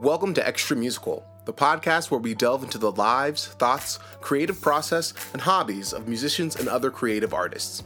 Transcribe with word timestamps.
Welcome 0.00 0.34
to 0.34 0.44
Extra 0.46 0.76
Musical, 0.76 1.24
the 1.44 1.52
podcast 1.52 2.10
where 2.10 2.18
we 2.18 2.34
delve 2.34 2.64
into 2.64 2.78
the 2.78 2.90
lives, 2.90 3.46
thoughts, 3.46 4.00
creative 4.20 4.60
process, 4.60 5.14
and 5.32 5.40
hobbies 5.40 5.92
of 5.92 6.08
musicians 6.08 6.56
and 6.56 6.68
other 6.68 6.90
creative 6.90 7.32
artists. 7.32 7.84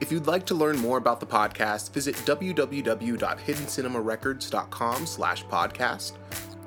If 0.00 0.12
you'd 0.12 0.26
like 0.26 0.44
to 0.46 0.54
learn 0.54 0.76
more 0.76 0.98
about 0.98 1.20
the 1.20 1.26
podcast, 1.26 1.92
visit 1.92 2.16
www.hiddencinemarecords.com 2.16 5.06
slash 5.06 5.46
podcast. 5.46 6.12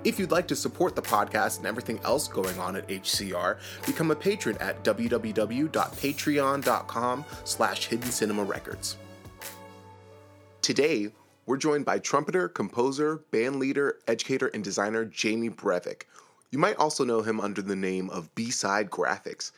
If 0.03 0.17
you'd 0.17 0.31
like 0.31 0.47
to 0.47 0.55
support 0.55 0.95
the 0.95 1.03
podcast 1.03 1.59
and 1.59 1.67
everything 1.67 1.99
else 2.03 2.27
going 2.27 2.57
on 2.57 2.75
at 2.75 2.87
HCR, 2.87 3.59
become 3.85 4.09
a 4.09 4.15
patron 4.15 4.57
at 4.59 4.83
www.patreon.com 4.83 7.25
slash 7.43 7.89
hiddencinemarecords. 7.89 8.95
Today, 10.61 11.11
we're 11.45 11.57
joined 11.57 11.85
by 11.85 11.99
trumpeter, 11.99 12.47
composer, 12.47 13.17
band 13.31 13.57
leader, 13.57 13.99
educator, 14.07 14.47
and 14.47 14.63
designer 14.63 15.05
Jamie 15.05 15.49
Breiwick. 15.49 16.03
You 16.51 16.59
might 16.59 16.77
also 16.77 17.03
know 17.03 17.21
him 17.21 17.39
under 17.39 17.61
the 17.61 17.75
name 17.75 18.09
of 18.09 18.33
B-Side 18.35 18.89
Graphics. 18.89 19.51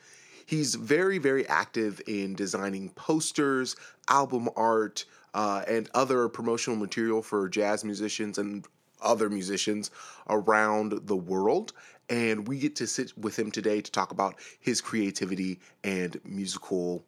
He's 0.46 0.76
very, 0.76 1.18
very 1.18 1.48
active 1.48 2.02
in 2.08 2.36
designing 2.36 2.90
posters, 2.90 3.76
album 4.08 4.50
art, 4.56 5.06
uh, 5.34 5.64
and 5.68 5.90
other 5.94 6.28
promotional 6.30 6.78
material 6.78 7.22
for 7.22 7.48
jazz 7.50 7.84
musicians 7.84 8.38
and 8.38 8.66
other 9.02 9.30
musicians 9.30 9.92
around 10.30 10.94
the 11.06 11.16
world. 11.16 11.74
And 12.10 12.48
we 12.48 12.60
get 12.60 12.76
to 12.78 12.88
sit 12.88 13.18
with 13.18 13.38
him 13.38 13.52
today 13.52 13.82
to 13.82 13.92
talk 13.92 14.12
about 14.12 14.36
his 14.60 14.82
creativity 14.82 15.60
and 15.84 16.20
musical 16.26 17.04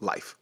life. 0.00 0.36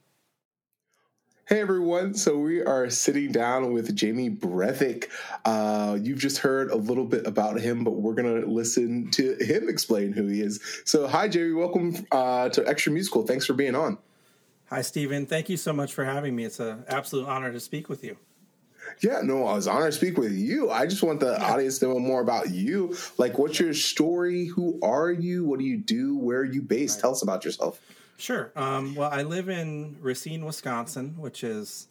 Hey 1.49 1.61
everyone, 1.61 2.13
so 2.13 2.37
we 2.37 2.61
are 2.61 2.91
sitting 2.91 3.31
down 3.31 3.73
with 3.73 3.95
Jamie 3.95 4.29
Breiwick. 4.29 5.09
Uh, 5.43 5.97
you've 5.99 6.19
just 6.19 6.37
heard 6.37 6.69
a 6.69 6.75
little 6.75 7.05
bit 7.05 7.25
about 7.25 7.59
him, 7.59 7.83
but 7.83 7.93
we're 7.93 8.13
going 8.13 8.39
to 8.39 8.47
listen 8.47 9.09
to 9.13 9.35
him 9.39 9.67
explain 9.67 10.13
who 10.13 10.27
he 10.27 10.41
is. 10.41 10.59
So, 10.85 11.07
hi 11.07 11.27
Jamie, 11.27 11.53
welcome 11.53 12.05
uh, 12.11 12.49
to 12.49 12.67
Extra 12.67 12.91
Musical. 12.91 13.25
Thanks 13.25 13.47
for 13.47 13.53
being 13.53 13.73
on. 13.73 13.97
Hi 14.67 14.83
Stephen, 14.83 15.25
thank 15.25 15.49
you 15.49 15.57
so 15.57 15.73
much 15.73 15.91
for 15.91 16.05
having 16.05 16.35
me. 16.35 16.43
It's 16.43 16.59
an 16.59 16.83
absolute 16.87 17.27
honor 17.27 17.51
to 17.51 17.59
speak 17.59 17.89
with 17.89 18.03
you. 18.03 18.15
Yeah, 19.01 19.21
no, 19.23 19.47
I 19.47 19.55
was 19.55 19.67
honored 19.67 19.93
to 19.93 19.97
speak 19.97 20.19
with 20.19 20.33
you. 20.33 20.69
I 20.69 20.85
just 20.85 21.01
want 21.01 21.19
the 21.19 21.31
yeah. 21.31 21.51
audience 21.51 21.79
to 21.79 21.87
know 21.87 21.97
more 21.97 22.21
about 22.21 22.51
you. 22.51 22.95
Like, 23.17 23.39
what's 23.39 23.59
your 23.59 23.73
story? 23.73 24.45
Who 24.45 24.79
are 24.83 25.11
you? 25.11 25.45
What 25.45 25.57
do 25.57 25.65
you 25.65 25.77
do? 25.77 26.15
Where 26.15 26.41
are 26.41 26.45
you 26.45 26.61
based? 26.61 26.97
Right. 26.97 27.01
Tell 27.01 27.11
us 27.13 27.23
about 27.23 27.43
yourself. 27.43 27.81
Sure. 28.19 28.51
Um, 28.55 28.95
well, 28.95 29.09
I 29.09 29.23
live 29.23 29.47
in 29.47 29.95
Racine, 30.01 30.45
Wisconsin, 30.45 31.15
which 31.17 31.41
is 31.41 31.87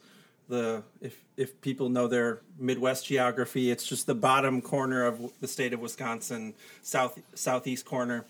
the 0.48 0.82
if 1.00 1.24
if 1.38 1.58
people 1.62 1.88
know 1.88 2.06
their 2.06 2.42
Midwest 2.58 3.06
geography, 3.06 3.70
it's 3.70 3.86
just 3.86 4.06
the 4.06 4.14
bottom 4.14 4.60
corner 4.60 5.06
of 5.06 5.32
the 5.40 5.48
state 5.48 5.72
of 5.72 5.80
Wisconsin, 5.80 6.52
south 6.82 7.18
southeast 7.34 7.86
corner, 7.86 8.26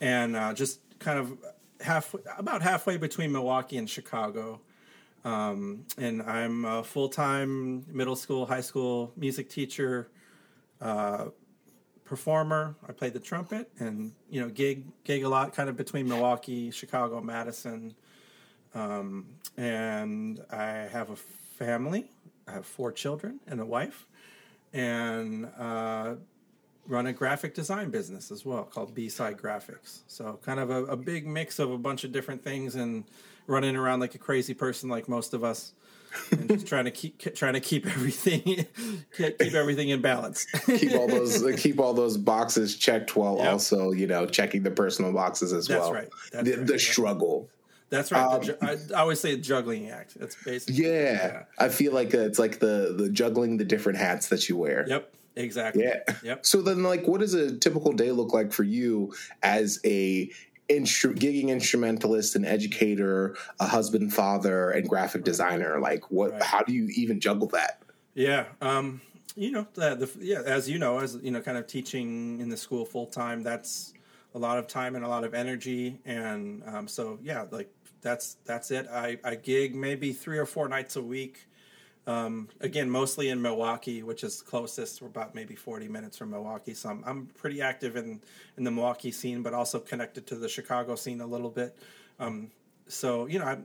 and 0.00 0.34
uh, 0.34 0.54
just 0.54 0.80
kind 0.98 1.18
of 1.18 1.36
half 1.82 2.14
about 2.38 2.62
halfway 2.62 2.96
between 2.96 3.30
Milwaukee 3.30 3.76
and 3.76 3.90
Chicago. 3.90 4.60
Um, 5.22 5.84
and 5.98 6.22
I'm 6.22 6.64
a 6.64 6.82
full 6.82 7.10
time 7.10 7.84
middle 7.94 8.16
school, 8.16 8.46
high 8.46 8.62
school 8.62 9.12
music 9.16 9.50
teacher, 9.50 10.08
uh, 10.80 11.26
performer. 12.04 12.76
I 12.86 12.92
played 12.92 13.14
the 13.14 13.20
trumpet 13.20 13.70
and 13.78 14.12
you 14.30 14.40
know 14.40 14.48
gig 14.48 14.84
gig 15.04 15.24
a 15.24 15.28
lot, 15.28 15.54
kind 15.54 15.68
of 15.68 15.76
between 15.76 16.08
Milwaukee, 16.08 16.70
Chicago, 16.70 17.20
Madison, 17.20 17.94
um, 18.74 19.26
and 19.56 20.44
I 20.50 20.88
have 20.92 21.10
a 21.10 21.16
family. 21.16 22.10
I 22.46 22.52
have 22.52 22.66
four 22.66 22.92
children 22.92 23.40
and 23.46 23.60
a 23.60 23.64
wife, 23.64 24.06
and 24.72 25.46
uh, 25.58 26.16
run 26.86 27.06
a 27.06 27.12
graphic 27.12 27.54
design 27.54 27.90
business 27.90 28.30
as 28.30 28.44
well 28.44 28.64
called 28.64 28.94
B 28.94 29.08
Side 29.08 29.38
Graphics. 29.38 30.00
So 30.06 30.38
kind 30.42 30.60
of 30.60 30.70
a, 30.70 30.84
a 30.84 30.96
big 30.96 31.26
mix 31.26 31.58
of 31.58 31.70
a 31.70 31.78
bunch 31.78 32.04
of 32.04 32.12
different 32.12 32.44
things 32.44 32.74
and 32.74 33.04
running 33.46 33.76
around 33.76 34.00
like 34.00 34.14
a 34.14 34.18
crazy 34.18 34.54
person, 34.54 34.88
like 34.88 35.08
most 35.08 35.34
of 35.34 35.44
us 35.44 35.72
and 36.30 36.48
just 36.48 36.66
trying 36.66 36.84
to 36.84 36.90
keep 36.90 37.18
trying 37.34 37.54
to 37.54 37.60
keep 37.60 37.86
everything 37.94 38.66
keep 39.16 39.54
everything 39.54 39.88
in 39.88 40.00
balance. 40.00 40.44
keep 40.66 40.92
all 40.92 41.08
those 41.08 41.44
keep 41.60 41.78
all 41.78 41.94
those 41.94 42.16
boxes 42.16 42.76
checked 42.76 43.16
while 43.16 43.38
yep. 43.38 43.52
also 43.52 43.92
you 43.92 44.06
know 44.06 44.26
checking 44.26 44.62
the 44.62 44.70
personal 44.70 45.12
boxes 45.12 45.52
as 45.52 45.66
That's 45.66 45.80
well. 45.80 45.92
Right. 45.92 46.08
That's 46.32 46.48
the, 46.48 46.56
right. 46.56 46.66
the 46.66 46.78
struggle. 46.78 47.48
That's 47.90 48.10
right. 48.10 48.24
Um, 48.24 48.42
ju- 48.42 48.56
I, 48.60 48.76
I, 48.94 49.00
always 49.00 49.20
say 49.20 49.36
juggling 49.36 49.90
act. 49.90 50.18
That's 50.18 50.36
basically 50.42 50.84
yeah, 50.84 51.12
yeah. 51.12 51.42
I 51.58 51.68
feel 51.68 51.92
like 51.92 52.12
it's 52.12 52.38
like 52.38 52.58
the 52.58 52.94
the 52.96 53.08
juggling 53.08 53.56
the 53.56 53.64
different 53.64 53.98
hats 53.98 54.28
that 54.28 54.48
you 54.48 54.56
wear. 54.56 54.84
Yep. 54.88 55.14
Exactly. 55.36 55.84
Yeah. 55.84 56.00
Yep. 56.22 56.46
So 56.46 56.62
then, 56.62 56.82
like, 56.82 57.06
what 57.06 57.20
does 57.20 57.34
a 57.34 57.56
typical 57.56 57.92
day 57.92 58.12
look 58.12 58.32
like 58.32 58.52
for 58.52 58.62
you 58.62 59.12
as 59.42 59.80
a 59.84 60.30
instru- 60.68 61.16
gigging 61.16 61.48
instrumentalist, 61.48 62.36
an 62.36 62.44
educator, 62.44 63.36
a 63.60 63.66
husband, 63.66 64.12
father, 64.12 64.70
and 64.70 64.88
graphic 64.88 65.24
designer. 65.24 65.78
Like, 65.80 66.10
what? 66.10 66.32
Right. 66.32 66.42
How 66.42 66.62
do 66.62 66.72
you 66.72 66.88
even 66.96 67.20
juggle 67.20 67.48
that? 67.48 67.82
Yeah, 68.14 68.46
um, 68.60 69.00
you 69.36 69.50
know, 69.50 69.66
the, 69.74 69.94
the, 69.96 70.10
yeah, 70.20 70.42
as 70.44 70.68
you 70.68 70.78
know, 70.78 70.98
as 70.98 71.18
you 71.22 71.30
know, 71.30 71.40
kind 71.40 71.58
of 71.58 71.66
teaching 71.66 72.40
in 72.40 72.48
the 72.48 72.56
school 72.56 72.84
full 72.84 73.06
time. 73.06 73.42
That's 73.42 73.92
a 74.34 74.38
lot 74.38 74.58
of 74.58 74.66
time 74.66 74.96
and 74.96 75.04
a 75.04 75.08
lot 75.08 75.24
of 75.24 75.34
energy, 75.34 75.98
and 76.04 76.62
um, 76.66 76.88
so 76.88 77.18
yeah, 77.22 77.44
like 77.50 77.70
that's 78.00 78.36
that's 78.44 78.70
it. 78.70 78.86
I, 78.88 79.18
I 79.24 79.34
gig 79.34 79.74
maybe 79.74 80.12
three 80.12 80.38
or 80.38 80.46
four 80.46 80.68
nights 80.68 80.96
a 80.96 81.02
week. 81.02 81.48
Um, 82.06 82.48
again, 82.60 82.90
mostly 82.90 83.30
in 83.30 83.40
Milwaukee, 83.40 84.02
which 84.02 84.24
is 84.24 84.42
closest. 84.42 85.00
We're 85.00 85.08
about 85.08 85.34
maybe 85.34 85.54
40 85.54 85.88
minutes 85.88 86.18
from 86.18 86.30
Milwaukee. 86.30 86.74
So 86.74 86.90
I'm, 86.90 87.02
I'm 87.06 87.26
pretty 87.26 87.62
active 87.62 87.96
in, 87.96 88.20
in 88.58 88.64
the 88.64 88.70
Milwaukee 88.70 89.10
scene, 89.10 89.42
but 89.42 89.54
also 89.54 89.78
connected 89.78 90.26
to 90.28 90.34
the 90.34 90.48
Chicago 90.48 90.96
scene 90.96 91.20
a 91.20 91.26
little 91.26 91.50
bit. 91.50 91.78
Um, 92.18 92.50
so, 92.86 93.26
you 93.26 93.38
know, 93.38 93.46
I, 93.46 93.58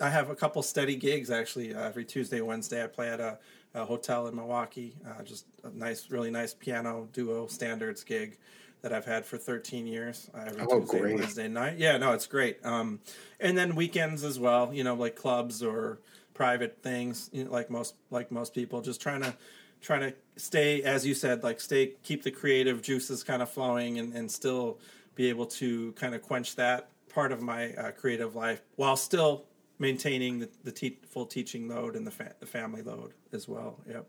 I 0.00 0.10
have 0.10 0.30
a 0.30 0.34
couple 0.34 0.62
steady 0.62 0.96
gigs 0.96 1.30
actually. 1.30 1.74
Uh, 1.74 1.82
every 1.82 2.04
Tuesday, 2.04 2.40
Wednesday, 2.40 2.82
I 2.82 2.88
play 2.88 3.08
at 3.08 3.20
a, 3.20 3.38
a 3.74 3.84
hotel 3.84 4.26
in 4.26 4.34
Milwaukee. 4.34 4.96
Uh, 5.06 5.22
just 5.22 5.46
a 5.62 5.70
nice, 5.70 6.10
really 6.10 6.30
nice 6.30 6.54
piano 6.54 7.08
duo 7.12 7.46
standards 7.46 8.02
gig 8.02 8.38
that 8.82 8.92
I've 8.92 9.04
had 9.04 9.24
for 9.24 9.38
13 9.38 9.86
years. 9.86 10.28
Uh, 10.34 10.44
every 10.46 10.62
oh, 10.62 10.80
Tuesday, 10.80 10.98
great. 10.98 11.14
Wednesday 11.14 11.48
night. 11.48 11.78
Yeah, 11.78 11.96
no, 11.98 12.12
it's 12.12 12.26
great. 12.26 12.64
Um, 12.66 12.98
and 13.38 13.56
then 13.56 13.76
weekends 13.76 14.24
as 14.24 14.40
well. 14.40 14.74
You 14.74 14.82
know, 14.82 14.94
like 14.94 15.14
clubs 15.14 15.62
or 15.62 16.00
private 16.34 16.78
things 16.82 17.30
you 17.32 17.44
know, 17.44 17.50
like 17.50 17.70
most 17.70 17.94
like 18.10 18.30
most 18.30 18.54
people 18.54 18.80
just 18.80 19.00
trying 19.00 19.22
to 19.22 19.34
trying 19.80 20.00
to 20.00 20.14
stay 20.36 20.82
as 20.82 21.04
you 21.06 21.14
said 21.14 21.42
like 21.42 21.60
stay 21.60 21.92
keep 22.02 22.22
the 22.22 22.30
creative 22.30 22.82
juices 22.82 23.22
kind 23.22 23.42
of 23.42 23.50
flowing 23.50 23.98
and, 23.98 24.14
and 24.14 24.30
still 24.30 24.78
be 25.14 25.28
able 25.28 25.46
to 25.46 25.92
kind 25.92 26.14
of 26.14 26.22
quench 26.22 26.56
that 26.56 26.88
part 27.12 27.32
of 27.32 27.42
my 27.42 27.74
uh, 27.74 27.90
creative 27.90 28.34
life 28.34 28.62
while 28.76 28.96
still 28.96 29.44
maintaining 29.78 30.38
the, 30.38 30.48
the 30.64 30.72
te- 30.72 30.98
full 31.06 31.26
teaching 31.26 31.68
load 31.68 31.96
and 31.96 32.06
the, 32.06 32.10
fa- 32.10 32.34
the 32.40 32.46
family 32.46 32.82
load 32.82 33.12
as 33.32 33.48
well 33.48 33.78
yep. 33.88 34.06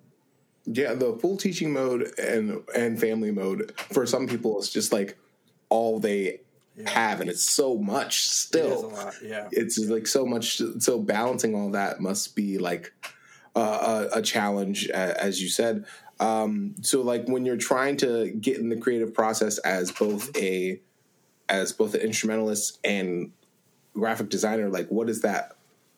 Yeah 0.66 0.94
the 0.94 1.18
full 1.22 1.36
teaching 1.36 1.74
mode 1.74 2.14
and 2.18 2.64
and 2.76 3.00
family 3.00 3.32
mode 3.32 3.74
for 3.92 4.06
some 4.06 4.28
people 4.28 4.58
it's 4.60 4.70
just 4.70 4.94
like 4.94 5.18
all 5.70 6.00
they 6.00 6.40
yeah. 6.76 6.90
have, 6.90 7.22
and 7.22 7.30
it's 7.30 7.44
so 7.44 7.78
much 7.78 8.28
still. 8.28 8.92
It 8.96 9.14
yeah, 9.24 9.48
it's 9.52 9.78
like 9.80 10.08
so 10.08 10.26
much. 10.26 10.62
So 10.80 11.00
balancing 11.00 11.56
all 11.56 11.72
that 11.72 12.00
must 12.00 12.36
be 12.36 12.58
like 12.58 12.94
uh, 13.56 14.08
a, 14.14 14.20
a, 14.20 14.22
challenge, 14.22 14.90
as 14.90 15.42
you 15.42 15.50
said. 15.50 15.86
Um, 16.20 16.76
so 16.82 17.02
like 17.02 17.28
when 17.28 17.46
you're 17.46 17.58
trying 17.58 17.98
to 17.98 18.32
get 18.32 18.58
in 18.58 18.70
the 18.70 18.78
creative 18.78 19.14
process 19.14 19.58
as 19.60 19.92
both 19.92 20.36
a 20.38 20.80
as 21.50 21.72
both 21.74 21.94
an 21.94 22.02
instrumentalist 22.02 22.80
and 22.84 23.32
graphic 23.94 24.30
designer, 24.30 24.70
like 24.70 24.88
what 24.90 25.08
does 25.08 25.22
that 25.22 25.56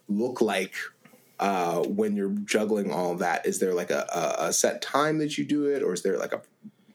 look 0.07 0.41
like 0.41 0.73
uh, 1.39 1.79
when 1.83 2.15
you're 2.15 2.35
juggling 2.45 2.91
all 2.91 3.15
that? 3.15 3.45
Is 3.45 3.59
there 3.59 3.73
like 3.73 3.91
a, 3.91 4.35
a, 4.39 4.53
set 4.53 4.81
time 4.81 5.17
that 5.19 5.37
you 5.37 5.45
do 5.45 5.65
it, 5.65 5.83
or 5.83 5.93
is 5.93 6.01
there 6.01 6.17
like 6.17 6.33
a, 6.33 6.41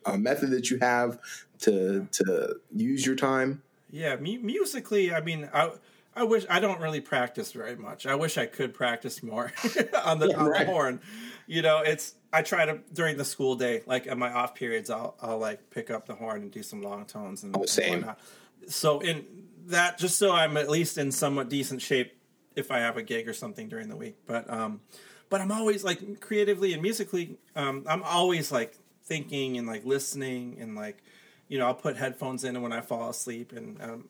a 0.05 0.19
method 0.19 0.51
that 0.51 0.71
you 0.71 0.79
have 0.79 1.19
to 1.61 2.09
to 2.13 2.57
use 2.75 3.05
your 3.05 3.17
time? 3.17 3.63
Yeah, 3.91 4.17
mu- 4.17 4.41
musically, 4.41 5.13
I 5.13 5.21
mean, 5.21 5.49
I 5.53 5.73
I 6.15 6.25
wish 6.25 6.45
I 6.51 6.61
don't 6.61 6.81
really 6.81 7.01
practice 7.01 7.53
very 7.53 7.77
much. 7.77 8.07
I 8.07 8.15
wish 8.15 8.37
I 8.37 8.47
could 8.47 8.75
practice 8.75 9.23
more 9.23 9.53
on 10.05 10.19
the 10.19 10.37
on 10.37 10.47
right. 10.47 10.67
the 10.67 10.73
horn. 10.73 11.01
You 11.47 11.63
know, 11.63 11.81
it's 11.81 12.15
I 12.33 12.43
try 12.43 12.67
to 12.67 12.81
during 12.93 13.17
the 13.17 13.25
school 13.25 13.57
day, 13.57 13.83
like 13.87 14.07
at 14.07 14.19
my 14.19 14.33
off 14.33 14.55
periods, 14.55 14.91
I'll 14.91 15.17
I'll 15.21 15.39
like 15.39 15.71
pick 15.71 15.91
up 15.91 16.07
the 16.07 16.15
horn 16.15 16.43
and 16.43 16.51
do 16.51 16.63
some 16.63 16.83
long 16.83 17.05
tones 17.07 17.43
and, 17.43 17.57
oh, 17.57 17.67
same. 17.67 18.05
And 18.05 18.73
so 18.73 19.01
in 19.01 19.25
that, 19.67 19.99
just 19.99 20.19
so 20.19 20.33
I'm 20.33 20.57
at 20.57 20.69
least 20.69 20.99
in 20.99 21.13
somewhat 21.13 21.49
decent 21.49 21.81
shape 21.81 22.17
if 22.57 22.71
I 22.71 22.79
have 22.79 22.97
a 22.97 23.03
gig 23.03 23.29
or 23.29 23.33
something 23.33 23.69
during 23.69 23.89
the 23.89 23.97
week. 23.97 24.17
But 24.27 24.51
um, 24.51 24.81
but 25.29 25.41
I'm 25.41 25.53
always 25.53 25.85
like 25.85 26.21
creatively 26.21 26.73
and 26.73 26.83
musically, 26.83 27.39
um, 27.55 27.85
I'm 27.89 28.03
always 28.03 28.51
like 28.51 28.77
thinking 29.05 29.59
and 29.59 29.67
like 29.67 29.85
listening 29.85 30.59
and 30.61 30.75
like 30.75 31.03
you 31.51 31.59
know, 31.59 31.67
I'll 31.67 31.75
put 31.75 31.97
headphones 31.97 32.45
in 32.45 32.63
when 32.63 32.73
I 32.73 32.81
fall 32.81 33.11
asleep, 33.11 33.53
and 33.53 33.83
um, 33.83 34.05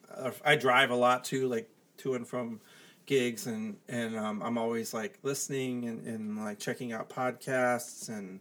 I 0.45 0.57
drive 0.57 0.91
a 0.91 0.95
lot 0.95 1.25
too, 1.25 1.49
like 1.49 1.71
to 1.97 2.13
and 2.13 2.29
from 2.29 2.61
gigs, 3.07 3.47
and 3.47 3.79
and 3.89 4.15
um, 4.17 4.43
I'm 4.43 4.59
always 4.59 4.93
like 4.93 5.19
listening 5.23 5.89
and, 5.89 6.07
and 6.07 6.45
like 6.45 6.59
checking 6.59 6.93
out 6.93 7.09
podcasts 7.09 8.11
and 8.11 8.41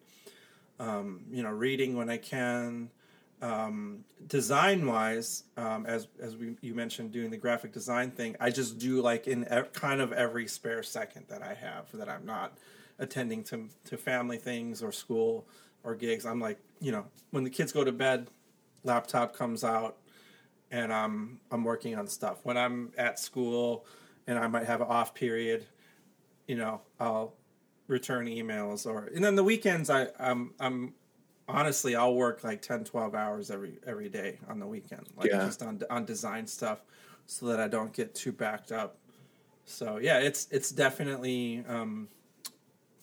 um, 0.81 1.21
you 1.31 1.41
know, 1.41 1.49
reading 1.49 1.95
when 1.95 2.09
I 2.09 2.17
can. 2.17 2.91
Um, 3.41 4.03
design 4.27 4.85
wise, 4.85 5.45
um, 5.55 5.85
as 5.85 6.09
as 6.21 6.35
we 6.35 6.57
you 6.59 6.75
mentioned, 6.75 7.13
doing 7.13 7.31
the 7.31 7.37
graphic 7.37 7.71
design 7.71 8.11
thing, 8.11 8.35
I 8.37 8.49
just 8.49 8.79
do 8.79 9.01
like 9.01 9.27
in 9.27 9.43
e- 9.43 9.69
kind 9.71 10.01
of 10.01 10.11
every 10.11 10.45
spare 10.45 10.83
second 10.83 11.27
that 11.29 11.41
I 11.41 11.53
have 11.53 11.85
that 11.93 12.09
I'm 12.09 12.25
not 12.25 12.57
attending 12.99 13.45
to 13.45 13.69
to 13.85 13.95
family 13.95 14.37
things 14.37 14.83
or 14.83 14.91
school 14.91 15.47
or 15.85 15.95
gigs. 15.95 16.25
I'm 16.25 16.41
like, 16.41 16.59
you 16.81 16.91
know, 16.91 17.05
when 17.31 17.45
the 17.45 17.49
kids 17.49 17.71
go 17.71 17.85
to 17.85 17.93
bed, 17.93 18.27
laptop 18.83 19.35
comes 19.35 19.63
out, 19.63 19.97
and 20.71 20.93
I'm 20.93 21.39
I'm 21.51 21.63
working 21.63 21.95
on 21.97 22.07
stuff. 22.07 22.39
When 22.43 22.57
I'm 22.57 22.91
at 22.97 23.19
school 23.19 23.85
and 24.27 24.37
I 24.39 24.47
might 24.47 24.65
have 24.65 24.81
an 24.81 24.87
off 24.87 25.13
period, 25.15 25.65
you 26.47 26.55
know, 26.55 26.81
I'll 26.99 27.35
return 27.87 28.27
emails 28.27 28.85
or 28.85 29.07
and 29.15 29.23
then 29.23 29.35
the 29.35 29.43
weekends 29.43 29.89
I 29.89 30.07
I'm 30.19 30.53
I'm 30.59 30.93
honestly 31.47 31.95
I'll 31.95 32.13
work 32.15 32.43
like 32.43 32.61
10 32.61 32.83
12 32.83 33.15
hours 33.15 33.49
every 33.51 33.79
every 33.87 34.09
day 34.09 34.39
on 34.47 34.59
the 34.59 34.67
weekend 34.67 35.07
like 35.15 35.31
Yeah. 35.31 35.39
just 35.39 35.63
on 35.63 35.81
on 35.89 36.05
design 36.05 36.45
stuff 36.47 36.83
so 37.25 37.47
that 37.47 37.59
I 37.59 37.67
don't 37.67 37.91
get 37.93 38.13
too 38.15 38.31
backed 38.31 38.71
up. 38.71 38.97
So 39.65 39.97
yeah, 39.97 40.19
it's 40.19 40.47
it's 40.51 40.71
definitely 40.71 41.63
um 41.67 42.09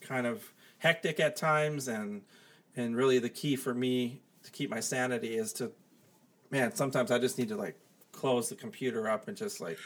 kind 0.01 0.27
of 0.27 0.53
hectic 0.79 1.19
at 1.19 1.35
times 1.35 1.87
and 1.87 2.21
and 2.75 2.95
really 2.95 3.19
the 3.19 3.29
key 3.29 3.55
for 3.55 3.73
me 3.73 4.21
to 4.47 4.51
keep 4.53 4.69
my 4.69 4.79
sanity 4.79 5.35
is 5.37 5.51
to 5.51 5.69
man 6.49 6.73
sometimes 6.73 7.11
i 7.11 7.19
just 7.19 7.37
need 7.37 7.49
to 7.49 7.57
like 7.57 7.77
close 8.13 8.47
the 8.47 8.55
computer 8.55 9.09
up 9.09 9.27
and 9.27 9.35
just 9.35 9.59
like 9.59 9.77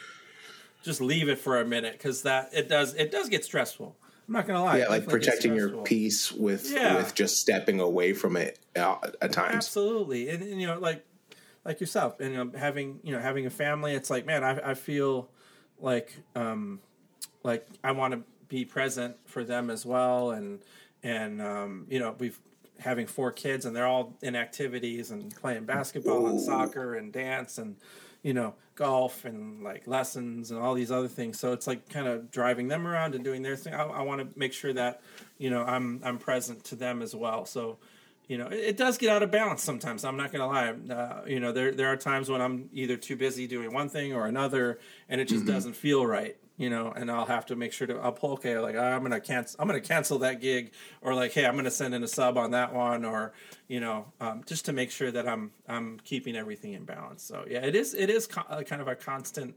just 0.83 1.01
leave 1.01 1.27
it 1.29 1.39
for 1.39 1.59
a 1.59 1.65
minute 1.65 1.93
because 1.93 2.21
that 2.21 2.47
it 2.53 2.69
does 2.69 2.93
it 2.93 3.11
does 3.11 3.27
get 3.27 3.43
stressful 3.43 3.95
i'm 4.27 4.33
not 4.35 4.45
gonna 4.45 4.63
lie 4.63 4.77
Yeah, 4.77 4.87
like 4.87 5.07
protecting 5.07 5.55
your 5.55 5.69
peace 5.83 6.31
with 6.31 6.71
Yeah. 6.71 6.95
with 6.97 7.15
just 7.15 7.37
stepping 7.37 7.79
away 7.79 8.13
from 8.13 8.37
it 8.37 8.59
uh, 8.75 8.97
at 9.19 9.31
times. 9.33 9.55
absolutely 9.55 10.29
and, 10.29 10.43
and 10.43 10.61
you 10.61 10.67
know 10.67 10.77
like 10.79 11.03
like 11.65 11.79
yourself 11.81 12.19
and 12.19 12.31
you 12.33 12.43
know, 12.45 12.51
having 12.55 12.99
you 13.03 13.13
know 13.13 13.19
having 13.19 13.47
a 13.47 13.49
family 13.49 13.93
it's 13.95 14.11
like 14.11 14.27
man 14.27 14.43
i, 14.43 14.71
I 14.71 14.73
feel 14.75 15.27
like 15.79 16.15
um 16.35 16.79
like 17.43 17.67
i 17.83 17.91
want 17.91 18.13
to 18.13 18.21
be 18.47 18.63
present 18.63 19.15
for 19.25 19.43
them 19.43 19.71
as 19.71 19.87
well 19.87 20.29
and 20.29 20.59
and 21.01 21.41
um 21.41 21.87
you 21.89 21.97
know 21.97 22.15
we've 22.19 22.39
having 22.81 23.07
four 23.07 23.31
kids 23.31 23.65
and 23.65 23.75
they're 23.75 23.87
all 23.87 24.13
in 24.21 24.35
activities 24.35 25.11
and 25.11 25.35
playing 25.35 25.65
basketball 25.65 26.27
and 26.27 26.39
soccer 26.41 26.95
and 26.95 27.13
dance 27.13 27.57
and 27.57 27.75
you 28.23 28.33
know 28.33 28.53
golf 28.75 29.25
and 29.25 29.63
like 29.63 29.87
lessons 29.87 30.51
and 30.51 30.59
all 30.59 30.73
these 30.73 30.91
other 30.91 31.07
things 31.07 31.39
so 31.39 31.53
it's 31.53 31.67
like 31.67 31.87
kind 31.89 32.07
of 32.07 32.31
driving 32.31 32.67
them 32.67 32.87
around 32.87 33.15
and 33.15 33.23
doing 33.23 33.41
their 33.41 33.55
thing 33.55 33.73
i, 33.73 33.83
I 33.83 34.01
want 34.01 34.21
to 34.21 34.39
make 34.39 34.53
sure 34.53 34.73
that 34.73 35.01
you 35.37 35.49
know 35.49 35.63
i'm 35.63 36.01
i'm 36.03 36.17
present 36.17 36.63
to 36.65 36.75
them 36.75 37.01
as 37.01 37.15
well 37.15 37.45
so 37.45 37.77
you 38.31 38.37
know, 38.37 38.47
it, 38.47 38.59
it 38.59 38.77
does 38.77 38.97
get 38.97 39.09
out 39.09 39.23
of 39.23 39.29
balance 39.29 39.61
sometimes. 39.61 40.05
I'm 40.05 40.15
not 40.15 40.31
going 40.31 40.39
to 40.39 40.47
lie. 40.47 40.95
Uh, 40.95 41.25
you 41.27 41.41
know, 41.41 41.51
there 41.51 41.73
there 41.73 41.87
are 41.87 41.97
times 41.97 42.29
when 42.29 42.39
I'm 42.39 42.69
either 42.71 42.95
too 42.95 43.17
busy 43.17 43.45
doing 43.45 43.73
one 43.73 43.89
thing 43.89 44.13
or 44.13 44.25
another, 44.25 44.79
and 45.09 45.19
it 45.19 45.27
just 45.27 45.45
doesn't 45.45 45.75
feel 45.75 46.05
right. 46.05 46.37
You 46.61 46.69
know, 46.69 46.93
and 46.95 47.09
I'll 47.09 47.25
have 47.25 47.47
to 47.47 47.55
make 47.55 47.73
sure 47.73 47.87
to 47.87 47.97
I'll 47.97 48.11
pull 48.11 48.33
okay, 48.33 48.59
like 48.59 48.75
I'm 48.75 49.01
gonna 49.01 49.19
cancel 49.19 49.59
I'm 49.59 49.67
gonna 49.67 49.81
cancel 49.81 50.19
that 50.19 50.41
gig, 50.41 50.73
or 51.01 51.15
like 51.15 51.31
hey, 51.31 51.47
I'm 51.47 51.55
gonna 51.55 51.71
send 51.71 51.95
in 51.95 52.03
a 52.03 52.07
sub 52.07 52.37
on 52.37 52.51
that 52.51 52.71
one, 52.71 53.03
or 53.03 53.33
you 53.67 53.79
know, 53.79 54.05
um, 54.19 54.43
just 54.45 54.65
to 54.65 54.73
make 54.73 54.91
sure 54.91 55.09
that 55.09 55.27
I'm 55.27 55.49
I'm 55.67 55.99
keeping 56.03 56.35
everything 56.35 56.73
in 56.73 56.85
balance. 56.85 57.23
So 57.23 57.45
yeah, 57.49 57.65
it 57.65 57.75
is 57.75 57.95
it 57.95 58.11
is 58.11 58.27
co- 58.27 58.63
kind 58.63 58.79
of 58.79 58.87
a 58.87 58.95
constant 58.95 59.55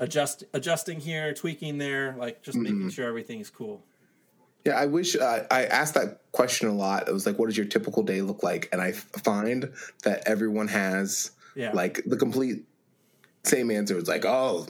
adjust 0.00 0.42
adjusting 0.52 0.98
here, 0.98 1.32
tweaking 1.34 1.78
there, 1.78 2.16
like 2.18 2.42
just 2.42 2.58
making 2.58 2.90
sure 2.90 3.06
everything's 3.06 3.48
cool. 3.48 3.84
Yeah, 4.64 4.72
I 4.72 4.86
wish 4.86 5.14
uh, 5.14 5.44
I 5.52 5.66
asked 5.66 5.94
that 5.94 6.20
question 6.32 6.66
a 6.68 6.74
lot. 6.74 7.08
It 7.08 7.12
was 7.12 7.26
like, 7.26 7.38
what 7.38 7.46
does 7.46 7.56
your 7.56 7.66
typical 7.66 8.02
day 8.02 8.22
look 8.22 8.42
like? 8.42 8.68
And 8.72 8.80
I 8.82 8.88
f- 8.88 9.06
find 9.22 9.72
that 10.02 10.24
everyone 10.26 10.66
has 10.66 11.30
Yeah. 11.54 11.70
like 11.72 12.02
the 12.06 12.16
complete 12.16 12.64
same 13.44 13.70
answer. 13.70 13.96
It's 13.98 14.08
like, 14.08 14.24
oh, 14.24 14.66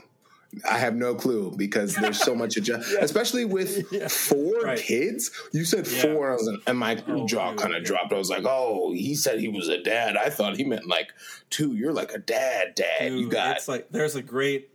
I 0.69 0.78
have 0.78 0.94
no 0.94 1.14
clue 1.14 1.52
because 1.56 1.94
there's 1.94 2.20
so 2.22 2.34
much 2.34 2.56
adjust, 2.56 2.93
especially 3.00 3.44
with 3.46 3.87
Yeah. 3.93 4.08
four 4.08 4.60
Right. 4.62 4.78
kids. 4.78 5.31
You 5.52 5.64
said 5.64 5.87
Yeah. 5.87 6.02
four, 6.02 6.26
and, 6.26 6.32
I 6.32 6.34
was 6.37 6.46
like, 6.46 6.60
and 6.66 6.78
my 6.78 7.02
Oh, 7.08 7.26
jaw 7.26 7.54
kind 7.54 7.75
of 7.75 7.82
yeah. 7.82 7.87
dropped. 7.88 8.12
I 8.12 8.19
was 8.19 8.28
like, 8.31 8.44
oh, 8.44 8.93
he 8.93 9.14
said 9.14 9.40
he 9.40 9.49
was 9.49 9.69
a 9.69 9.82
dad. 9.82 10.16
I 10.16 10.28
thought 10.28 10.56
he 10.56 10.64
meant 10.64 10.87
like 10.87 11.12
two. 11.50 11.75
You're 11.75 11.93
like 11.93 12.12
a 12.12 12.19
dad, 12.19 12.75
dad. 12.75 13.12
you 13.12 13.22
Dude, 13.22 13.31
got 13.31 13.56
it's 13.56 13.69
like 13.69 13.88
there's 13.90 14.14
a 14.14 14.22
great 14.22 14.70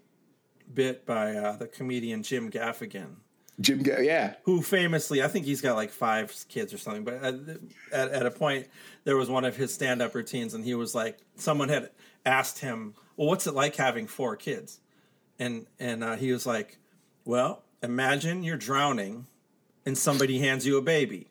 bit 0.73 1.05
by 1.05 1.33
uh, 1.35 1.57
the 1.57 1.67
comedian 1.67 2.23
Jim 2.23 2.49
Gaffigan, 2.51 3.15
Jim. 3.61 3.83
Ga- 3.83 4.01
Yeah, 4.03 4.33
who 4.43 4.61
famously, 4.61 5.21
I 5.23 5.27
think 5.27 5.45
he's 5.45 5.61
got 5.61 5.75
like 5.75 5.91
five 5.91 6.33
kids 6.49 6.73
or 6.73 6.77
something. 6.77 7.03
But 7.03 7.23
at, 7.23 7.35
at, 7.91 8.09
at 8.11 8.25
a 8.25 8.31
point, 8.31 8.67
there 9.03 9.15
was 9.15 9.29
one 9.29 9.45
of 9.45 9.55
his 9.55 9.73
stand-up 9.73 10.13
routines, 10.15 10.53
and 10.53 10.65
he 10.65 10.73
was 10.75 10.93
like, 10.95 11.19
someone 11.35 11.69
had 11.69 11.91
asked 12.25 12.59
him, 12.59 12.95
"Well, 13.15 13.27
what's 13.27 13.47
it 13.47 13.53
like 13.53 13.75
having 13.75 14.07
four 14.07 14.35
kids?" 14.35 14.79
And 15.39 15.67
and 15.79 16.03
uh, 16.03 16.15
he 16.15 16.31
was 16.31 16.45
like, 16.45 16.77
"Well, 17.25 17.63
imagine 17.83 18.43
you're 18.43 18.57
drowning, 18.57 19.27
and 19.85 19.97
somebody 19.97 20.39
hands 20.39 20.65
you 20.65 20.77
a 20.77 20.81
baby." 20.81 21.27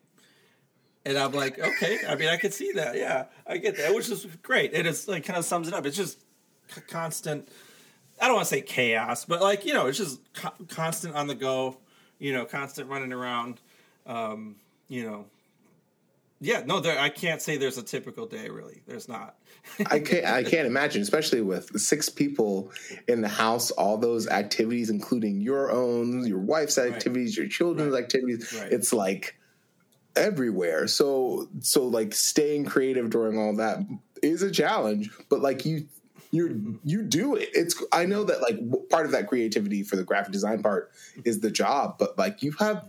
And 1.05 1.17
I'm 1.17 1.31
like, 1.31 1.57
okay. 1.57 1.99
I 2.05 2.15
mean, 2.15 2.27
I 2.27 2.35
could 2.35 2.53
see 2.53 2.73
that. 2.73 2.97
Yeah, 2.97 3.25
I 3.45 3.57
get 3.57 3.77
that, 3.77 3.95
which 3.95 4.09
is 4.09 4.27
great. 4.43 4.73
It 4.73 4.85
is 4.85 5.07
like 5.07 5.23
kind 5.23 5.39
of 5.39 5.45
sums 5.45 5.69
it 5.69 5.73
up. 5.73 5.85
It's 5.85 5.95
just 5.95 6.19
constant. 6.89 7.47
I 8.19 8.25
don't 8.25 8.35
want 8.35 8.47
to 8.47 8.53
say 8.53 8.61
chaos, 8.61 9.23
but 9.23 9.41
like 9.41 9.65
you 9.65 9.73
know, 9.73 9.87
it's 9.87 9.97
just 9.97 10.19
co- 10.33 10.53
constant 10.67 11.15
on 11.15 11.27
the 11.27 11.35
go. 11.35 11.77
You 12.19 12.33
know, 12.33 12.45
constant 12.45 12.89
running 12.89 13.13
around. 13.13 13.61
Um, 14.05 14.55
you 14.89 15.03
know, 15.03 15.25
yeah. 16.39 16.63
No, 16.65 16.79
there. 16.79 16.99
I 16.99 17.09
can't 17.09 17.41
say 17.41 17.57
there's 17.57 17.77
a 17.77 17.83
typical 17.83 18.25
day. 18.25 18.49
Really, 18.49 18.81
there's 18.85 19.07
not. 19.07 19.35
I 19.89 19.99
can't. 19.99 20.25
I 20.25 20.43
can't 20.43 20.67
imagine, 20.67 21.01
especially 21.01 21.41
with 21.41 21.79
six 21.79 22.09
people 22.09 22.71
in 23.07 23.21
the 23.21 23.27
house. 23.27 23.71
All 23.71 23.97
those 23.97 24.27
activities, 24.27 24.89
including 24.89 25.41
your 25.41 25.71
own, 25.71 26.25
your 26.25 26.39
wife's 26.39 26.77
activities, 26.77 27.35
your 27.37 27.47
children's 27.47 27.93
Right. 27.93 28.03
activities. 28.03 28.53
Right. 28.59 28.71
It's 28.71 28.93
like 28.93 29.35
everywhere. 30.15 30.87
So, 30.87 31.47
so 31.59 31.85
like 31.87 32.13
staying 32.13 32.65
creative 32.65 33.09
during 33.09 33.37
all 33.37 33.55
that 33.57 33.79
is 34.23 34.41
a 34.41 34.51
challenge. 34.51 35.09
But 35.29 35.41
like 35.41 35.65
you, 35.65 35.87
you 36.31 36.79
you 36.83 37.03
do 37.03 37.35
it. 37.35 37.49
It's. 37.53 37.81
I 37.91 38.05
know 38.05 38.23
that 38.25 38.41
like 38.41 38.89
part 38.89 39.05
of 39.05 39.11
that 39.13 39.27
creativity 39.27 39.83
for 39.83 39.95
the 39.95 40.03
graphic 40.03 40.33
design 40.33 40.61
part 40.61 40.91
is 41.25 41.39
the 41.39 41.51
job, 41.51 41.97
but 41.97 42.17
like 42.17 42.43
you 42.43 42.51
have. 42.59 42.85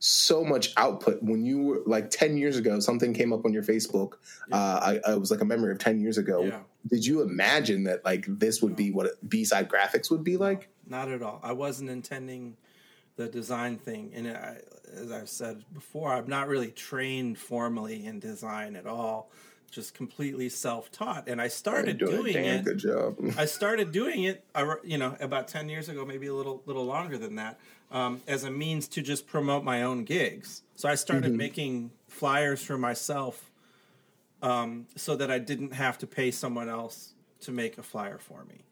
So 0.00 0.44
much 0.44 0.72
output 0.76 1.22
when 1.22 1.44
you 1.44 1.58
were 1.62 1.80
like 1.86 2.08
10 2.10 2.36
years 2.36 2.56
ago 2.56 2.78
something 2.78 3.12
came 3.12 3.32
up 3.32 3.44
on 3.44 3.52
your 3.52 3.64
facebook 3.64 4.12
uh 4.52 4.98
I, 5.06 5.10
I 5.12 5.14
was 5.16 5.30
like 5.30 5.40
a 5.40 5.44
memory 5.44 5.72
of 5.72 5.78
10 5.78 6.00
years 6.00 6.18
ago 6.18 6.44
Yeah. 6.44 6.60
did 6.86 7.04
you 7.04 7.22
imagine 7.22 7.82
that 7.84 8.04
like 8.04 8.24
this 8.28 8.62
would 8.62 8.76
be 8.76 8.92
what 8.92 9.06
b-side 9.28 9.68
graphics 9.68 10.08
would 10.10 10.22
be 10.22 10.36
like 10.36 10.68
Not 10.86 11.08
at 11.08 11.20
all. 11.22 11.40
I 11.42 11.52
wasn't 11.52 11.90
intending 11.90 12.56
the 13.16 13.26
design 13.28 13.78
thing, 13.78 14.12
and 14.14 14.28
I, 14.28 14.58
as 14.94 15.10
I've 15.10 15.28
said 15.28 15.64
before, 15.74 16.12
I'm 16.12 16.28
not 16.28 16.46
really 16.46 16.70
trained 16.70 17.36
formally 17.36 18.06
in 18.06 18.20
design 18.20 18.76
at 18.76 18.86
all. 18.86 19.32
Just 19.72 19.92
completely 19.92 20.48
self-taught, 20.48 21.26
and 21.28 21.42
I 21.42 21.48
started 21.48 21.98
doing 21.98 22.36
a 22.36 22.38
it. 22.58 22.64
good 22.64 22.78
job 22.78 23.18
I 23.36 23.44
started 23.46 23.90
doing 23.90 24.22
it, 24.22 24.44
you 24.84 24.98
know, 24.98 25.16
about 25.18 25.48
ten 25.48 25.68
years 25.68 25.88
ago, 25.88 26.04
maybe 26.06 26.28
a 26.28 26.32
little 26.32 26.62
little 26.64 26.84
longer 26.86 27.18
than 27.18 27.34
that, 27.34 27.58
um, 27.90 28.22
as 28.26 28.44
a 28.44 28.50
means 28.50 28.88
to 28.88 29.02
just 29.02 29.26
promote 29.26 29.64
my 29.64 29.82
own 29.82 30.04
gigs. 30.04 30.62
So 30.74 30.88
I 30.88 30.94
started 30.94 31.34
making 31.34 31.90
flyers 32.06 32.62
for 32.62 32.78
myself, 32.78 33.50
um, 34.42 34.86
so 34.96 35.16
that 35.16 35.30
I 35.30 35.38
didn't 35.38 35.72
have 35.72 35.98
to 35.98 36.06
pay 36.06 36.30
someone 36.30 36.68
else 36.68 37.14
to 37.40 37.52
make 37.52 37.78
a 37.78 37.82
flyer 37.82 38.18
for 38.18 38.44
me. 38.44 38.64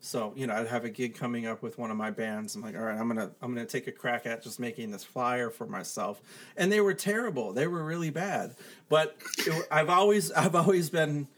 So 0.00 0.32
you 0.34 0.46
know, 0.46 0.54
I'd 0.54 0.68
have 0.68 0.84
a 0.84 0.90
gig 0.90 1.14
coming 1.14 1.46
up 1.46 1.62
with 1.62 1.78
one 1.78 1.90
of 1.90 1.96
my 1.96 2.10
bands. 2.10 2.54
I'm 2.54 2.62
like, 2.62 2.74
all 2.74 2.82
right, 2.82 2.98
I'm 2.98 3.06
gonna 3.06 3.30
I'm 3.42 3.54
gonna 3.54 3.66
take 3.66 3.86
a 3.86 3.92
crack 3.92 4.24
at 4.24 4.42
just 4.42 4.58
making 4.58 4.90
this 4.90 5.04
flyer 5.04 5.50
for 5.50 5.66
myself, 5.66 6.22
and 6.56 6.72
they 6.72 6.80
were 6.80 6.94
terrible. 6.94 7.52
They 7.52 7.66
were 7.66 7.84
really 7.84 8.10
bad. 8.10 8.56
But 8.88 9.16
it, 9.38 9.66
I've 9.70 9.90
always 9.90 10.32
I've 10.32 10.54
always 10.54 10.88
been 10.88 11.28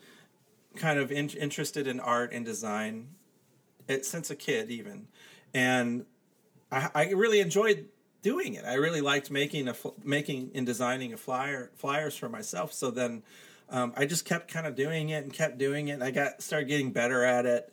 kind 0.77 0.99
of 1.01 1.11
in, 1.11 1.29
interested 1.31 1.87
in 1.89 1.99
art 1.99 2.33
and 2.33 2.45
design 2.45 3.09
it, 3.89 4.07
since 4.07 4.31
a 4.31 4.37
kid, 4.37 4.71
even, 4.71 5.09
and 5.53 6.07
I, 6.73 6.91
I 6.95 7.11
really 7.11 7.41
enjoyed 7.41 7.87
doing 8.23 8.55
it. 8.55 8.64
I 8.64 8.75
really 8.75 9.00
liked 9.00 9.31
making 9.31 9.69
a 9.69 9.75
making 10.02 10.50
and 10.55 10.67
designing 10.67 11.12
a 11.12 11.17
flyer 11.17 11.71
flyers 11.75 12.17
for 12.17 12.29
myself. 12.29 12.73
So 12.73 12.91
then. 12.91 13.23
Um, 13.71 13.95
I 13.97 14.05
just 14.05 14.26
kept 14.26 14.52
kind 14.52 14.67
of 14.67 14.75
doing 14.75 15.09
it 15.09 15.25
and 15.25 15.33
kept 15.33 15.57
doing 15.57 15.88
it. 15.88 15.93
And 15.93 16.05
I 16.05 16.11
got 16.11 16.43
started 16.43 16.69
getting 16.69 16.93
better 16.93 17.25
at 17.25 17.47
it, 17.47 17.73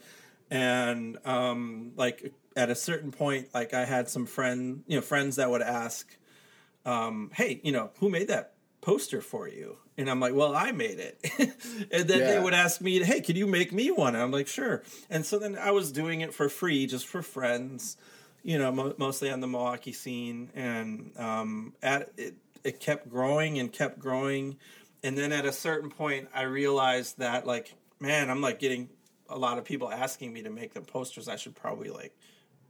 and 0.49 1.17
um, 1.25 1.91
like 1.95 2.33
at 2.55 2.69
a 2.69 2.75
certain 2.75 3.11
point, 3.11 3.49
like 3.53 3.73
I 3.73 3.85
had 3.85 4.09
some 4.09 4.25
friend, 4.25 4.83
you 4.87 4.97
know, 4.97 5.01
friends 5.01 5.37
that 5.37 5.49
would 5.49 5.61
ask, 5.61 6.07
um, 6.85 7.31
"Hey, 7.33 7.61
you 7.63 7.71
know, 7.71 7.91
who 7.99 8.09
made 8.09 8.27
that 8.29 8.53
poster 8.81 9.21
for 9.21 9.47
you?" 9.47 9.77
And 9.97 10.09
I'm 10.09 10.19
like, 10.19 10.33
"Well, 10.33 10.55
I 10.55 10.71
made 10.71 10.99
it." 10.99 11.19
and 11.91 12.07
then 12.07 12.19
they 12.19 12.39
would 12.39 12.53
ask 12.53 12.81
me, 12.81 13.03
"Hey, 13.03 13.21
can 13.21 13.35
you 13.35 13.47
make 13.47 13.71
me 13.71 13.91
one?" 13.91 14.15
And 14.15 14.23
I'm 14.23 14.31
like, 14.31 14.47
"Sure." 14.47 14.83
And 15.09 15.25
so 15.25 15.37
then 15.37 15.57
I 15.57 15.71
was 15.71 15.91
doing 15.91 16.21
it 16.21 16.33
for 16.33 16.49
free, 16.49 16.87
just 16.87 17.05
for 17.05 17.21
friends, 17.21 17.97
you 18.43 18.57
know, 18.57 18.71
mo- 18.71 18.95
mostly 18.97 19.31
on 19.31 19.39
the 19.39 19.47
Milwaukee 19.47 19.93
scene, 19.93 20.49
and 20.55 21.11
um, 21.17 21.73
at 21.81 22.11
it, 22.17 22.35
it 22.63 22.79
kept 22.79 23.09
growing 23.09 23.59
and 23.59 23.71
kept 23.71 23.99
growing. 23.99 24.57
and 25.03 25.17
then 25.17 25.31
at 25.31 25.45
a 25.45 25.51
certain 25.51 25.89
point, 25.89 26.27
I 26.33 26.43
realized 26.43 27.19
that 27.19 27.45
like, 27.45 27.73
man, 27.99 28.29
I'm 28.29 28.41
like 28.41 28.59
getting 28.59 28.89
a 29.29 29.37
lot 29.37 29.57
of 29.57 29.65
people 29.65 29.91
asking 29.91 30.33
me 30.33 30.41
to 30.43 30.49
make 30.49 30.73
them 30.73 30.85
posters. 30.85 31.27
I 31.27 31.35
should 31.35 31.55
probably 31.55 31.89
like 31.89 32.15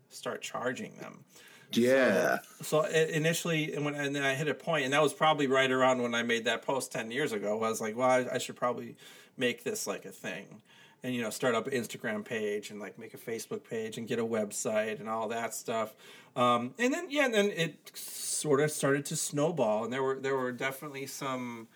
start 0.09 0.41
charging 0.41 0.97
them. 0.97 1.23
Yeah. 1.71 2.39
So, 2.61 2.83
so 2.83 2.85
initially, 2.85 3.73
and 3.73 3.85
when 3.85 3.95
and 3.95 4.15
then 4.15 4.23
I 4.23 4.33
hit 4.33 4.47
a 4.47 4.55
point, 4.55 4.85
and 4.85 4.93
that 4.93 5.01
was 5.01 5.13
probably 5.13 5.47
right 5.47 5.69
around 5.69 6.01
when 6.01 6.15
I 6.15 6.23
made 6.23 6.45
that 6.45 6.63
post 6.63 6.91
ten 6.91 7.11
years 7.11 7.31
ago. 7.31 7.63
I 7.63 7.69
was 7.69 7.79
like, 7.79 7.95
well, 7.95 8.09
I, 8.09 8.25
I 8.33 8.37
should 8.39 8.55
probably 8.55 8.95
make 9.37 9.63
this 9.63 9.87
like 9.87 10.05
a 10.05 10.11
thing 10.11 10.61
and 11.03 11.15
you 11.15 11.21
know 11.21 11.29
start 11.29 11.55
up 11.55 11.67
an 11.67 11.73
instagram 11.73 12.23
page 12.23 12.71
and 12.71 12.79
like 12.79 12.97
make 12.97 13.13
a 13.13 13.17
facebook 13.17 13.63
page 13.63 13.97
and 13.97 14.07
get 14.07 14.19
a 14.19 14.25
website 14.25 14.99
and 14.99 15.09
all 15.09 15.27
that 15.29 15.53
stuff. 15.53 15.95
Um, 16.35 16.73
and 16.77 16.93
then 16.93 17.07
yeah 17.09 17.25
and 17.25 17.33
then 17.33 17.51
it 17.51 17.91
sort 17.95 18.61
of 18.61 18.71
started 18.71 19.05
to 19.07 19.15
snowball 19.15 19.83
and 19.83 19.91
there 19.91 20.03
were 20.03 20.19
there 20.19 20.35
were 20.35 20.51
definitely 20.51 21.05
some 21.05 21.67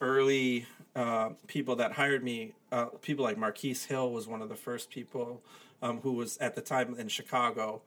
early 0.00 0.66
uh, 0.94 1.30
people 1.46 1.76
that 1.76 1.92
hired 1.92 2.22
me 2.22 2.54
uh, 2.70 2.86
people 3.00 3.24
like 3.24 3.38
marquis 3.38 3.74
hill 3.74 4.10
was 4.10 4.28
one 4.28 4.42
of 4.42 4.48
the 4.48 4.56
first 4.56 4.90
people 4.90 5.42
um, 5.82 6.00
who 6.00 6.12
was 6.12 6.36
at 6.38 6.54
the 6.54 6.60
time 6.60 6.94
in 6.98 7.08
chicago 7.08 7.80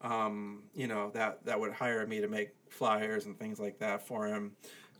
um, 0.00 0.62
you 0.74 0.86
know 0.86 1.10
that 1.10 1.44
that 1.44 1.58
would 1.58 1.72
hire 1.72 2.06
me 2.06 2.20
to 2.20 2.28
make 2.28 2.50
flyers 2.68 3.26
and 3.26 3.38
things 3.38 3.58
like 3.58 3.78
that 3.78 4.06
for 4.06 4.26
him 4.26 4.52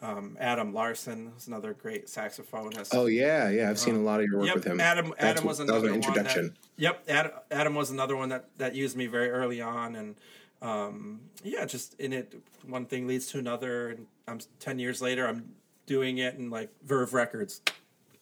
um, 0.02 0.36
Adam 0.40 0.72
Larson 0.72 1.32
is 1.36 1.46
another 1.46 1.72
great 1.72 2.06
saxophonist. 2.06 2.90
Oh 2.92 3.06
yeah, 3.06 3.48
yeah, 3.48 3.70
I've 3.70 3.78
seen 3.78 3.94
um, 3.94 4.02
a 4.02 4.04
lot 4.04 4.20
of 4.20 4.26
your 4.26 4.38
work 4.38 4.46
yep, 4.46 4.56
with 4.56 4.66
him. 4.66 4.80
Adam, 4.80 5.08
That's 5.18 5.24
Adam 5.24 5.46
was 5.46 5.60
another 5.60 5.80
was 5.80 5.90
an 5.90 5.94
introduction. 5.96 6.46
That, 6.48 6.82
yep, 6.82 7.04
Adam, 7.08 7.32
Adam 7.50 7.74
was 7.74 7.90
another 7.90 8.16
one 8.16 8.28
that 8.30 8.48
that 8.58 8.74
used 8.74 8.96
me 8.96 9.06
very 9.06 9.30
early 9.30 9.60
on, 9.60 9.96
and 9.96 10.16
um, 10.62 11.20
yeah, 11.42 11.64
just 11.64 11.98
in 12.00 12.12
it, 12.12 12.34
one 12.66 12.86
thing 12.86 13.06
leads 13.06 13.26
to 13.28 13.38
another, 13.38 13.90
and 13.90 14.06
I'm 14.28 14.40
ten 14.60 14.78
years 14.78 15.00
later, 15.00 15.26
I'm 15.26 15.54
doing 15.86 16.18
it 16.18 16.34
in 16.34 16.50
like 16.50 16.70
Verve 16.82 17.14
Records. 17.14 17.60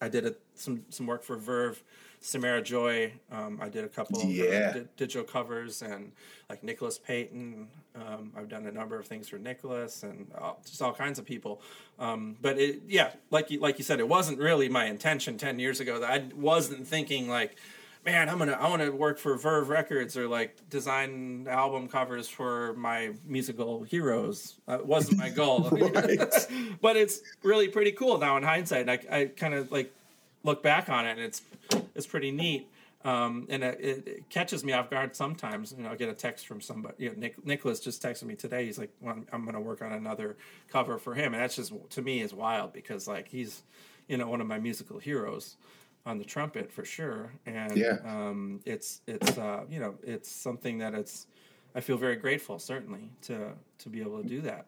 I 0.00 0.08
did 0.08 0.26
a, 0.26 0.34
some 0.54 0.84
some 0.90 1.06
work 1.06 1.22
for 1.22 1.36
Verve 1.36 1.82
Samara 2.22 2.62
Joy. 2.62 3.12
Um, 3.30 3.58
I 3.60 3.68
did 3.68 3.84
a 3.84 3.88
couple 3.88 4.24
yeah. 4.24 4.76
of 4.76 4.96
digital 4.96 5.24
covers 5.24 5.82
and 5.82 6.12
like 6.48 6.62
Nicholas 6.62 6.98
Payton. 6.98 7.68
Um, 7.96 8.32
I've 8.36 8.48
done 8.48 8.66
a 8.66 8.72
number 8.72 8.98
of 8.98 9.06
things 9.06 9.28
for 9.28 9.38
Nicholas 9.38 10.04
and 10.04 10.30
all, 10.40 10.60
just 10.64 10.80
all 10.80 10.92
kinds 10.92 11.18
of 11.18 11.24
people. 11.24 11.60
Um, 11.98 12.36
but 12.40 12.58
it, 12.58 12.82
yeah, 12.88 13.10
like 13.30 13.50
you, 13.50 13.60
like 13.60 13.78
you 13.78 13.84
said, 13.84 13.98
it 13.98 14.08
wasn't 14.08 14.38
really 14.38 14.68
my 14.68 14.86
intention 14.86 15.36
10 15.36 15.58
years 15.58 15.80
ago 15.80 15.98
that 16.00 16.10
I 16.10 16.24
wasn't 16.34 16.86
thinking 16.86 17.28
like, 17.28 17.56
man, 18.04 18.28
I'm 18.28 18.38
gonna 18.38 18.52
I 18.52 18.68
want 18.68 18.82
to 18.82 18.90
work 18.90 19.18
for 19.18 19.36
Verve 19.36 19.68
Records 19.68 20.16
or 20.16 20.28
like 20.28 20.68
design 20.70 21.46
album 21.48 21.88
covers 21.88 22.28
for 22.28 22.72
my 22.74 23.12
musical 23.26 23.82
heroes. 23.82 24.56
That 24.66 24.86
wasn't 24.86 25.18
my 25.18 25.28
goal, 25.28 25.68
but 26.80 26.96
it's 26.96 27.20
really 27.42 27.68
pretty 27.68 27.92
cool 27.92 28.18
now 28.18 28.36
in 28.36 28.42
hindsight. 28.42 28.88
I, 28.88 28.98
I 29.10 29.24
kind 29.26 29.54
of 29.54 29.70
like 29.72 29.92
look 30.44 30.62
back 30.62 30.88
on 30.88 31.06
it 31.06 31.12
and 31.12 31.20
it's 31.20 31.42
it's 31.94 32.06
pretty 32.06 32.30
neat. 32.30 32.68
Um, 33.04 33.46
and 33.50 33.64
it, 33.64 33.80
it, 33.80 34.30
catches 34.30 34.64
me 34.64 34.72
off 34.72 34.88
guard 34.88 35.16
sometimes. 35.16 35.74
You 35.76 35.82
know, 35.82 35.90
I 35.90 35.96
get 35.96 36.08
a 36.08 36.14
text 36.14 36.46
from 36.46 36.60
somebody. 36.60 36.94
You 36.98 37.08
know, 37.10 37.16
Nick, 37.16 37.44
Nicholas 37.44 37.80
just 37.80 38.00
texted 38.00 38.24
me 38.24 38.36
today. 38.36 38.64
He's 38.64 38.78
like, 38.78 38.90
well, 39.00 39.16
"I'm, 39.32 39.42
going 39.42 39.54
to 39.54 39.60
work 39.60 39.82
on 39.82 39.92
another 39.92 40.36
cover 40.68 40.98
for 40.98 41.14
him," 41.14 41.34
and 41.34 41.42
that's 41.42 41.56
just 41.56 41.72
to 41.90 42.02
me 42.02 42.20
is 42.20 42.32
wild 42.32 42.72
because 42.72 43.08
like 43.08 43.26
he's, 43.26 43.64
you 44.06 44.16
know, 44.16 44.28
one 44.28 44.40
of 44.40 44.46
my 44.46 44.60
musical 44.60 45.00
heroes 45.00 45.56
on 46.06 46.18
the 46.18 46.24
trumpet 46.24 46.70
for 46.72 46.84
sure. 46.84 47.32
And 47.46 47.76
yeah. 47.76 47.98
um, 48.04 48.60
it's 48.64 49.00
it's 49.06 49.36
uh, 49.36 49.64
you 49.68 49.80
know 49.80 49.94
it's 50.02 50.30
something 50.30 50.78
that 50.78 50.94
it's 50.94 51.26
I 51.74 51.80
feel 51.80 51.96
very 51.96 52.16
grateful 52.16 52.58
certainly 52.58 53.10
to 53.22 53.52
to 53.78 53.88
be 53.88 54.00
able 54.00 54.22
to 54.22 54.28
do 54.28 54.40
that. 54.42 54.66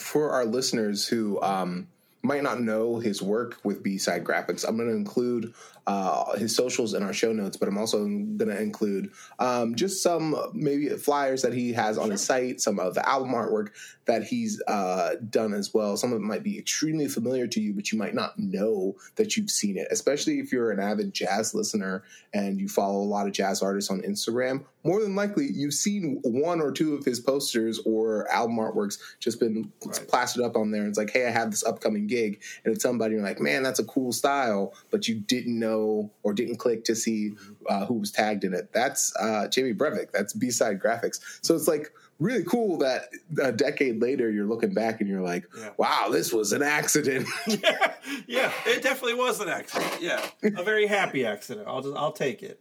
For 0.00 0.30
our 0.30 0.44
listeners 0.44 1.06
who 1.06 1.40
um, 1.42 1.88
might 2.22 2.42
not 2.42 2.60
know 2.60 2.98
his 2.98 3.20
work 3.20 3.58
with 3.64 3.82
B 3.82 3.98
Side 3.98 4.24
Graphics, 4.24 4.64
I'm 4.66 4.76
going 4.76 4.88
to 4.88 4.94
include 4.94 5.54
uh, 5.86 6.36
his 6.36 6.54
socials 6.54 6.94
in 6.94 7.02
our 7.02 7.12
show 7.12 7.32
notes, 7.32 7.56
but 7.56 7.68
I'm 7.68 7.78
also 7.78 7.98
going 8.04 8.38
to 8.38 8.60
include 8.60 9.12
um, 9.38 9.74
just 9.74 10.02
some 10.02 10.36
maybe 10.54 10.88
flyers 10.90 11.42
that 11.42 11.52
he 11.52 11.72
has 11.72 11.98
on 11.98 12.10
his 12.10 12.22
site, 12.24 12.60
some 12.60 12.78
of 12.78 12.94
the 12.94 13.08
album 13.08 13.32
artwork 13.32 13.70
that 14.04 14.24
he's 14.24 14.60
uh, 14.66 15.14
done 15.30 15.54
as 15.54 15.72
well. 15.72 15.96
Some 15.96 16.12
of 16.12 16.18
it 16.18 16.24
might 16.24 16.42
be 16.42 16.58
extremely 16.58 17.08
familiar 17.08 17.46
to 17.48 17.60
you, 17.60 17.72
but 17.72 17.92
you 17.92 17.98
might 17.98 18.14
not 18.14 18.38
know 18.38 18.96
that 19.16 19.36
you've 19.36 19.50
seen 19.50 19.76
it, 19.76 19.88
especially 19.90 20.38
if 20.38 20.52
you're 20.52 20.70
an 20.70 20.80
avid 20.80 21.14
jazz 21.14 21.54
listener 21.54 22.02
and 22.32 22.60
you 22.60 22.68
follow 22.68 23.00
a 23.00 23.04
lot 23.04 23.26
of 23.26 23.32
jazz 23.32 23.62
artists 23.62 23.90
on 23.90 24.02
Instagram. 24.02 24.64
More 24.84 25.00
than 25.00 25.14
likely, 25.14 25.48
you've 25.52 25.74
seen 25.74 26.20
one 26.24 26.60
or 26.60 26.72
two 26.72 26.94
of 26.94 27.04
his 27.04 27.20
posters 27.20 27.80
or 27.84 28.28
album 28.30 28.56
artworks 28.56 28.98
just 29.20 29.38
been 29.38 29.70
right. 29.84 30.08
plastered 30.08 30.42
up 30.44 30.56
on 30.56 30.72
there. 30.72 30.80
And 30.80 30.88
it's 30.88 30.98
like, 30.98 31.10
hey, 31.10 31.26
I 31.26 31.30
have 31.30 31.52
this 31.52 31.64
upcoming 31.64 32.08
gig. 32.08 32.42
And 32.64 32.74
it's 32.74 32.82
somebody 32.82 33.14
you're 33.14 33.22
like, 33.22 33.40
man, 33.40 33.62
that's 33.62 33.78
a 33.78 33.84
cool 33.84 34.10
style, 34.10 34.74
but 34.90 35.06
you 35.06 35.14
didn't 35.14 35.56
know 35.56 35.71
know 35.72 36.10
or 36.22 36.32
didn't 36.32 36.56
click 36.56 36.84
to 36.84 36.94
see 36.94 37.32
uh, 37.68 37.86
who 37.86 37.94
was 37.94 38.10
tagged 38.10 38.44
in 38.44 38.54
it. 38.54 38.72
That's 38.72 39.14
uh, 39.16 39.48
Jamie 39.48 39.74
Breiwick. 39.74 40.12
That's 40.12 40.32
B 40.32 40.50
Side 40.50 40.80
Graphics. 40.80 41.20
So 41.42 41.54
it's 41.54 41.68
like 41.68 41.92
really 42.18 42.44
cool 42.44 42.78
that 42.78 43.08
a 43.42 43.52
decade 43.52 44.00
later 44.00 44.30
you're 44.30 44.46
looking 44.46 44.72
back 44.74 45.00
and 45.00 45.08
you're 45.08 45.22
like, 45.22 45.44
yeah. 45.58 45.70
wow, 45.76 46.08
this 46.10 46.32
was 46.32 46.52
an 46.52 46.62
accident. 46.62 47.26
yeah, 47.46 47.94
yeah, 48.26 48.52
it 48.66 48.82
definitely 48.82 49.14
was 49.14 49.40
an 49.40 49.48
accident. 49.48 50.00
Yeah, 50.00 50.24
a 50.42 50.62
very 50.62 50.86
happy 50.86 51.26
accident. 51.26 51.66
I'll 51.66 51.82
just 51.82 51.96
I'll 51.96 52.12
take 52.12 52.42
it. 52.42 52.60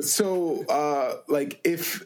so, 0.00 0.64
uh, 0.66 1.16
like, 1.28 1.60
if 1.64 2.04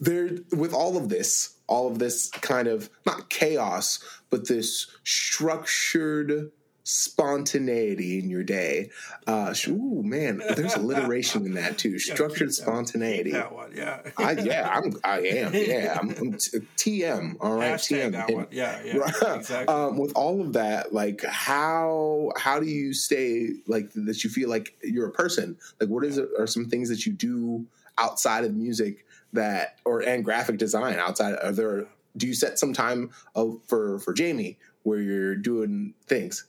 there 0.00 0.30
with 0.52 0.72
all 0.72 0.96
of 0.96 1.08
this, 1.08 1.56
all 1.66 1.90
of 1.90 1.98
this 1.98 2.30
kind 2.30 2.68
of 2.68 2.90
not 3.04 3.30
chaos, 3.30 3.98
but 4.30 4.48
this 4.48 4.86
structured 5.04 6.50
spontaneity 6.86 8.20
in 8.20 8.30
your 8.30 8.44
day. 8.44 8.90
Uh, 9.26 9.52
ooh, 9.66 10.02
man, 10.04 10.40
there's 10.54 10.76
alliteration 10.76 11.44
in 11.44 11.54
that 11.54 11.78
too. 11.78 11.98
Structured 11.98 12.54
spontaneity. 12.54 13.32
That, 13.32 13.52
one, 13.52 13.72
yeah. 13.74 14.02
I, 14.16 14.32
yeah, 14.32 14.70
I'm, 14.72 14.94
I 15.02 15.18
am. 15.20 15.52
Yeah, 15.66 15.98
I'm, 16.00 16.10
I'm 16.10 16.32
t- 16.34 16.60
TM. 16.76 17.36
All 17.40 17.56
right, 17.56 17.72
Hashtag 17.72 18.10
TM. 18.10 18.12
That 18.12 18.30
one. 18.30 18.46
Yeah, 18.52 18.80
yeah, 18.84 19.34
exactly. 19.34 19.66
Um, 19.66 19.98
with 19.98 20.12
all 20.14 20.40
of 20.40 20.52
that, 20.52 20.92
like, 20.92 21.24
how 21.24 22.30
how 22.36 22.60
do 22.60 22.66
you 22.66 22.94
stay 22.94 23.50
like 23.66 23.92
that? 23.94 24.22
You 24.22 24.30
feel 24.30 24.48
like 24.48 24.76
you're 24.82 25.08
a 25.08 25.12
person. 25.12 25.56
Like, 25.80 25.88
what 25.88 26.04
is 26.04 26.18
it? 26.18 26.28
Are 26.38 26.46
some 26.46 26.66
things 26.66 26.88
that 26.88 27.04
you 27.04 27.12
do 27.12 27.66
outside 27.98 28.44
of 28.44 28.54
music 28.54 29.04
that, 29.32 29.80
or 29.84 30.00
and 30.00 30.24
graphic 30.24 30.58
design 30.58 31.00
outside? 31.00 31.36
Are 31.42 31.52
there? 31.52 31.86
Do 32.16 32.28
you 32.28 32.34
set 32.34 32.60
some 32.60 32.72
time 32.72 33.10
of, 33.34 33.58
for 33.66 33.98
for 33.98 34.12
Jamie 34.12 34.58
where 34.84 35.00
you're 35.00 35.34
doing 35.34 35.94
things? 36.06 36.46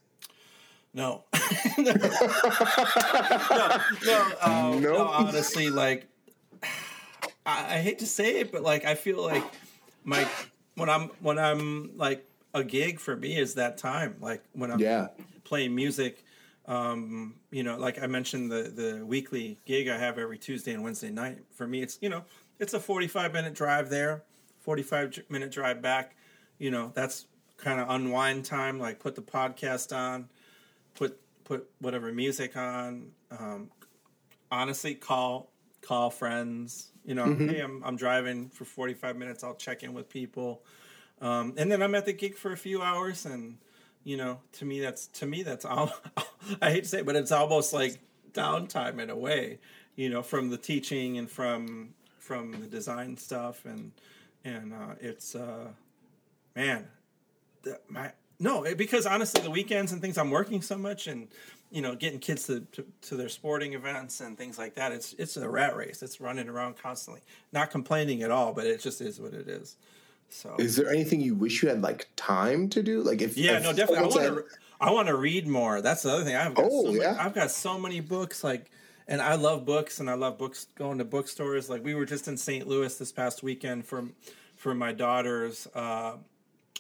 No. 0.97 1.25
no, 1.77 1.93
no, 4.05 4.35
um, 4.41 4.81
no, 4.81 5.07
honestly, 5.07 5.69
like 5.69 6.07
I, 7.45 7.75
I, 7.75 7.79
hate 7.79 7.99
to 7.99 8.07
say 8.07 8.39
it, 8.39 8.51
but 8.51 8.63
like 8.63 8.83
I 8.83 8.95
feel 8.95 9.23
like 9.23 9.43
my 10.03 10.27
when 10.73 10.89
I'm 10.89 11.09
when 11.21 11.37
I'm 11.37 11.91
like 11.97 12.27
a 12.55 12.63
gig 12.63 12.99
for 12.99 13.15
me 13.15 13.37
is 13.37 13.53
that 13.55 13.77
time. 13.77 14.15
Like 14.19 14.43
when 14.53 14.71
I'm 14.71 14.79
yeah. 14.79 15.09
playing 15.43 15.75
music, 15.75 16.23
um, 16.65 17.35
you 17.51 17.63
know, 17.63 17.77
like 17.77 18.01
I 18.01 18.07
mentioned 18.07 18.51
the 18.51 18.63
the 18.63 19.05
weekly 19.05 19.59
gig 19.65 19.87
I 19.87 19.97
have 19.97 20.17
every 20.17 20.39
Tuesday 20.39 20.73
and 20.73 20.83
Wednesday 20.83 21.11
night. 21.11 21.39
For 21.53 21.67
me, 21.67 21.81
it's 21.81 21.99
you 22.01 22.09
know 22.09 22.23
it's 22.59 22.73
a 22.73 22.79
45 22.79 23.33
minute 23.33 23.53
drive 23.53 23.89
there, 23.89 24.23
45 24.61 25.25
minute 25.29 25.51
drive 25.51 25.81
back. 25.81 26.15
You 26.57 26.71
know, 26.71 26.91
that's 26.95 27.27
kind 27.57 27.79
of 27.79 27.89
unwind 27.89 28.45
time. 28.45 28.79
Like 28.79 28.99
put 28.99 29.15
the 29.15 29.21
podcast 29.21 29.95
on 29.95 30.29
put 30.97 31.17
put 31.45 31.69
whatever 31.79 32.11
music 32.11 32.57
on. 32.57 33.11
Um, 33.31 33.69
honestly, 34.51 34.95
call 34.95 35.49
call 35.81 36.09
friends. 36.09 36.91
You 37.05 37.15
know, 37.15 37.25
mm-hmm. 37.25 37.47
hey, 37.47 37.61
I'm 37.61 37.81
I'm 37.85 37.95
driving 37.95 38.49
for 38.49 38.65
45 38.65 39.15
minutes. 39.15 39.43
I'll 39.43 39.55
check 39.55 39.83
in 39.83 39.93
with 39.93 40.09
people, 40.09 40.63
um, 41.21 41.53
and 41.55 41.71
then 41.71 41.81
I'm 41.81 41.95
at 41.95 42.05
the 42.05 42.13
gig 42.13 42.35
for 42.35 42.51
a 42.51 42.57
few 42.57 42.81
hours. 42.81 43.25
And 43.25 43.57
you 44.03 44.17
know, 44.17 44.39
to 44.53 44.65
me, 44.65 44.81
that's 44.81 45.07
to 45.07 45.25
me 45.25 45.43
that's 45.43 45.63
all. 45.73 45.93
I 46.61 46.71
hate 46.71 46.83
to 46.83 46.89
say, 46.89 46.99
it, 46.99 47.05
but 47.05 47.15
it's 47.15 47.31
almost 47.31 47.71
like 47.71 47.99
downtime 48.33 48.99
in 48.99 49.09
a 49.09 49.15
way. 49.15 49.59
You 49.95 50.09
know, 50.09 50.21
from 50.21 50.49
the 50.49 50.57
teaching 50.57 51.17
and 51.17 51.29
from 51.29 51.93
from 52.19 52.51
the 52.51 52.67
design 52.67 53.15
stuff, 53.15 53.63
and 53.63 53.93
and 54.43 54.73
uh, 54.73 54.95
it's 54.99 55.33
uh, 55.33 55.69
man, 56.55 56.87
the, 57.63 57.79
my 57.87 58.11
no, 58.39 58.65
because 58.75 59.05
honestly, 59.05 59.41
the 59.41 59.49
weekends 59.49 59.91
and 59.91 60.01
things, 60.01 60.17
I'm 60.17 60.29
working 60.29 60.61
so 60.61 60.77
much 60.77 61.07
and 61.07 61.27
you 61.71 61.81
know 61.81 61.95
getting 61.95 62.19
kids 62.19 62.47
to, 62.47 62.61
to, 62.73 62.85
to, 63.01 63.15
their 63.15 63.29
sporting 63.29 63.73
events 63.73 64.21
and 64.21 64.37
things 64.37 64.57
like 64.57 64.75
that. 64.75 64.91
It's 64.91 65.13
it's 65.13 65.37
a 65.37 65.49
rat 65.49 65.75
race. 65.75 66.03
It's 66.03 66.21
running 66.21 66.47
around 66.47 66.77
constantly. 66.77 67.21
Not 67.51 67.71
complaining 67.71 68.21
at 68.21 68.31
all, 68.31 68.53
but 68.53 68.65
it 68.65 68.79
just 68.79 69.01
is 69.01 69.19
what 69.19 69.33
it 69.33 69.47
is. 69.47 69.75
So, 70.29 70.55
is 70.59 70.75
there 70.75 70.89
anything 70.89 71.21
you 71.21 71.35
wish 71.35 71.63
you 71.63 71.69
had 71.69 71.81
like 71.81 72.07
time 72.15 72.69
to 72.69 72.83
do? 72.83 73.01
Like 73.01 73.21
if 73.21 73.37
yeah, 73.37 73.57
if 73.57 73.63
no, 73.63 73.73
definitely. 73.73 73.97
I 73.97 74.29
want 74.29 74.47
to 74.49 74.57
I 74.79 74.91
want 74.91 75.07
to 75.07 75.15
read 75.15 75.47
more. 75.47 75.81
That's 75.81 76.03
the 76.03 76.11
other 76.11 76.23
thing. 76.23 76.35
I've 76.35 76.53
got 76.53 76.65
oh 76.69 76.85
so 76.85 76.91
yeah, 76.91 77.11
many, 77.11 77.17
I've 77.19 77.33
got 77.33 77.51
so 77.51 77.79
many 77.79 77.99
books 77.99 78.43
like. 78.43 78.69
And 79.09 79.21
I 79.21 79.35
love 79.35 79.65
books, 79.65 80.01
and 80.01 80.09
I 80.09 80.15
love 80.15 80.37
books. 80.37 80.67
Going 80.75 80.97
to 80.97 81.05
bookstores, 81.05 81.69
like 81.69 81.81
we 81.81 81.95
were 81.95 82.05
just 82.05 82.27
in 82.27 82.35
St. 82.35 82.67
Louis 82.67 82.93
this 82.97 83.13
past 83.13 83.41
weekend 83.41 83.85
for 83.85 84.03
for 84.57 84.75
my 84.75 84.91
daughter's 84.91 85.65
uh, 85.73 86.17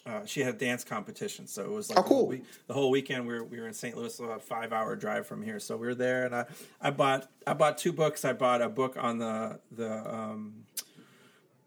uh, 0.07 0.25
she 0.25 0.39
had 0.41 0.55
a 0.55 0.57
dance 0.57 0.83
competition, 0.83 1.47
so 1.47 1.63
it 1.63 1.71
was 1.71 1.89
like 1.89 1.99
oh, 1.99 2.03
cool. 2.03 2.09
the, 2.09 2.15
whole 2.15 2.27
week, 2.27 2.43
the 2.67 2.73
whole 2.73 2.89
weekend. 2.91 3.27
We 3.27 3.33
were 3.33 3.43
we 3.43 3.59
were 3.59 3.67
in 3.67 3.73
St. 3.73 3.97
Louis, 3.97 4.17
about 4.19 4.37
a 4.37 4.39
five 4.39 4.71
hour 4.71 4.95
drive 4.95 5.27
from 5.27 5.41
here. 5.41 5.59
So 5.59 5.75
we 5.75 5.87
were 5.87 5.95
there, 5.95 6.25
and 6.25 6.33
I, 6.35 6.45
I 6.81 6.91
bought 6.91 7.29
I 7.45 7.53
bought 7.53 7.77
two 7.77 7.91
books. 7.91 8.23
I 8.23 8.33
bought 8.33 8.61
a 8.61 8.69
book 8.69 8.95
on 8.99 9.17
the 9.17 9.59
the 9.71 10.13
um, 10.13 10.65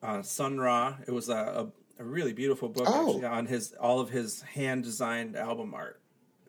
uh, 0.03 0.23
Sun 0.23 0.59
Ra. 0.59 0.97
It 1.07 1.11
was 1.13 1.29
a, 1.29 1.69
a, 1.99 2.03
a 2.03 2.05
really 2.05 2.33
beautiful 2.33 2.69
book 2.69 2.87
Oh. 2.89 3.09
actually, 3.09 3.27
on 3.27 3.47
his 3.47 3.73
all 3.75 4.01
of 4.01 4.11
his 4.11 4.41
hand 4.43 4.85
designed 4.85 5.37
album 5.37 5.75
art 5.75 6.01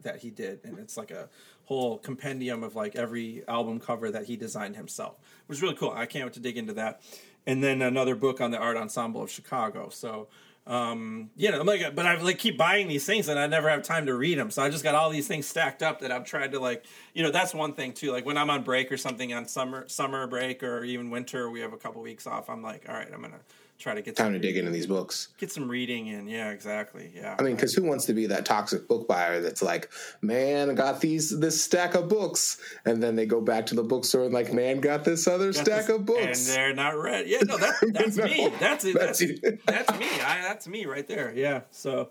that 0.03 0.19
he 0.19 0.29
did, 0.29 0.61
and 0.63 0.79
it's 0.79 0.97
like 0.97 1.11
a 1.11 1.29
whole 1.65 1.97
compendium 1.97 2.63
of 2.63 2.75
like 2.75 2.95
every 2.95 3.43
album 3.47 3.79
cover 3.79 4.11
that 4.11 4.25
he 4.25 4.35
designed 4.35 4.75
himself. 4.75 5.15
It 5.43 5.49
was 5.49 5.61
really 5.61 5.75
cool. 5.75 5.91
I 5.91 6.05
can't 6.05 6.25
wait 6.25 6.33
to 6.33 6.39
dig 6.39 6.57
into 6.57 6.73
that. 6.73 7.01
And 7.47 7.63
then 7.63 7.81
another 7.81 8.15
book 8.15 8.39
on 8.39 8.51
the 8.51 8.57
art 8.57 8.77
ensemble 8.77 9.23
of 9.23 9.31
Chicago. 9.31 9.89
So 9.89 10.27
um 10.67 11.31
you 11.35 11.49
know 11.49 11.59
i'm 11.59 11.65
like 11.65 11.95
but 11.95 12.05
i 12.05 12.15
like 12.21 12.37
keep 12.37 12.55
buying 12.55 12.87
these 12.87 13.03
things 13.03 13.27
and 13.27 13.39
i 13.39 13.47
never 13.47 13.67
have 13.67 13.81
time 13.81 14.05
to 14.05 14.13
read 14.13 14.37
them 14.37 14.51
so 14.51 14.61
i 14.61 14.69
just 14.69 14.83
got 14.83 14.93
all 14.93 15.09
these 15.09 15.27
things 15.27 15.47
stacked 15.47 15.81
up 15.81 15.99
that 15.99 16.11
i've 16.11 16.23
tried 16.23 16.51
to 16.51 16.59
like 16.59 16.85
you 17.15 17.23
know 17.23 17.31
that's 17.31 17.53
one 17.53 17.73
thing 17.73 17.91
too. 17.93 18.11
Like 18.11 18.27
when 18.27 18.37
i'm 18.37 18.49
on 18.51 18.61
break 18.61 18.91
or 18.91 18.97
something 18.97 19.33
on 19.33 19.47
summer 19.47 19.87
summer 19.87 20.27
break 20.27 20.61
or 20.61 20.83
even 20.83 21.09
winter 21.09 21.49
we 21.49 21.61
have 21.61 21.73
a 21.73 21.77
couple 21.77 22.01
weeks 22.03 22.27
off 22.27 22.47
i'm 22.47 22.61
like 22.61 22.85
all 22.87 22.93
right 22.93 23.07
i'm 23.11 23.21
gonna 23.21 23.39
try 23.81 23.93
to 23.95 24.01
get 24.01 24.15
Time 24.15 24.33
to 24.33 24.39
dig 24.39 24.55
into 24.57 24.71
these 24.71 24.87
books. 24.87 25.29
get 25.37 25.51
some 25.51 25.67
reading 25.69 26.07
in. 26.07 26.27
Yeah 26.27 26.51
exactly. 26.51 27.11
Yeah. 27.15 27.35
I 27.37 27.41
mean, 27.43 27.55
because 27.55 27.73
who 27.73 27.83
wants 27.83 28.05
to 28.05 28.13
be 28.13 28.27
that 28.27 28.45
toxic 28.45 28.87
book 28.87 29.07
buyer 29.07 29.41
that's 29.41 29.61
like, 29.61 29.89
man, 30.21 30.69
I 30.69 30.73
got 30.73 31.01
these 31.01 31.37
this 31.39 31.61
stack 31.63 31.95
of 31.95 32.07
books, 32.07 32.57
and 32.85 33.01
then 33.01 33.15
they 33.15 33.25
go 33.25 33.41
back 33.41 33.65
to 33.67 33.75
the 33.75 33.83
bookstore 33.83 34.23
and 34.25 34.33
like, 34.33 34.53
man, 34.53 34.79
got 34.79 35.03
this 35.03 35.27
other 35.27 35.51
Got 35.51 35.65
stack 35.65 35.85
this- 35.87 35.95
of 35.95 36.05
books. 36.05 36.47
and 36.49 36.57
they're 36.57 36.73
not 36.73 36.97
read. 36.97 37.27
Yeah 37.27 37.39
no 37.45 37.57
that, 37.57 37.73
that's 37.93 38.15
No, 38.17 38.25
me 38.25 38.49
that's 38.59 38.85
it. 38.85 38.93
that's 38.97 39.19
that's, 39.19 39.41
that's 39.65 39.99
me. 39.99 40.05
I, 40.21 40.41
that's 40.41 40.67
me 40.67 40.85
right 40.85 41.07
there. 41.07 41.33
Yeah. 41.35 41.61
So 41.71 42.09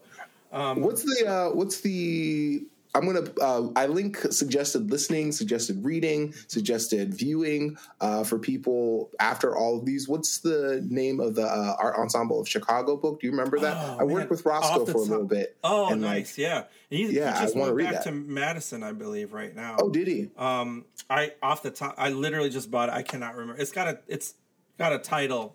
um, 0.53 0.81
What's 0.81 1.03
the 1.05 1.27
uh, 1.29 1.55
what's 1.55 1.81
the 1.83 2.65
I'm 2.95 3.07
gonna 3.07 3.31
uh, 3.41 3.69
I 3.77 3.87
link 3.87 4.17
suggested 4.33 4.91
listening, 4.91 5.31
suggested 5.31 5.85
reading, 5.85 6.33
suggested 6.49 7.15
viewing 7.15 7.77
uh, 8.01 8.25
for 8.25 8.39
people 8.39 9.11
after 9.21 9.57
all 9.57 9.79
of 9.79 9.85
these. 9.85 10.09
What's 10.09 10.39
the 10.39 10.85
name 10.89 11.21
of 11.21 11.37
the 11.37 11.45
uh, 11.45 11.77
art 11.79 11.97
ensemble 11.97 12.41
of 12.41 12.49
Chicago 12.49 12.97
book? 12.97 13.21
Do 13.21 13.27
you 13.29 13.31
remember 13.31 13.61
that? 13.61 13.77
Oh, 13.77 13.99
I 14.01 14.03
worked 14.05 14.25
man. 14.25 14.29
with 14.31 14.45
Roscoe 14.45 14.87
for 14.87 14.99
a 14.99 15.03
little 15.03 15.25
bit. 15.27 15.57
oh 15.63 15.93
and, 15.93 16.03
like, 16.03 16.11
nice 16.11 16.39
yeah 16.39 16.65
he, 16.89 17.07
he 17.07 17.17
Yeah, 17.19 17.37
I 17.37 17.43
just 17.43 17.55
wanna 17.55 17.73
went 17.73 17.77
read 17.77 17.85
back 17.93 18.05
that. 18.05 18.11
to 18.11 18.13
madison 18.13 18.83
i 18.83 18.91
believe 18.93 19.33
right 19.33 19.55
now 19.55 19.77
Oh, 19.79 19.89
did 19.89 20.09
he? 20.09 20.31
Um, 20.37 20.85
I 21.09 21.35
off 21.43 21.63
the 21.63 21.71
top, 21.71 21.95
I 21.97 22.11
literally 22.11 22.51
just 22.51 22.71
bought 22.71 22.89
it. 22.89 22.93
I 22.95 23.03
cannot 23.03 23.37
remember. 23.37 23.61
It's 23.63 23.73
got 23.73 23.87
a 23.87 24.01
it's 24.09 24.35
got 24.79 24.93
a 24.93 24.99
title 24.99 25.55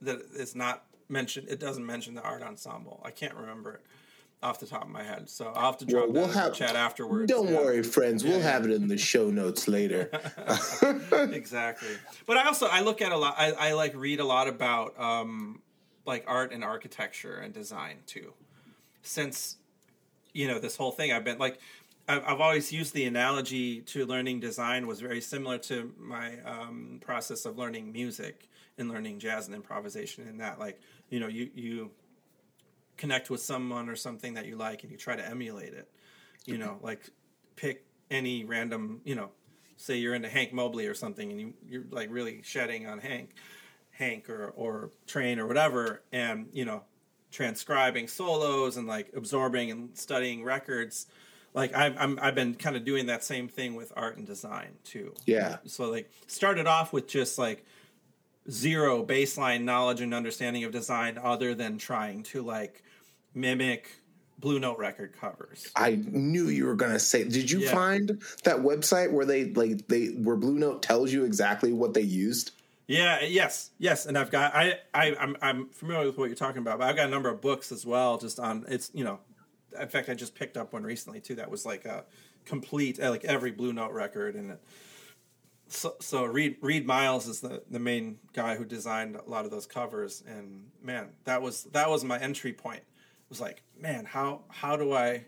that 0.00 0.20
is 0.34 0.54
not 0.54 0.84
mentioned. 1.10 1.48
It 1.50 1.60
doesn't 1.60 1.84
mention 1.84 2.14
the 2.14 2.22
art 2.22 2.42
ensemble. 2.42 3.02
I 3.04 3.10
can't 3.10 3.34
remember 3.34 3.74
it 3.74 3.80
off 4.42 4.60
the 4.60 4.66
top 4.66 4.82
of 4.84 4.88
my 4.90 5.02
head. 5.02 5.28
So 5.28 5.52
I'll 5.56 5.66
have 5.72 5.78
to 5.78 5.84
drop 5.84 6.04
Well, 6.04 6.12
we'll 6.12 6.26
that 6.28 6.36
in 6.36 6.42
have- 6.42 6.54
chat 6.54 6.76
afterwards. 6.76 7.30
Don't 7.30 7.48
yeah. 7.48 7.56
worry, 7.58 7.82
friends. 7.82 8.22
We'll 8.24 8.40
have 8.40 8.64
it 8.64 8.70
in 8.70 8.86
the 8.88 8.96
show 8.98 9.30
notes 9.30 9.66
later. 9.66 10.10
exactly. 11.12 11.88
But 12.26 12.36
I 12.36 12.44
also 12.46 12.66
I 12.66 12.80
look 12.80 13.02
at 13.02 13.12
a 13.12 13.16
lot. 13.16 13.34
I, 13.36 13.52
I 13.52 13.72
like 13.72 13.94
read 13.96 14.20
a 14.20 14.24
lot 14.24 14.48
about 14.48 14.98
um, 15.00 15.62
like 16.06 16.24
art 16.26 16.52
and 16.52 16.62
architecture 16.62 17.36
and 17.38 17.52
design 17.52 17.96
too. 18.06 18.32
Since 19.02 19.56
you 20.32 20.46
know 20.48 20.58
this 20.58 20.76
whole 20.76 20.92
thing, 20.92 21.12
I've 21.12 21.24
been 21.24 21.38
like 21.38 21.58
I've, 22.06 22.22
I've 22.24 22.40
always 22.40 22.72
used 22.72 22.94
the 22.94 23.04
analogy 23.06 23.80
to 23.82 24.06
learning 24.06 24.40
design 24.40 24.86
was 24.86 25.00
very 25.00 25.20
similar 25.20 25.58
to 25.58 25.92
my 25.98 26.38
um, 26.44 26.98
process 27.00 27.44
of 27.44 27.58
learning 27.58 27.92
music 27.92 28.48
and 28.76 28.88
learning 28.88 29.18
jazz 29.18 29.46
and 29.46 29.54
improvisation. 29.56 30.28
In 30.28 30.38
that, 30.38 30.58
like 30.58 30.80
you 31.10 31.18
know, 31.20 31.28
you 31.28 31.50
you 31.54 31.90
connect 32.98 33.30
with 33.30 33.40
someone 33.40 33.88
or 33.88 33.96
something 33.96 34.34
that 34.34 34.44
you 34.44 34.56
like 34.56 34.82
and 34.82 34.92
you 34.92 34.98
try 34.98 35.16
to 35.16 35.26
emulate 35.26 35.72
it. 35.72 35.88
You 36.44 36.58
know, 36.58 36.78
like 36.82 37.08
pick 37.56 37.84
any 38.10 38.44
random, 38.44 39.00
you 39.04 39.14
know, 39.14 39.30
say 39.76 39.96
you're 39.96 40.14
into 40.14 40.28
Hank 40.28 40.52
Mobley 40.52 40.86
or 40.86 40.94
something 40.94 41.30
and 41.30 41.40
you, 41.40 41.54
you're 41.66 41.84
like 41.90 42.10
really 42.10 42.40
shedding 42.42 42.86
on 42.86 42.98
Hank, 42.98 43.30
Hank 43.90 44.28
or, 44.28 44.52
or 44.56 44.90
Train 45.06 45.38
or 45.38 45.46
whatever, 45.46 46.02
and, 46.12 46.48
you 46.52 46.64
know, 46.64 46.82
transcribing 47.30 48.08
solos 48.08 48.76
and 48.76 48.86
like 48.86 49.10
absorbing 49.14 49.70
and 49.70 49.96
studying 49.96 50.42
records. 50.42 51.06
Like 51.54 51.74
I've, 51.74 51.96
I'm, 51.98 52.18
I've 52.20 52.34
been 52.34 52.54
kind 52.54 52.76
of 52.76 52.84
doing 52.84 53.06
that 53.06 53.22
same 53.22 53.48
thing 53.48 53.74
with 53.74 53.92
art 53.94 54.16
and 54.16 54.26
design 54.26 54.70
too. 54.84 55.14
Yeah. 55.26 55.58
So 55.66 55.90
like 55.90 56.10
started 56.26 56.66
off 56.66 56.92
with 56.92 57.06
just 57.06 57.38
like 57.38 57.64
zero 58.50 59.04
baseline 59.04 59.64
knowledge 59.64 60.00
and 60.00 60.14
understanding 60.14 60.64
of 60.64 60.72
design 60.72 61.18
other 61.22 61.54
than 61.54 61.76
trying 61.76 62.22
to 62.22 62.42
like 62.42 62.82
mimic 63.38 63.90
Blue 64.38 64.60
Note 64.60 64.78
record 64.78 65.14
covers. 65.18 65.66
I 65.74 65.96
knew 65.96 66.44
you 66.48 66.66
were 66.66 66.76
gonna 66.76 67.00
say. 67.00 67.24
Did 67.24 67.50
you 67.50 67.60
Yeah. 67.60 67.72
find 67.72 68.08
that 68.44 68.58
website 68.58 69.10
where 69.12 69.26
they 69.26 69.46
like 69.52 69.88
they 69.88 70.08
where 70.08 70.36
Blue 70.36 70.58
Note 70.58 70.82
tells 70.82 71.12
you 71.12 71.24
exactly 71.24 71.72
what 71.72 71.94
they 71.94 72.02
used? 72.02 72.52
Yeah, 72.86 73.22
yes, 73.22 73.70
yes, 73.78 74.06
and 74.06 74.16
I've 74.16 74.30
got 74.30 74.54
I, 74.54 74.78
I 74.94 75.14
I'm 75.18 75.36
I'm 75.42 75.68
familiar 75.70 76.06
with 76.06 76.16
what 76.18 76.26
you're 76.26 76.36
talking 76.36 76.62
about, 76.62 76.78
but 76.78 76.88
I've 76.88 76.96
got 76.96 77.06
a 77.08 77.10
number 77.10 77.28
of 77.28 77.40
books 77.40 77.72
as 77.72 77.84
well. 77.84 78.16
Just 78.16 78.38
on 78.38 78.64
it's 78.68 78.90
you 78.94 79.04
know, 79.04 79.18
in 79.78 79.88
fact, 79.88 80.08
I 80.08 80.14
just 80.14 80.34
picked 80.34 80.56
up 80.56 80.72
one 80.72 80.84
recently 80.84 81.20
too. 81.20 81.34
That 81.34 81.50
was 81.50 81.66
like 81.66 81.84
a 81.84 82.04
complete 82.44 83.00
uh, 83.00 83.10
like 83.10 83.24
every 83.24 83.50
Blue 83.50 83.72
Note 83.72 83.92
record, 83.92 84.36
and 84.36 84.52
it, 84.52 84.60
so 85.66 85.96
so 86.00 86.24
Reid 86.24 86.56
Reid 86.62 86.86
Miles 86.86 87.26
is 87.26 87.40
the 87.40 87.62
the 87.70 87.78
main 87.80 88.20
guy 88.32 88.54
who 88.56 88.64
designed 88.64 89.16
a 89.16 89.28
lot 89.28 89.44
of 89.44 89.50
those 89.50 89.66
covers, 89.66 90.22
and 90.26 90.70
man, 90.82 91.08
that 91.24 91.42
was 91.42 91.64
that 91.72 91.90
was 91.90 92.04
my 92.04 92.18
entry 92.18 92.52
point. 92.52 92.84
Was 93.28 93.40
like, 93.40 93.62
man, 93.78 94.04
how 94.04 94.42
how 94.48 94.76
do 94.76 94.92
I 94.92 95.24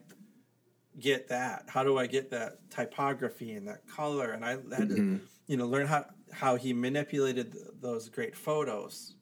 get 0.98 1.28
that? 1.28 1.64
How 1.68 1.84
do 1.84 1.98
I 1.98 2.06
get 2.06 2.30
that 2.30 2.58
typography 2.70 3.52
and 3.52 3.68
that 3.68 3.86
color? 3.86 4.30
And 4.30 4.44
I 4.44 4.52
had 4.74 4.88
to, 4.88 5.20
you 5.46 5.56
know, 5.56 5.66
learn 5.66 5.86
how 5.86 6.06
how 6.32 6.56
he 6.56 6.72
manipulated 6.72 7.52
th- 7.52 7.64
those 7.80 8.08
great 8.08 8.36
photos, 8.36 9.14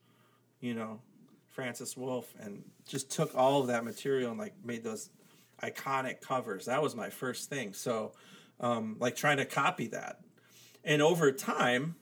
you 0.60 0.74
know, 0.74 1.00
Francis 1.48 1.96
Wolff, 1.96 2.34
and 2.40 2.62
just 2.86 3.10
took 3.10 3.34
all 3.34 3.60
of 3.60 3.66
that 3.68 3.84
material 3.84 4.30
and 4.30 4.38
like 4.38 4.54
made 4.64 4.84
those 4.84 5.10
iconic 5.62 6.20
covers. 6.20 6.66
That 6.66 6.82
was 6.82 6.94
my 6.94 7.10
first 7.10 7.50
thing. 7.50 7.72
So, 7.72 8.12
um, 8.60 8.96
like 9.00 9.16
trying 9.16 9.38
to 9.38 9.44
copy 9.44 9.88
that, 9.88 10.20
and 10.84 11.02
over 11.02 11.32
time, 11.32 11.96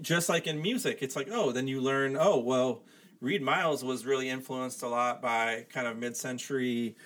just 0.00 0.28
like 0.28 0.46
in 0.46 0.62
music, 0.62 0.98
it's 1.02 1.16
like, 1.16 1.28
oh, 1.30 1.52
then 1.52 1.68
you 1.68 1.80
learn, 1.80 2.16
oh, 2.18 2.38
well, 2.38 2.82
Reid 3.20 3.42
Miles 3.42 3.84
was 3.84 4.06
really 4.06 4.28
influenced 4.28 4.82
a 4.82 4.88
lot 4.88 5.20
by 5.20 5.66
kind 5.72 5.86
of 5.86 5.98
mid-century, 5.98 6.96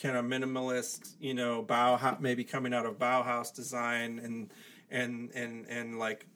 kind 0.00 0.16
of 0.16 0.24
minimalist, 0.24 1.14
you 1.20 1.34
know, 1.34 1.64
Bauhaus, 1.64 2.20
maybe 2.20 2.44
coming 2.44 2.72
out 2.72 2.86
of 2.86 2.98
Bauhaus 2.98 3.54
design 3.54 4.20
and 4.20 4.50
and 4.90 5.30
and 5.34 5.66
and 5.68 5.98
like 5.98 6.26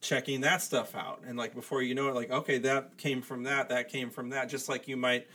checking 0.00 0.42
that 0.42 0.62
stuff 0.62 0.94
out, 0.94 1.22
and 1.26 1.36
like 1.36 1.54
before 1.54 1.82
you 1.82 1.94
know 1.94 2.08
it, 2.08 2.14
like 2.14 2.30
okay, 2.30 2.58
that 2.58 2.96
came 2.96 3.22
from 3.22 3.42
that, 3.44 3.68
that 3.68 3.88
came 3.88 4.10
from 4.10 4.30
that, 4.30 4.48
just 4.48 4.68
like 4.68 4.86
you 4.86 4.96
might 4.96 5.26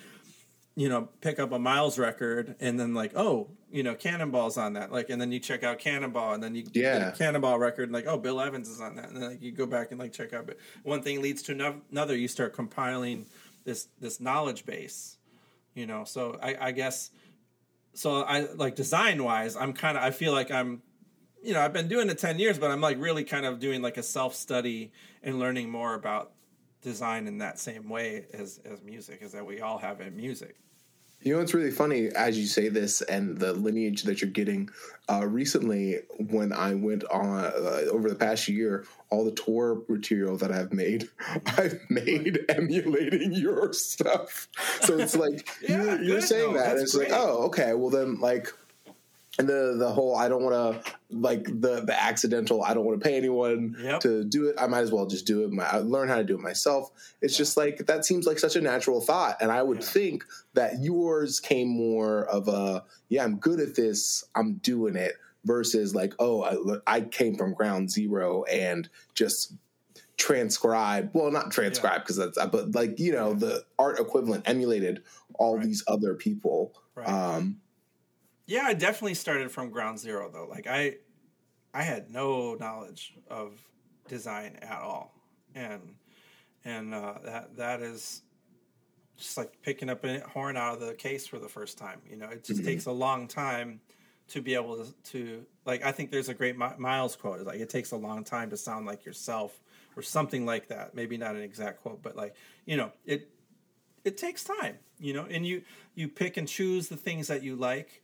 you 0.75 0.89
know, 0.89 1.09
pick 1.21 1.39
up 1.39 1.51
a 1.51 1.59
Miles 1.59 1.99
record 1.99 2.55
and 2.59 2.79
then 2.79 2.93
like, 2.93 3.11
oh, 3.15 3.47
you 3.71 3.83
know, 3.83 3.93
Cannonball's 3.95 4.57
on 4.57 4.73
that. 4.73 4.91
Like, 4.91 5.09
and 5.09 5.21
then 5.21 5.31
you 5.31 5.39
check 5.39 5.63
out 5.63 5.79
Cannonball 5.79 6.33
and 6.33 6.41
then 6.43 6.55
you 6.55 6.63
Yeah. 6.73 6.99
get 6.99 7.07
a 7.09 7.11
Cannonball 7.17 7.59
record 7.59 7.83
and 7.83 7.91
like, 7.91 8.07
oh, 8.07 8.17
Bill 8.17 8.41
Evans 8.41 8.69
is 8.69 8.81
on 8.81 8.95
that. 8.95 9.09
And 9.09 9.17
then 9.17 9.29
like, 9.31 9.41
you 9.41 9.51
go 9.51 9.65
back 9.65 9.91
and 9.91 9.99
like 9.99 10.13
check 10.13 10.33
out. 10.33 10.47
But 10.47 10.57
one 10.83 11.01
thing 11.03 11.21
leads 11.21 11.41
to 11.43 11.75
another. 11.91 12.15
You 12.15 12.27
start 12.27 12.53
compiling 12.53 13.27
this 13.65 13.87
this 13.99 14.19
knowledge 14.19 14.65
base. 14.65 15.17
You 15.75 15.87
know, 15.87 16.03
so 16.03 16.37
I, 16.41 16.55
I 16.67 16.71
guess 16.71 17.09
so. 17.93 18.21
I 18.23 18.41
like 18.53 18.75
design 18.75 19.23
wise, 19.23 19.55
I'm 19.55 19.73
kind 19.73 19.97
of. 19.97 20.03
I 20.03 20.11
feel 20.11 20.31
like 20.31 20.51
I'm. 20.51 20.81
You 21.43 21.53
know, 21.53 21.61
I've 21.61 21.73
been 21.73 21.87
doing 21.87 22.09
it 22.09 22.17
ten 22.19 22.37
years, 22.39 22.59
but 22.59 22.69
I'm 22.71 22.79
like 22.79 22.99
really 22.99 23.23
kind 23.23 23.45
of 23.45 23.59
doing 23.59 23.81
like 23.81 23.97
a 23.97 24.03
self 24.03 24.35
study 24.35 24.91
and 25.23 25.39
learning 25.39 25.69
more 25.71 25.95
about 25.95 26.31
design 26.83 27.27
in 27.27 27.39
that 27.39 27.59
same 27.59 27.89
way 27.89 28.25
as 28.33 28.59
as 28.65 28.81
music, 28.83 29.19
is 29.21 29.31
that 29.31 29.45
we 29.45 29.61
all 29.61 29.77
have 29.77 30.01
in 30.01 30.15
music. 30.15 30.55
You 31.23 31.31
know 31.31 31.39
what's 31.39 31.53
really 31.53 31.71
funny 31.71 32.09
as 32.09 32.37
you 32.37 32.45
say 32.45 32.67
this 32.67 33.01
and 33.01 33.37
the 33.37 33.53
lineage 33.53 34.03
that 34.03 34.21
you're 34.21 34.29
getting. 34.29 34.69
Uh, 35.09 35.25
recently, 35.25 35.99
when 36.17 36.51
I 36.51 36.73
went 36.73 37.05
on 37.05 37.45
uh, 37.45 37.83
over 37.89 38.09
the 38.09 38.15
past 38.15 38.49
year, 38.49 38.85
all 39.09 39.23
the 39.23 39.31
tour 39.31 39.83
material 39.87 40.35
that 40.37 40.51
I've 40.51 40.73
made, 40.73 41.07
I've 41.45 41.79
made 41.89 42.39
emulating 42.49 43.31
your 43.31 43.71
stuff. 43.71 44.49
So 44.81 44.97
it's 44.97 45.15
like 45.15 45.47
Yeah, 45.61 45.83
you're, 45.83 46.01
you're 46.03 46.21
saying 46.21 46.55
that, 46.55 46.75
it's 46.77 46.93
like, 46.93 47.09
oh, 47.11 47.45
okay. 47.45 47.73
Well, 47.73 47.89
then, 47.89 48.19
like, 48.19 48.49
and 49.39 49.49
the 49.49 49.75
the 49.77 49.89
whole 49.91 50.15
I 50.15 50.29
don't 50.29 50.43
want 50.43 50.83
to 50.83 50.91
like 51.09 51.45
the 51.45 51.81
the 51.81 51.95
accidental. 51.99 52.63
I 52.63 52.73
don't 52.73 52.85
want 52.85 53.01
to 53.01 53.03
pay 53.03 53.15
anyone 53.17 53.75
Yep. 53.79 53.99
to 54.01 54.23
do 54.23 54.47
it. 54.47 54.55
I 54.59 54.67
might 54.67 54.81
as 54.81 54.91
well 54.91 55.05
just 55.07 55.25
do 55.25 55.43
it. 55.43 55.51
My, 55.51 55.63
I 55.63 55.77
learn 55.77 56.07
how 56.07 56.17
to 56.17 56.23
do 56.23 56.35
it 56.35 56.41
myself. 56.41 56.91
It's 57.21 57.35
just 57.35 57.57
like 57.57 57.85
that 57.87 58.05
seems 58.05 58.27
like 58.27 58.37
such 58.39 58.55
a 58.55 58.61
natural 58.61 59.01
thought, 59.01 59.37
and 59.41 59.51
I 59.51 59.63
would 59.63 59.79
Yeah. 59.79 59.85
think 59.85 60.25
that 60.53 60.83
yours 60.83 61.39
came 61.39 61.67
more 61.67 62.25
of 62.25 62.47
a 62.47 62.83
yeah, 63.09 63.23
I'm 63.23 63.37
good 63.37 63.59
at 63.59 63.75
this. 63.75 64.23
I'm 64.35 64.55
doing 64.55 64.95
it 64.95 65.13
versus 65.45 65.95
like 65.95 66.13
oh, 66.19 66.43
I, 66.87 66.97
I 66.97 67.01
came 67.01 67.35
from 67.35 67.53
ground 67.53 67.89
zero 67.91 68.43
and 68.43 68.87
just 69.15 69.53
transcribe 70.15 71.09
well 71.13 71.31
not 71.31 71.51
transcribe 71.51 72.01
because 72.01 72.19
yeah. 72.19 72.25
that's 72.35 72.51
but 72.51 72.73
like 72.75 72.99
you 72.99 73.11
know 73.11 73.33
the 73.33 73.65
art 73.79 73.99
equivalent 73.99 74.47
emulated 74.47 75.03
all 75.33 75.57
right. 75.57 75.65
these 75.65 75.83
other 75.87 76.13
people 76.13 76.71
right. 76.95 77.09
um 77.09 77.57
yeah 78.45 78.63
i 78.65 78.73
definitely 78.73 79.13
started 79.13 79.51
from 79.51 79.69
ground 79.69 79.99
zero 79.99 80.29
though. 80.31 80.47
Like 80.49 80.67
i 80.67 80.95
i 81.73 81.83
had 81.83 82.09
no 82.09 82.55
knowledge 82.55 83.13
of 83.29 83.53
design 84.07 84.57
at 84.61 84.81
all. 84.81 85.13
And 85.55 85.95
and 86.65 86.93
uh 86.93 87.15
that 87.23 87.57
that 87.57 87.81
is 87.81 88.21
just 89.17 89.37
like 89.37 89.61
picking 89.61 89.89
up 89.89 90.03
a 90.03 90.19
horn 90.21 90.57
out 90.57 90.75
of 90.75 90.79
the 90.79 90.93
case 90.93 91.27
for 91.27 91.39
the 91.39 91.49
first 91.49 91.77
time 91.77 92.01
you 92.09 92.17
know? 92.17 92.29
It 92.29 92.43
just 92.43 92.59
mm-hmm. 92.59 92.67
takes 92.69 92.85
a 92.85 92.91
long 92.91 93.27
time 93.27 93.81
to 94.29 94.41
be 94.41 94.55
able 94.55 94.77
to, 94.77 94.93
to 95.11 95.45
like 95.65 95.83
i 95.83 95.91
think 95.91 96.09
there's 96.09 96.29
a 96.29 96.33
great 96.33 96.57
miles 96.57 97.15
quote. 97.15 97.39
It's 97.39 97.47
like 97.47 97.59
it 97.59 97.69
takes 97.69 97.91
a 97.91 97.97
long 97.97 98.23
time 98.23 98.49
to 98.49 98.57
sound 98.57 98.85
like 98.85 99.05
yourself 99.05 99.59
or 99.95 100.01
something 100.01 100.45
like 100.45 100.67
that. 100.67 100.95
Maybe 100.95 101.17
not 101.17 101.35
an 101.35 101.41
exact 101.41 101.81
quote, 101.81 102.01
but 102.01 102.15
like 102.15 102.35
you 102.65 102.77
know, 102.77 102.91
it 103.05 103.29
it 104.03 104.17
takes 104.17 104.43
time, 104.43 104.77
you 104.99 105.13
know, 105.13 105.25
and 105.29 105.45
you 105.45 105.61
you 105.95 106.07
pick 106.07 106.37
and 106.37 106.47
choose 106.47 106.87
the 106.87 106.97
things 106.97 107.27
that 107.27 107.43
you 107.43 107.55
like, 107.55 108.01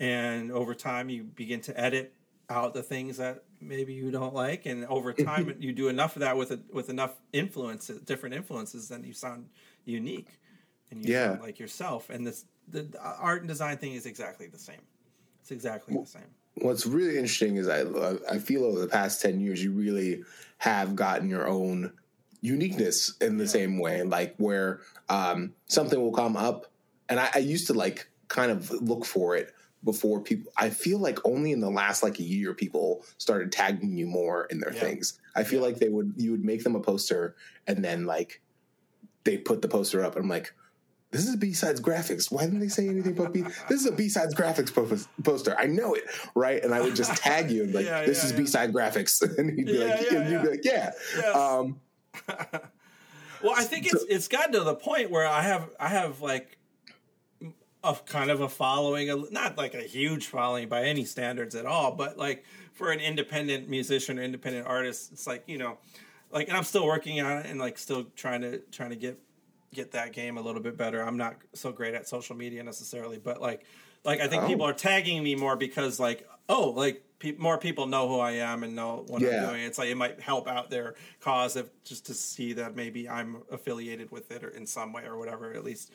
and 0.00 0.50
over 0.50 0.74
time 0.74 1.08
you 1.08 1.24
begin 1.24 1.60
to 1.62 1.80
edit 1.80 2.12
out 2.48 2.74
the 2.74 2.82
things 2.82 3.16
that 3.16 3.42
maybe 3.60 3.92
you 3.92 4.10
don't 4.10 4.34
like, 4.34 4.66
and 4.66 4.84
over 4.86 5.12
time 5.12 5.54
you 5.58 5.72
do 5.72 5.88
enough 5.88 6.16
of 6.16 6.20
that 6.20 6.36
with 6.36 6.50
a, 6.52 6.60
with 6.72 6.90
enough 6.90 7.14
influences, 7.32 8.00
different 8.02 8.34
influences, 8.34 8.88
then 8.88 9.02
you 9.04 9.12
sound 9.12 9.46
unique, 9.84 10.28
and 10.90 11.04
you 11.04 11.12
yeah. 11.12 11.30
sound 11.30 11.42
like 11.42 11.58
yourself. 11.58 12.10
And 12.10 12.26
this 12.26 12.44
the, 12.68 12.88
art 13.00 13.40
and 13.40 13.48
design 13.48 13.78
thing 13.78 13.94
is 13.94 14.06
exactly 14.06 14.46
the 14.46 14.58
same. 14.58 14.82
It's 15.40 15.50
exactly 15.50 15.96
the 15.96 16.06
same 16.06 16.30
what's 16.56 16.86
really 16.86 17.18
interesting 17.18 17.56
is 17.56 17.68
I 17.68 17.84
I 18.30 18.38
feel 18.38 18.64
over 18.64 18.78
the 18.78 18.88
past 18.88 19.20
ten 19.20 19.40
years 19.40 19.62
you 19.62 19.72
really 19.72 20.24
have 20.58 20.96
gotten 20.96 21.28
your 21.28 21.46
own 21.46 21.92
uniqueness 22.40 23.16
in 23.20 23.36
the 23.36 23.44
yeah. 23.44 23.50
same 23.50 23.78
way, 23.78 24.02
like 24.02 24.34
where 24.38 24.80
um, 25.08 25.52
something 25.66 26.00
will 26.00 26.12
come 26.12 26.36
up, 26.36 26.66
and 27.08 27.20
I, 27.20 27.30
I 27.34 27.38
used 27.38 27.66
to 27.68 27.74
like 27.74 28.08
kind 28.28 28.50
of 28.50 28.70
look 28.70 29.04
for 29.04 29.36
it 29.36 29.54
before 29.84 30.20
people 30.20 30.50
i 30.56 30.68
feel 30.68 30.98
like 30.98 31.18
only 31.24 31.52
in 31.52 31.60
the 31.60 31.70
last 31.70 32.02
like 32.02 32.18
a 32.18 32.22
year 32.22 32.54
people 32.54 33.04
started 33.18 33.52
tagging 33.52 33.96
you 33.96 34.06
more 34.06 34.46
in 34.46 34.58
their 34.58 34.72
yeah. 34.72 34.80
things 34.80 35.20
i 35.34 35.44
feel 35.44 35.60
yeah. 35.60 35.66
like 35.66 35.78
they 35.78 35.88
would 35.88 36.12
you 36.16 36.30
would 36.30 36.44
make 36.44 36.64
them 36.64 36.74
a 36.74 36.80
poster 36.80 37.36
and 37.66 37.84
then 37.84 38.04
like 38.06 38.40
they 39.24 39.36
put 39.36 39.62
the 39.62 39.68
poster 39.68 40.04
up 40.04 40.16
and 40.16 40.24
i'm 40.24 40.28
like 40.28 40.52
this 41.12 41.28
is 41.28 41.36
B-Sides 41.36 41.80
graphics. 41.80 42.30
Why 42.30 42.44
didn't 42.44 42.60
they 42.60 42.68
say 42.68 42.88
anything 42.88 43.12
about 43.12 43.32
B? 43.32 43.42
This 43.68 43.80
is 43.80 43.86
a 43.86 43.92
B-Sides 43.92 44.34
graphics 44.34 44.72
poster. 45.22 45.56
I 45.58 45.66
know 45.66 45.94
it, 45.94 46.04
right? 46.34 46.62
And 46.62 46.74
I 46.74 46.80
would 46.80 46.96
just 46.96 47.14
tag 47.16 47.50
you 47.50 47.62
and 47.62 47.72
like, 47.72 47.86
yeah, 47.86 48.04
this 48.04 48.18
yeah, 48.18 48.24
is 48.24 48.32
yeah. 48.32 48.38
B-Side 48.38 48.72
graphics, 48.72 49.22
and 49.38 49.56
he'd 49.56 49.66
be 49.66 49.78
like, 49.78 50.12
and 50.12 50.30
you'd 50.30 50.42
be 50.42 50.48
like, 50.48 50.64
yeah. 50.64 50.90
Yes. 51.16 51.36
Um, 51.36 51.80
well, 53.42 53.54
I 53.56 53.62
think 53.62 53.86
it's 53.86 54.00
so, 54.00 54.06
it's 54.08 54.28
gotten 54.28 54.52
to 54.52 54.60
the 54.60 54.74
point 54.74 55.10
where 55.10 55.26
I 55.26 55.42
have 55.42 55.70
I 55.78 55.88
have 55.88 56.20
like 56.20 56.58
a 57.86 57.94
kind 58.06 58.30
of 58.30 58.40
a 58.40 58.48
following, 58.48 59.26
not 59.30 59.56
like 59.56 59.74
a 59.74 59.82
huge 59.82 60.26
following 60.26 60.68
by 60.68 60.84
any 60.84 61.04
standards 61.04 61.54
at 61.54 61.66
all, 61.66 61.92
but 61.92 62.18
like 62.18 62.44
for 62.72 62.90
an 62.90 63.00
independent 63.00 63.68
musician 63.68 64.18
or 64.18 64.22
independent 64.22 64.66
artist, 64.66 65.12
it's 65.12 65.26
like 65.26 65.44
you 65.46 65.58
know, 65.58 65.78
like, 66.30 66.48
and 66.48 66.56
I'm 66.56 66.64
still 66.64 66.86
working 66.86 67.20
on 67.20 67.38
it 67.38 67.46
and 67.46 67.58
like 67.58 67.78
still 67.78 68.06
trying 68.16 68.42
to 68.42 68.58
trying 68.70 68.90
to 68.90 68.96
get 68.96 69.18
get 69.72 69.92
that 69.92 70.12
game 70.12 70.38
a 70.38 70.40
little 70.40 70.62
bit 70.62 70.76
better. 70.76 71.02
I'm 71.02 71.16
not 71.16 71.36
so 71.54 71.72
great 71.72 71.94
at 71.94 72.08
social 72.08 72.36
media 72.36 72.62
necessarily, 72.62 73.18
but 73.18 73.40
like 73.40 73.64
like 74.04 74.20
I 74.20 74.28
think 74.28 74.44
oh. 74.44 74.46
people 74.46 74.66
are 74.66 74.72
tagging 74.72 75.22
me 75.22 75.34
more 75.34 75.56
because 75.56 76.00
like 76.00 76.26
oh 76.48 76.70
like 76.70 77.02
pe- 77.18 77.36
more 77.36 77.58
people 77.58 77.86
know 77.86 78.08
who 78.08 78.18
I 78.18 78.32
am 78.32 78.62
and 78.62 78.74
know 78.74 79.04
what 79.08 79.22
yeah. 79.22 79.44
I'm 79.44 79.50
doing. 79.50 79.62
It's 79.62 79.78
like 79.78 79.88
it 79.88 79.96
might 79.96 80.20
help 80.20 80.48
out 80.48 80.70
their 80.70 80.94
cause 81.20 81.56
if 81.56 81.68
just 81.84 82.06
to 82.06 82.14
see 82.14 82.54
that 82.54 82.76
maybe 82.76 83.08
I'm 83.08 83.42
affiliated 83.50 84.10
with 84.10 84.30
it 84.30 84.44
or 84.44 84.48
in 84.48 84.66
some 84.66 84.92
way 84.92 85.04
or 85.04 85.16
whatever. 85.16 85.52
At 85.52 85.64
least 85.64 85.92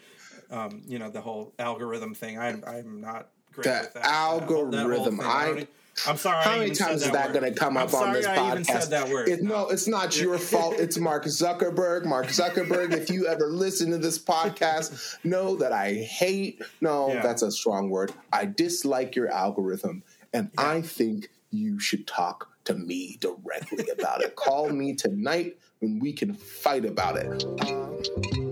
um, 0.49 0.82
you 0.88 0.99
know 0.99 1.10
the 1.10 1.21
whole 1.21 1.54
algorithm 1.60 2.13
thing. 2.13 2.39
I'm 2.39 2.63
I'm 2.65 3.01
not 3.01 3.30
great 3.51 3.65
that 3.65 3.84
with 3.84 3.93
that. 3.93 4.06
Algorithm. 4.06 5.17
That 5.17 5.25
I 5.25 5.67
I'm 6.08 6.17
sorry. 6.17 6.43
How 6.43 6.58
many 6.58 6.71
times 6.71 7.04
is 7.04 7.12
that 7.12 7.34
going 7.34 7.51
to 7.51 7.58
come 7.58 7.77
up 7.77 7.93
on 7.93 8.13
this 8.13 8.25
I 8.25 8.38
podcast? 8.38 8.51
Even 8.51 8.63
said 8.63 8.89
that 8.91 9.10
word. 9.10 9.27
It, 9.27 9.43
no. 9.43 9.63
no, 9.63 9.69
it's 9.69 9.88
not 9.88 10.19
your 10.19 10.38
fault. 10.39 10.75
It's 10.80 10.97
Mark 10.97 11.25
Zuckerberg. 11.25 12.06
Mark 12.06 12.27
Zuckerberg. 12.27 12.93
if 12.93 13.10
you 13.10 13.27
ever 13.27 13.47
listen 13.47 13.91
to 13.91 13.97
this 13.97 14.17
podcast, 14.17 15.17
know 15.23 15.56
that 15.58 15.71
I 15.71 15.93
hate. 15.93 16.62
No, 16.80 17.10
yeah. 17.10 17.21
that's 17.21 17.41
a 17.41 17.51
strong 17.51 17.89
word. 17.89 18.13
I 18.32 18.45
dislike 18.45 19.15
your 19.15 19.30
algorithm, 19.30 20.04
and 20.34 20.49
yeah. 20.54 20.69
I 20.69 20.82
think 20.82 21.30
you 21.51 21.80
should 21.80 22.08
talk 22.08 22.49
to 22.65 22.73
me 22.73 23.17
directly 23.19 23.89
about 23.89 24.21
it. 24.21 24.36
Call 24.36 24.69
me 24.69 24.95
tonight, 24.95 25.58
and 25.82 26.01
we 26.01 26.13
can 26.13 26.34
fight 26.34 26.86
about 26.86 27.17
it. 27.17 28.50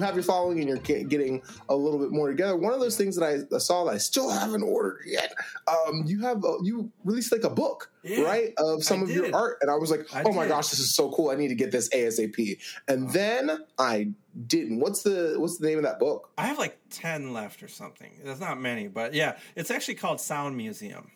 You 0.00 0.06
have 0.06 0.14
your 0.14 0.24
following 0.24 0.58
and 0.60 0.68
you're 0.68 0.78
getting 0.78 1.42
a 1.68 1.76
little 1.76 1.98
bit 1.98 2.10
more 2.10 2.28
together. 2.28 2.56
One 2.56 2.72
of 2.72 2.80
those 2.80 2.96
things 2.96 3.16
that 3.16 3.46
I 3.52 3.58
saw 3.58 3.84
that 3.84 3.94
I 3.94 3.98
still 3.98 4.30
haven't 4.30 4.62
ordered 4.62 5.02
yet. 5.06 5.34
Um, 5.68 6.04
you 6.06 6.20
have 6.22 6.42
a, 6.42 6.56
you 6.62 6.90
released 7.04 7.32
like 7.32 7.44
a 7.44 7.50
book, 7.50 7.90
yeah, 8.02 8.22
right, 8.22 8.52
of 8.56 8.82
some 8.82 9.00
I 9.00 9.02
of 9.02 9.08
did. 9.08 9.16
your 9.16 9.34
art, 9.34 9.58
and 9.60 9.70
I 9.70 9.74
was 9.74 9.90
like, 9.90 10.06
I 10.14 10.22
oh 10.22 10.32
my 10.32 10.48
gosh, 10.48 10.68
this 10.68 10.80
is 10.80 10.94
so 10.94 11.10
cool! 11.10 11.30
I 11.30 11.34
need 11.34 11.48
to 11.48 11.54
get 11.54 11.70
this 11.70 11.88
ASAP. 11.90 12.58
And 12.88 13.08
oh. 13.08 13.12
then 13.12 13.64
I 13.78 14.08
didn't. 14.46 14.80
What's 14.80 15.02
the 15.02 15.34
what's 15.36 15.58
the 15.58 15.66
name 15.66 15.78
of 15.78 15.84
that 15.84 15.98
book? 15.98 16.30
I 16.38 16.46
have 16.46 16.58
like 16.58 16.78
ten 16.88 17.32
left 17.32 17.62
or 17.62 17.68
something. 17.68 18.10
There's 18.24 18.40
not 18.40 18.58
many, 18.58 18.88
but 18.88 19.12
yeah, 19.12 19.36
it's 19.54 19.70
actually 19.70 19.96
called 19.96 20.20
Sound 20.20 20.56
Museum, 20.56 21.10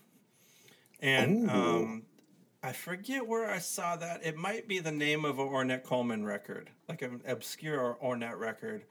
and 1.00 1.50
um, 1.50 2.02
I 2.64 2.72
forget 2.72 3.28
where 3.28 3.50
I 3.50 3.58
saw 3.58 3.96
that. 3.96 4.24
It 4.24 4.38
might 4.38 4.66
be 4.66 4.78
the 4.78 4.90
name 4.90 5.26
of 5.26 5.38
an 5.38 5.46
Ornette 5.46 5.82
Coleman 5.82 6.24
record, 6.24 6.70
like 6.88 7.02
an 7.02 7.20
obscure 7.26 7.98
Ornette 8.02 8.38
record, 8.38 8.84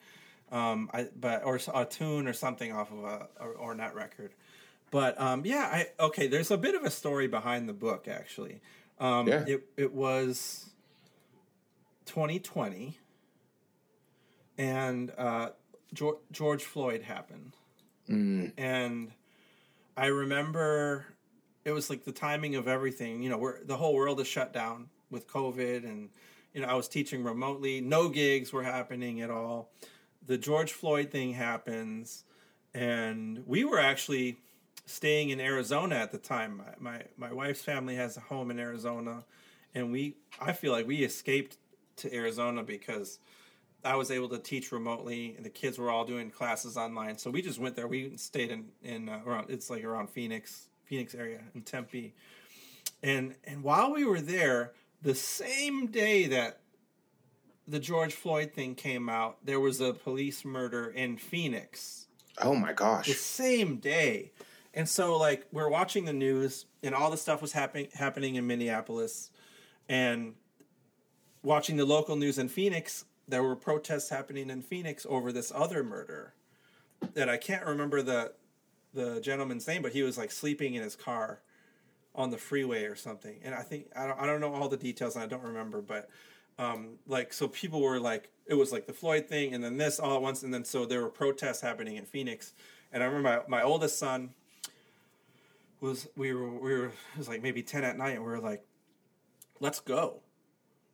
um, 0.52 0.92
I, 0.94 1.08
but 1.20 1.44
or 1.44 1.60
a 1.74 1.84
tune 1.84 2.28
or 2.28 2.34
something 2.34 2.72
off 2.72 2.92
of 2.92 3.00
a, 3.00 3.28
a 3.40 3.48
Ornette 3.60 3.96
record. 3.96 4.36
But 4.92 5.20
um, 5.20 5.44
yeah, 5.44 5.70
I 5.74 6.04
okay. 6.04 6.28
There's 6.28 6.52
a 6.52 6.58
bit 6.58 6.76
of 6.76 6.84
a 6.84 6.92
story 6.92 7.28
behind 7.28 7.68
the 7.68 7.74
book, 7.74 8.08
actually. 8.08 8.62
Um, 9.00 9.28
yeah. 9.28 9.44
It 9.48 9.66
it 9.76 9.92
was 9.92 10.70
2020, 12.06 13.00
and 14.60 15.12
uh, 15.18 15.50
George, 15.96 16.18
George 16.32 16.64
Floyd 16.64 17.02
happened, 17.02 17.54
mm. 18.08 18.52
and 18.56 19.12
I 19.98 20.06
remember 20.06 21.08
it 21.66 21.72
was 21.72 21.90
like 21.90 22.04
the 22.04 22.12
timing 22.12 22.56
of 22.56 22.68
everything. 22.68 23.22
You 23.22 23.30
know, 23.30 23.38
where 23.38 23.60
the 23.64 23.78
whole 23.78 23.94
world 23.94 24.20
is 24.20 24.28
shut 24.28 24.54
down 24.54 24.90
with 25.10 25.28
COVID, 25.28 25.84
and 25.84 26.10
you 26.54 26.62
know, 26.62 26.68
I 26.68 26.76
was 26.76 26.88
teaching 26.88 27.24
remotely. 27.24 27.82
No 27.82 28.10
gigs 28.10 28.54
were 28.54 28.64
happening 28.64 29.22
at 29.22 29.30
all. 29.30 29.72
The 30.26 30.38
George 30.38 30.72
Floyd 30.72 31.12
thing 31.12 31.34
happens, 31.34 32.24
and 32.74 33.44
we 33.46 33.64
were 33.64 33.80
actually 33.80 34.38
staying 34.86 35.30
in 35.30 35.40
Arizona 35.40 35.96
at 35.96 36.12
the 36.12 36.18
time. 36.18 36.58
My, 36.58 36.92
my 36.92 37.04
my 37.18 37.34
wife's 37.34 37.62
family 37.62 37.96
has 37.96 38.18
a 38.18 38.22
home 38.22 38.52
in 38.52 38.60
Arizona, 38.60 39.24
and 39.74 39.92
we 39.92 40.18
I 40.40 40.54
feel 40.54 40.72
like 40.72 40.88
we 40.88 41.04
escaped 41.04 41.58
to 41.98 42.14
Arizona 42.14 42.64
because 42.64 43.20
I 43.86 43.96
was 43.96 44.12
able 44.12 44.30
to 44.30 44.40
teach 44.40 44.72
remotely, 44.72 45.34
and 45.36 45.46
the 45.46 45.50
kids 45.50 45.78
were 45.78 45.90
all 45.90 46.06
doing 46.06 46.30
classes 46.30 46.78
online. 46.78 47.18
So 47.18 47.30
we 47.30 47.42
just 47.42 47.60
went 47.60 47.76
there. 47.76 47.88
We 47.88 48.16
stayed 48.18 48.52
in 48.52 48.66
in 48.82 49.10
uh, 49.10 49.22
around 49.26 49.50
it's 49.50 49.70
like 49.70 49.84
around 49.84 50.10
Phoenix, 50.10 50.70
Phoenix 50.94 51.16
area 51.16 51.40
in 51.56 51.64
Tempe. 51.64 52.14
And 53.02 53.34
and 53.46 53.64
while 53.64 53.92
we 53.92 54.06
were 54.06 54.22
there, 54.22 54.74
the 55.02 55.16
same 55.16 55.88
day 55.88 56.28
that 56.28 56.60
the 57.68 57.80
George 57.80 58.14
Floyd 58.14 58.54
thing 58.54 58.76
came 58.76 59.10
out, 59.10 59.44
there 59.44 59.60
was 59.60 59.82
a 59.82 59.92
police 59.92 60.46
murder 60.46 60.90
in 60.90 61.18
Phoenix. 61.18 62.06
Oh 62.40 62.54
my 62.54 62.74
gosh. 62.74 63.08
The 63.08 63.14
same 63.14 63.78
day. 63.78 64.34
And 64.76 64.88
so 64.88 65.18
like 65.18 65.48
we're 65.52 65.70
watching 65.70 66.06
the 66.06 66.14
news 66.14 66.68
and 66.84 66.94
all 66.94 67.10
the 67.10 67.18
stuff 67.18 67.42
was 67.42 67.54
happening 67.54 67.88
happening 67.96 68.36
in 68.36 68.46
Minneapolis 68.46 69.32
and 69.90 70.36
watching 71.42 71.76
the 71.76 71.86
local 71.86 72.16
news 72.16 72.38
in 72.38 72.50
Phoenix, 72.50 73.06
there 73.28 73.42
were 73.42 73.56
protests 73.56 74.10
happening 74.10 74.52
in 74.52 74.62
Phoenix 74.62 75.08
over 75.10 75.32
this 75.32 75.52
other 75.56 75.84
murder 75.84 76.36
that 77.16 77.30
I 77.30 77.38
can't 77.38 77.66
remember 77.66 78.04
the 78.04 78.34
the 78.94 79.20
gentleman's 79.22 79.68
name, 79.68 79.82
but 79.82 79.94
he 79.94 80.04
was 80.04 80.18
like 80.18 80.32
sleeping 80.32 80.76
in 80.76 80.84
his 80.84 80.96
car 80.96 81.42
on 82.16 82.30
the 82.30 82.38
freeway 82.38 82.84
or 82.84 82.96
something. 82.96 83.40
And 83.44 83.56
I 83.56 83.62
think 83.62 83.88
I 83.96 84.08
don't 84.08 84.20
I 84.20 84.26
don't 84.26 84.42
know 84.42 84.54
all 84.54 84.70
the 84.70 84.78
details 84.78 85.16
and 85.16 85.24
I 85.24 85.28
don't 85.28 85.44
remember, 85.44 85.82
but 85.82 86.10
um, 86.60 87.00
like 87.08 87.34
so 87.34 87.48
people 87.48 87.82
were 87.82 88.00
like 88.00 88.30
it 88.46 88.54
was 88.54 88.72
like 88.72 88.86
the 88.86 88.94
Floyd 88.94 89.28
thing 89.28 89.54
and 89.54 89.64
then 89.64 89.78
this 89.78 90.00
all 90.00 90.16
at 90.16 90.22
once 90.22 90.44
and 90.44 90.54
then 90.54 90.66
so 90.66 90.86
there 90.86 91.02
were 91.02 91.10
protests 91.10 91.62
happening 91.62 91.96
in 91.96 92.06
Phoenix. 92.06 92.54
And 92.92 93.02
I 93.02 93.08
remember 93.08 93.44
my, 93.48 93.60
my 93.60 93.64
oldest 93.64 93.98
son 93.98 94.32
was 95.82 96.08
we 96.16 96.34
were 96.34 96.50
we 96.50 96.74
were 96.74 96.86
it 96.88 97.18
was 97.18 97.28
like 97.28 97.42
maybe 97.42 97.64
ten 97.64 97.84
at 97.84 97.98
night 97.98 98.16
and 98.16 98.24
we 98.24 98.30
were 98.30 98.40
like, 98.40 98.64
let's 99.60 99.80
go. 99.80 100.20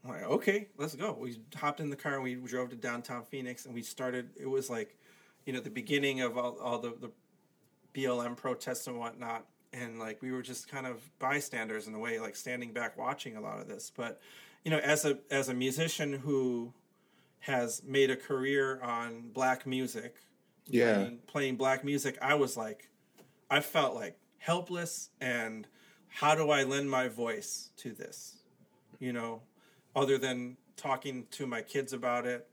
I'm 0.03 0.11
like, 0.11 0.23
okay, 0.23 0.69
let's 0.77 0.95
go. 0.95 1.17
We 1.19 1.41
hopped 1.57 1.81
in 1.81 1.89
the 1.89 1.97
car 1.97 2.15
and 2.15 2.23
we 2.23 2.35
drove 2.35 2.69
to 2.69 2.77
downtown 2.77 3.23
Phoenix 3.23 3.65
and 3.65 3.75
we 3.75 3.81
started 3.81 4.29
it 4.39 4.47
was 4.47 4.69
like, 4.69 4.95
you 5.45 5.51
know, 5.51 5.59
the 5.59 5.69
beginning 5.69 6.21
of 6.21 6.37
all, 6.37 6.57
all 6.61 6.79
the, 6.79 6.93
the 7.01 7.11
BLM 7.93 8.35
protests 8.37 8.87
and 8.87 8.97
whatnot. 8.99 9.45
And 9.73 9.99
like 9.99 10.21
we 10.21 10.31
were 10.31 10.41
just 10.41 10.67
kind 10.67 10.87
of 10.87 11.01
bystanders 11.19 11.87
in 11.87 11.93
a 11.93 11.99
way, 11.99 12.19
like 12.19 12.35
standing 12.35 12.71
back 12.73 12.97
watching 12.97 13.37
a 13.37 13.41
lot 13.41 13.59
of 13.59 13.67
this. 13.67 13.91
But, 13.95 14.19
you 14.63 14.71
know, 14.71 14.79
as 14.79 15.05
a 15.05 15.19
as 15.29 15.49
a 15.49 15.53
musician 15.53 16.13
who 16.13 16.73
has 17.41 17.81
made 17.83 18.09
a 18.09 18.15
career 18.15 18.81
on 18.81 19.29
black 19.33 19.65
music, 19.65 20.15
Yeah. 20.65 20.95
playing, 20.95 21.17
playing 21.27 21.55
black 21.55 21.83
music, 21.85 22.17
I 22.21 22.33
was 22.35 22.57
like, 22.57 22.89
I 23.49 23.61
felt 23.61 23.95
like 23.95 24.17
helpless 24.39 25.09
and 25.21 25.67
how 26.07 26.35
do 26.35 26.49
I 26.49 26.63
lend 26.63 26.89
my 26.89 27.07
voice 27.07 27.69
to 27.77 27.91
this? 27.91 28.37
You 28.99 29.13
know, 29.13 29.41
other 29.95 30.17
than 30.17 30.57
talking 30.75 31.27
to 31.31 31.45
my 31.45 31.61
kids 31.61 31.93
about 31.93 32.25
it. 32.25 32.47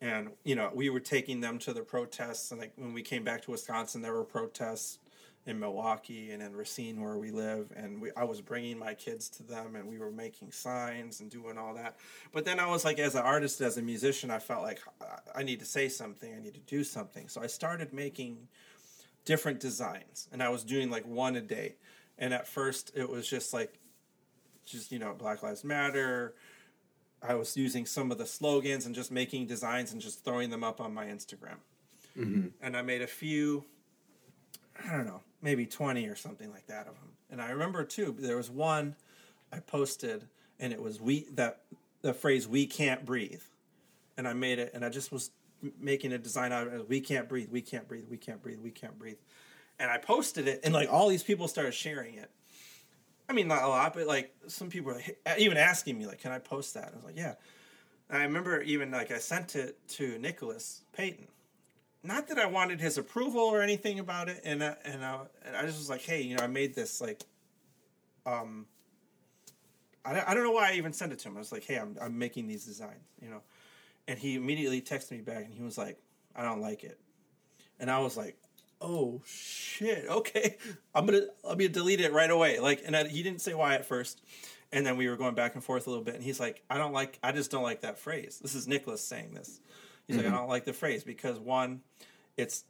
And, 0.00 0.30
you 0.44 0.54
know, 0.54 0.70
we 0.74 0.88
were 0.88 1.00
taking 1.00 1.40
them 1.40 1.58
to 1.60 1.72
the 1.72 1.82
protests. 1.82 2.50
And 2.50 2.60
like 2.60 2.72
when 2.76 2.94
we 2.94 3.02
came 3.02 3.22
back 3.22 3.42
to 3.42 3.50
Wisconsin, 3.50 4.00
there 4.00 4.14
were 4.14 4.24
protests 4.24 4.98
in 5.46 5.58
Milwaukee 5.58 6.30
and 6.30 6.42
in 6.42 6.54
Racine 6.54 7.00
where 7.00 7.16
we 7.16 7.30
live. 7.30 7.72
And 7.76 8.00
we, 8.00 8.10
I 8.16 8.24
was 8.24 8.40
bringing 8.40 8.78
my 8.78 8.94
kids 8.94 9.28
to 9.30 9.42
them 9.42 9.76
and 9.76 9.88
we 9.88 9.98
were 9.98 10.10
making 10.10 10.52
signs 10.52 11.20
and 11.20 11.30
doing 11.30 11.58
all 11.58 11.74
that. 11.74 11.96
But 12.32 12.44
then 12.44 12.60
I 12.60 12.66
was 12.66 12.84
like, 12.84 12.98
as 12.98 13.14
an 13.14 13.22
artist, 13.22 13.60
as 13.60 13.76
a 13.76 13.82
musician, 13.82 14.30
I 14.30 14.38
felt 14.38 14.62
like 14.62 14.80
uh, 15.00 15.16
I 15.34 15.42
need 15.42 15.60
to 15.60 15.66
say 15.66 15.88
something, 15.88 16.34
I 16.34 16.40
need 16.40 16.54
to 16.54 16.60
do 16.60 16.84
something. 16.84 17.28
So 17.28 17.42
I 17.42 17.46
started 17.46 17.92
making 17.92 18.48
different 19.24 19.60
designs 19.60 20.28
and 20.32 20.42
I 20.42 20.48
was 20.48 20.64
doing 20.64 20.90
like 20.90 21.06
one 21.06 21.36
a 21.36 21.40
day. 21.40 21.76
And 22.18 22.32
at 22.32 22.46
first 22.46 22.92
it 22.94 23.08
was 23.08 23.28
just 23.28 23.52
like 23.52 23.78
just 24.66 24.92
you 24.92 24.98
know 24.98 25.14
Black 25.14 25.42
Lives 25.42 25.64
Matter. 25.64 26.34
I 27.22 27.34
was 27.34 27.56
using 27.56 27.86
some 27.86 28.10
of 28.10 28.18
the 28.18 28.26
slogans 28.26 28.86
and 28.86 28.94
just 28.94 29.10
making 29.10 29.46
designs 29.46 29.92
and 29.92 30.00
just 30.00 30.24
throwing 30.24 30.50
them 30.50 30.64
up 30.64 30.80
on 30.80 30.94
my 30.94 31.06
Instagram. 31.06 31.58
Mm-hmm. 32.18 32.48
And 32.62 32.76
I 32.76 32.82
made 32.82 33.02
a 33.02 33.06
few 33.06 33.64
I 34.88 34.96
don't 34.96 35.06
know, 35.06 35.20
maybe 35.42 35.66
20 35.66 36.06
or 36.06 36.16
something 36.16 36.50
like 36.50 36.66
that 36.66 36.86
of 36.86 36.94
them. 36.94 37.10
And 37.30 37.40
I 37.40 37.50
remember 37.50 37.84
too 37.84 38.14
there 38.18 38.36
was 38.36 38.50
one 38.50 38.96
I 39.52 39.60
posted 39.60 40.26
and 40.58 40.72
it 40.72 40.80
was 40.80 41.00
we 41.00 41.26
that 41.34 41.62
the 42.02 42.14
phrase 42.14 42.48
we 42.48 42.66
can't 42.66 43.04
breathe. 43.04 43.42
And 44.16 44.26
I 44.26 44.32
made 44.32 44.58
it 44.58 44.72
and 44.74 44.84
I 44.84 44.88
just 44.88 45.12
was 45.12 45.30
making 45.78 46.12
a 46.12 46.18
design 46.18 46.52
out 46.52 46.66
of 46.66 46.74
it. 46.74 46.88
We 46.88 47.00
can't 47.00 47.28
breathe, 47.28 47.50
we 47.50 47.62
can't 47.62 47.86
breathe, 47.86 48.06
we 48.10 48.16
can't 48.16 48.42
breathe, 48.42 48.60
we 48.62 48.70
can't 48.70 48.98
breathe. 48.98 49.18
And 49.78 49.90
I 49.90 49.98
posted 49.98 50.48
it 50.48 50.60
and 50.64 50.74
like 50.74 50.90
all 50.92 51.08
these 51.08 51.22
people 51.22 51.48
started 51.48 51.74
sharing 51.74 52.14
it. 52.14 52.30
I 53.30 53.32
mean, 53.32 53.46
not 53.46 53.62
a 53.62 53.68
lot, 53.68 53.94
but 53.94 54.08
like 54.08 54.34
some 54.48 54.70
people 54.70 54.92
were 54.92 55.00
even 55.38 55.56
asking 55.56 55.96
me, 55.96 56.04
like, 56.04 56.20
can 56.20 56.32
I 56.32 56.40
post 56.40 56.74
that? 56.74 56.90
I 56.92 56.96
was 56.96 57.04
like, 57.04 57.16
yeah. 57.16 57.34
And 58.08 58.18
I 58.18 58.24
remember 58.24 58.60
even 58.62 58.90
like 58.90 59.12
I 59.12 59.18
sent 59.18 59.54
it 59.54 59.76
to 59.90 60.18
Nicholas 60.18 60.82
Payton. 60.92 61.28
Not 62.02 62.26
that 62.26 62.40
I 62.40 62.46
wanted 62.46 62.80
his 62.80 62.98
approval 62.98 63.42
or 63.42 63.62
anything 63.62 64.00
about 64.00 64.28
it, 64.28 64.40
and 64.44 64.64
I, 64.64 64.74
and 64.84 65.04
I, 65.04 65.20
and 65.44 65.56
I 65.56 65.62
just 65.62 65.78
was 65.78 65.88
like, 65.88 66.00
hey, 66.00 66.22
you 66.22 66.36
know, 66.36 66.42
I 66.42 66.48
made 66.48 66.74
this 66.74 67.00
like, 67.00 67.22
um, 68.26 68.66
I 70.04 70.20
I 70.26 70.34
don't 70.34 70.42
know 70.42 70.50
why 70.50 70.72
I 70.72 70.74
even 70.74 70.92
sent 70.92 71.12
it 71.12 71.20
to 71.20 71.28
him. 71.28 71.36
I 71.36 71.38
was 71.38 71.52
like, 71.52 71.62
hey, 71.62 71.78
I'm 71.78 71.96
I'm 72.00 72.18
making 72.18 72.48
these 72.48 72.64
designs, 72.64 73.04
you 73.22 73.30
know, 73.30 73.42
and 74.08 74.18
he 74.18 74.34
immediately 74.34 74.80
texted 74.82 75.12
me 75.12 75.20
back, 75.20 75.44
and 75.44 75.54
he 75.54 75.62
was 75.62 75.78
like, 75.78 75.98
I 76.34 76.42
don't 76.42 76.60
like 76.60 76.82
it, 76.82 76.98
and 77.78 77.88
I 77.88 78.00
was 78.00 78.16
like, 78.16 78.36
oh 78.80 79.20
shit 79.26 80.06
okay. 80.08 80.56
I'm 80.94 81.06
gonna 81.06 81.26
i'm 81.44 81.58
gonna 81.58 81.68
delete 81.68 82.00
it 82.00 82.12
right 82.12 82.30
away. 82.30 82.58
Like 82.58 82.82
and 82.84 82.96
I, 82.96 83.06
he 83.08 83.22
didn't 83.22 83.40
say 83.40 83.54
why 83.54 83.74
at 83.74 83.86
first. 83.86 84.20
And 84.72 84.86
then 84.86 84.96
we 84.96 85.08
were 85.08 85.16
going 85.16 85.34
back 85.34 85.54
and 85.54 85.64
forth 85.64 85.86
a 85.86 85.90
little 85.90 86.04
bit. 86.04 86.14
And 86.14 86.24
he's 86.24 86.40
like 86.40 86.62
i 86.70 86.78
don't 86.78 86.92
like 86.92 87.18
i 87.22 87.32
just 87.32 87.50
don't 87.50 87.62
like 87.62 87.82
that 87.82 87.98
phrase. 87.98 88.38
This 88.40 88.54
is 88.54 88.66
nicholas 88.66 89.04
saying 89.04 89.34
this. 89.34 89.60
He's 90.06 90.16
like 90.16 90.26
i 90.26 90.28
mm-hmm. 90.28 90.38
don't 90.38 90.48
like 90.48 90.64
the 90.64 90.72
phrase 90.72 91.04
because 91.04 91.38
one 91.38 91.80
it's 92.36 92.64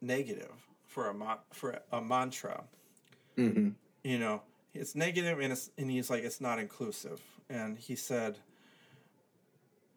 negative 0.00 0.52
for 0.86 1.10
a 1.10 1.38
for 1.52 1.80
a 1.92 2.00
mantra. 2.00 2.64
Mm-hmm. 3.36 3.70
You 4.04 4.18
know 4.18 4.42
it's 4.74 4.94
negative 4.94 5.40
and 5.40 5.52
it's 5.52 5.70
and 5.78 5.90
he's 5.90 6.10
like 6.10 6.24
it's 6.24 6.40
not 6.40 6.58
inclusive. 6.58 7.20
And 7.50 7.78
he 7.78 7.96
said 7.96 8.38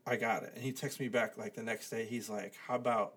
i 0.05 0.15
got 0.15 0.43
it. 0.43 0.53
And 0.55 0.63
he 0.63 0.71
texted 0.71 0.99
me 0.99 1.09
back 1.09 1.37
like 1.37 1.55
the 1.55 1.63
next 1.63 1.89
day. 1.89 2.05
He's 2.05 2.29
like 2.29 2.53
how 2.67 2.75
about 2.75 3.13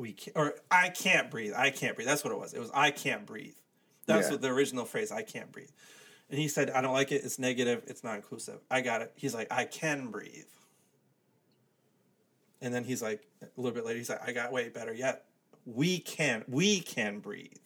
we 0.00 0.12
can't, 0.12 0.36
or 0.36 0.54
I 0.70 0.88
can't 0.88 1.30
breathe. 1.30 1.52
I 1.56 1.70
can't 1.70 1.94
breathe. 1.94 2.08
That's 2.08 2.24
what 2.24 2.32
it 2.32 2.38
was. 2.38 2.54
It 2.54 2.60
was 2.60 2.70
I 2.72 2.90
can't 2.90 3.26
breathe. 3.26 3.54
That's 4.06 4.26
Yeah. 4.26 4.32
what 4.32 4.40
the 4.42 4.48
original 4.48 4.84
phrase. 4.84 5.12
I 5.12 5.22
can't 5.22 5.52
breathe. 5.52 5.70
And 6.30 6.38
he 6.38 6.48
said, 6.48 6.70
I 6.70 6.80
don't 6.80 6.92
like 6.92 7.12
it. 7.12 7.24
It's 7.24 7.38
negative. 7.38 7.84
It's 7.86 8.02
not 8.04 8.16
inclusive. 8.16 8.60
I 8.70 8.80
got 8.80 9.02
it. 9.02 9.12
He's 9.16 9.34
like, 9.34 9.48
I 9.50 9.64
can 9.64 10.08
breathe. 10.08 10.44
And 12.60 12.72
then 12.74 12.84
he's 12.84 13.02
like, 13.02 13.26
a 13.42 13.46
little 13.56 13.74
bit 13.74 13.84
later, 13.84 13.98
he's 13.98 14.10
like, 14.10 14.26
I 14.26 14.32
got 14.32 14.52
way 14.52 14.68
better 14.68 14.92
yet. 14.92 15.24
We 15.64 15.98
can, 15.98 16.44
we 16.46 16.80
can 16.80 17.18
breathe. 17.20 17.56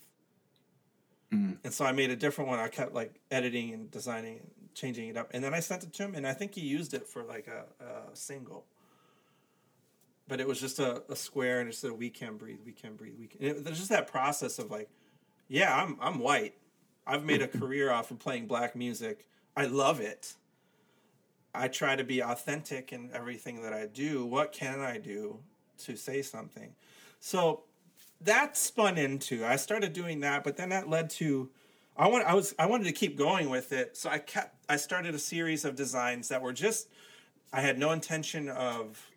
Mm. 1.33 1.59
And 1.65 1.75
so 1.75 1.85
I 1.85 1.93
made 1.93 2.11
a 2.11 2.17
different 2.17 2.49
one. 2.49 2.59
I 2.59 2.69
kept 2.69 2.95
like 2.95 3.21
editing 3.31 3.73
and 3.73 3.91
designing 3.91 4.39
and 4.39 4.75
changing 4.75 5.09
it 5.09 5.17
up. 5.17 5.31
And 5.35 5.43
then 5.43 5.53
I 5.53 5.61
sent 5.61 5.83
it 5.83 5.93
to 5.95 6.05
him, 6.05 6.15
and 6.15 6.27
I 6.27 6.33
think 6.33 6.55
he 6.55 6.61
used 6.61 6.95
it 6.95 7.07
for 7.07 7.23
like 7.25 7.49
a, 7.49 7.85
a 7.85 8.17
single 8.17 8.67
but 10.29 10.41
it 10.41 10.49
was 10.49 10.61
just 10.61 10.79
a, 10.79 11.03
a 11.09 11.17
square 11.17 11.61
and 11.61 11.69
it 11.69 11.75
said 11.75 11.93
we 11.93 12.11
can 12.11 12.37
breathe 12.37 12.59
we 12.65 12.73
can 12.73 12.97
breathe 12.97 13.15
we 13.19 13.27
can 13.27 13.41
and 13.41 13.59
it, 13.59 13.65
there's 13.65 13.79
just 13.79 13.91
that 13.91 14.07
process 14.07 14.59
of 14.59 14.71
like 14.71 14.89
yeah 15.49 15.75
i'm 15.83 15.97
i'm 16.01 16.19
white. 16.19 16.55
I've 17.07 17.25
made 17.25 17.43
a 17.43 17.49
career 17.59 17.91
off 17.91 18.11
of 18.11 18.19
playing 18.19 18.47
black 18.47 18.75
music. 18.75 19.27
I 19.57 19.67
love 19.67 20.01
it. 20.01 20.35
I 21.55 21.69
try 21.69 21.97
to 21.97 22.03
be 22.03 22.21
authentic 22.23 22.93
in 22.93 23.11
everything 23.13 23.63
that 23.63 23.73
i 23.73 23.87
do. 23.87 24.25
What 24.25 24.53
can 24.53 24.81
i 24.81 24.99
do 24.99 25.39
to 25.85 25.97
say 25.97 26.23
something? 26.23 26.75
So 27.21 27.65
that 28.21 28.57
spun 28.57 28.97
into 28.97 29.45
i 29.45 29.57
started 29.57 29.93
doing 29.93 30.21
that 30.21 30.45
but 30.45 30.57
then 30.57 30.71
that 30.71 30.89
led 30.89 31.11
to 31.11 31.51
i 31.97 32.09
want 32.09 32.25
i 32.25 32.33
was 32.33 32.55
i 32.59 32.65
wanted 32.65 32.85
to 32.85 32.93
keep 32.93 33.17
going 33.19 33.51
with 33.51 33.73
it. 33.73 33.97
So 33.97 34.09
i 34.11 34.19
kept 34.19 34.57
i 34.69 34.77
started 34.77 35.15
a 35.15 35.19
series 35.19 35.65
of 35.65 35.77
designs 35.77 36.29
that 36.29 36.41
were 36.43 36.53
just 36.53 36.89
i 37.53 37.61
had 37.61 37.79
no 37.79 37.93
intention 37.93 38.49
of 38.49 39.11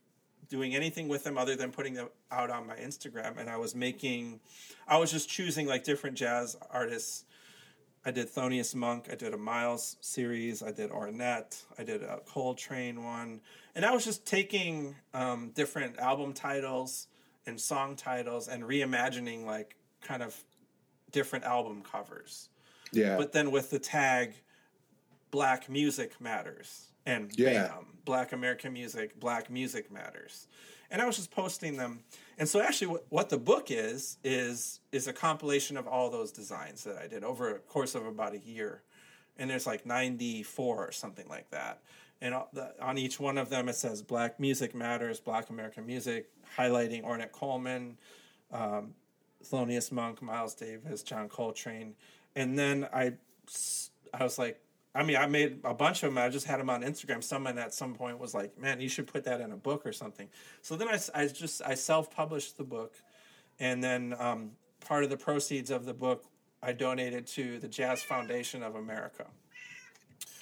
doing 0.49 0.75
anything 0.75 1.07
with 1.07 1.23
them 1.23 1.37
other 1.37 1.55
than 1.55 1.71
putting 1.71 1.93
them 1.93 2.09
out 2.31 2.49
on 2.49 2.67
my 2.67 2.75
Instagram. 2.75 3.37
And 3.37 3.49
I 3.49 3.57
was 3.57 3.75
making, 3.75 4.39
I 4.87 4.97
was 4.97 5.11
just 5.11 5.29
choosing 5.29 5.67
like 5.67 5.83
different 5.83 6.17
jazz 6.17 6.55
artists. 6.71 7.25
I 8.05 8.11
did 8.11 8.33
Thelonious 8.33 8.73
Monk, 8.73 9.09
I 9.11 9.15
did 9.15 9.33
a 9.33 9.37
Miles 9.37 9.97
series, 9.99 10.63
I 10.63 10.71
did 10.71 10.91
Ornette, 10.91 11.61
I 11.77 11.83
did 11.83 12.03
a 12.03 12.21
Coltrane 12.25 13.03
one. 13.03 13.41
And 13.75 13.85
I 13.85 13.91
was 13.91 14.05
just 14.05 14.25
taking 14.25 14.95
um, 15.13 15.51
different 15.53 15.99
album 15.99 16.33
titles 16.33 17.07
and 17.45 17.59
song 17.59 17.95
titles 17.95 18.47
and 18.47 18.63
reimagining 18.63 19.45
like 19.45 19.75
kind 20.01 20.23
of 20.23 20.41
different 21.11 21.43
album 21.45 21.81
covers. 21.81 22.49
Yeah. 22.93 23.17
But 23.17 23.33
then 23.33 23.51
with 23.51 23.69
the 23.69 23.79
tag 23.79 24.35
Black 25.31 25.69
Music 25.69 26.19
Matters 26.21 26.87
and 27.07 27.31
Yeah. 27.37 27.67
bam, 27.69 27.85
Black 28.05 28.31
American 28.33 28.73
Music, 28.73 29.19
Black 29.19 29.49
Music 29.49 29.91
Matters. 29.91 30.47
And 30.91 31.01
I 31.01 31.05
was 31.05 31.17
just 31.17 31.31
posting 31.31 31.75
them. 31.75 32.03
And 32.37 32.47
so 32.47 32.61
actually 32.61 32.87
what, 32.87 33.05
what 33.09 33.29
the 33.29 33.37
book 33.37 33.71
is 33.71 34.17
is 34.23 34.79
is 34.91 35.07
a 35.07 35.13
compilation 35.13 35.75
of 35.75 35.87
all 35.87 36.09
those 36.09 36.31
designs 36.31 36.83
that 36.85 36.97
I 36.97 37.07
did 37.07 37.23
over 37.23 37.55
a 37.55 37.59
course 37.59 37.95
of 37.95 38.05
about 38.05 38.33
a 38.33 38.39
year. 38.39 38.83
And 39.37 39.49
there's 39.49 39.67
like 39.67 39.85
94 39.85 40.87
or 40.87 40.91
something 40.91 41.27
like 41.27 41.49
that. 41.51 41.81
And 42.21 42.33
on 42.81 42.97
each 42.97 43.19
one 43.19 43.37
of 43.37 43.49
them 43.49 43.67
it 43.69 43.75
says 43.75 44.01
Black 44.01 44.39
Music 44.39 44.73
Matters, 44.73 45.19
Black 45.19 45.49
American 45.49 45.85
Music, 45.85 46.29
highlighting 46.57 47.03
Ornette 47.03 47.31
Coleman, 47.33 47.97
um, 48.51 48.93
Thelonious 49.43 49.91
Monk, 49.91 50.21
Miles 50.21 50.55
Davis, 50.55 51.03
John 51.03 51.27
Coltrane, 51.29 51.95
and 52.35 52.57
then 52.57 52.87
I, 52.93 53.13
I 54.13 54.23
was 54.23 54.39
like, 54.39 54.59
I 54.97 55.03
mean, 55.03 55.15
I 55.17 55.27
made 55.27 55.59
a 55.63 55.73
bunch 55.73 56.01
of 56.03 56.09
them. 56.13 56.17
I 56.17 56.29
just 56.29 56.47
had 56.47 56.59
them 56.59 56.69
on 56.69 56.81
Instagram. 56.81 57.23
Someone 57.23 57.57
at 57.59 57.73
some 57.73 57.93
point 57.93 58.17
was 58.19 58.33
like, 58.33 58.57
"Man, 58.59 58.81
you 58.81 58.89
should 58.89 59.05
put 59.07 59.23
that 59.25 59.41
in 59.41 59.51
a 59.51 59.55
book 59.57 59.85
or 59.85 59.93
something." 59.93 60.27
So 60.63 60.75
then 60.75 60.87
I 60.89 61.27
just 61.27 61.61
I 61.65 61.75
self 61.75 62.09
published 62.09 62.57
the 62.57 62.63
book, 62.63 62.95
and 63.59 63.83
then 63.83 64.15
um, 64.17 64.51
part 64.79 65.03
of 65.03 65.09
the 65.09 65.17
proceeds 65.17 65.69
of 65.69 65.85
the 65.85 65.93
book 65.93 66.25
I 66.63 66.71
donated 66.73 67.27
to 67.27 67.59
the 67.59 67.67
Jazz 67.67 68.01
Foundation 68.01 68.63
of 68.63 68.75
America. 68.75 69.27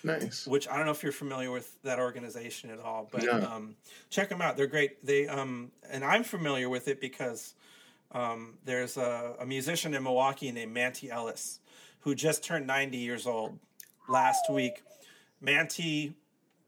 Nice. 0.04 0.46
Which 0.46 0.68
I 0.70 0.78
don't 0.78 0.86
know 0.86 0.92
if 0.92 1.02
you're 1.04 1.12
familiar 1.12 1.52
with 1.52 1.82
that 1.82 2.00
organization 2.00 2.70
at 2.70 2.80
all, 2.80 3.10
but 3.12 3.24
No. 3.24 3.42
um, 3.42 3.76
check 4.10 4.30
them 4.30 4.42
out. 4.42 4.56
They're 4.56 4.68
great. 4.68 5.04
They 5.06 5.28
um, 5.28 5.72
and 5.90 6.04
I'm 6.06 6.24
familiar 6.24 6.70
with 6.70 6.88
it 6.88 7.02
because 7.02 7.56
um, 8.12 8.54
there's 8.64 8.98
a, 8.98 9.36
a 9.40 9.46
musician 9.46 9.94
in 9.96 10.04
Milwaukee 10.04 10.52
named 10.52 10.76
Manty 10.76 11.10
Ellis 11.10 11.60
who 12.02 12.14
just 12.14 12.44
turned 12.44 12.68
90 12.68 12.98
years 12.98 13.26
old 13.26 13.58
last 14.08 14.50
week. 14.50 14.84
Manty 15.44 16.14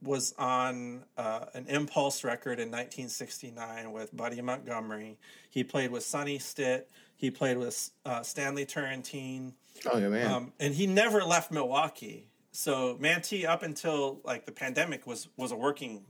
was 0.02 0.34
on 0.38 1.04
uh, 1.17 1.45
an 1.54 1.65
Impulse 1.67 2.23
record 2.23 2.60
in 2.60 2.69
1969 2.69 3.91
with 3.91 4.15
Buddy 4.15 4.41
Montgomery. 4.41 5.17
He 5.50 5.63
played 5.63 5.91
with 5.91 6.04
Sonny 6.04 6.38
Stitt. 6.38 6.89
He 7.15 7.32
played 7.32 7.58
with 7.58 7.91
uh, 8.06 8.21
Stanley 8.21 8.65
Turrentine. 8.65 9.54
Oh 9.91 9.97
yeah, 9.97 10.10
man. 10.10 10.32
Um, 10.32 10.54
and 10.60 10.76
he 10.76 10.86
never 10.86 11.23
left 11.23 11.52
Milwaukee. 11.52 12.28
So 12.52 12.97
Manty, 13.00 13.45
up 13.45 13.63
until 13.63 14.21
like 14.23 14.45
the 14.45 14.52
pandemic, 14.52 15.08
was 15.08 15.28
was 15.36 15.52
a 15.52 15.56
working 15.56 16.06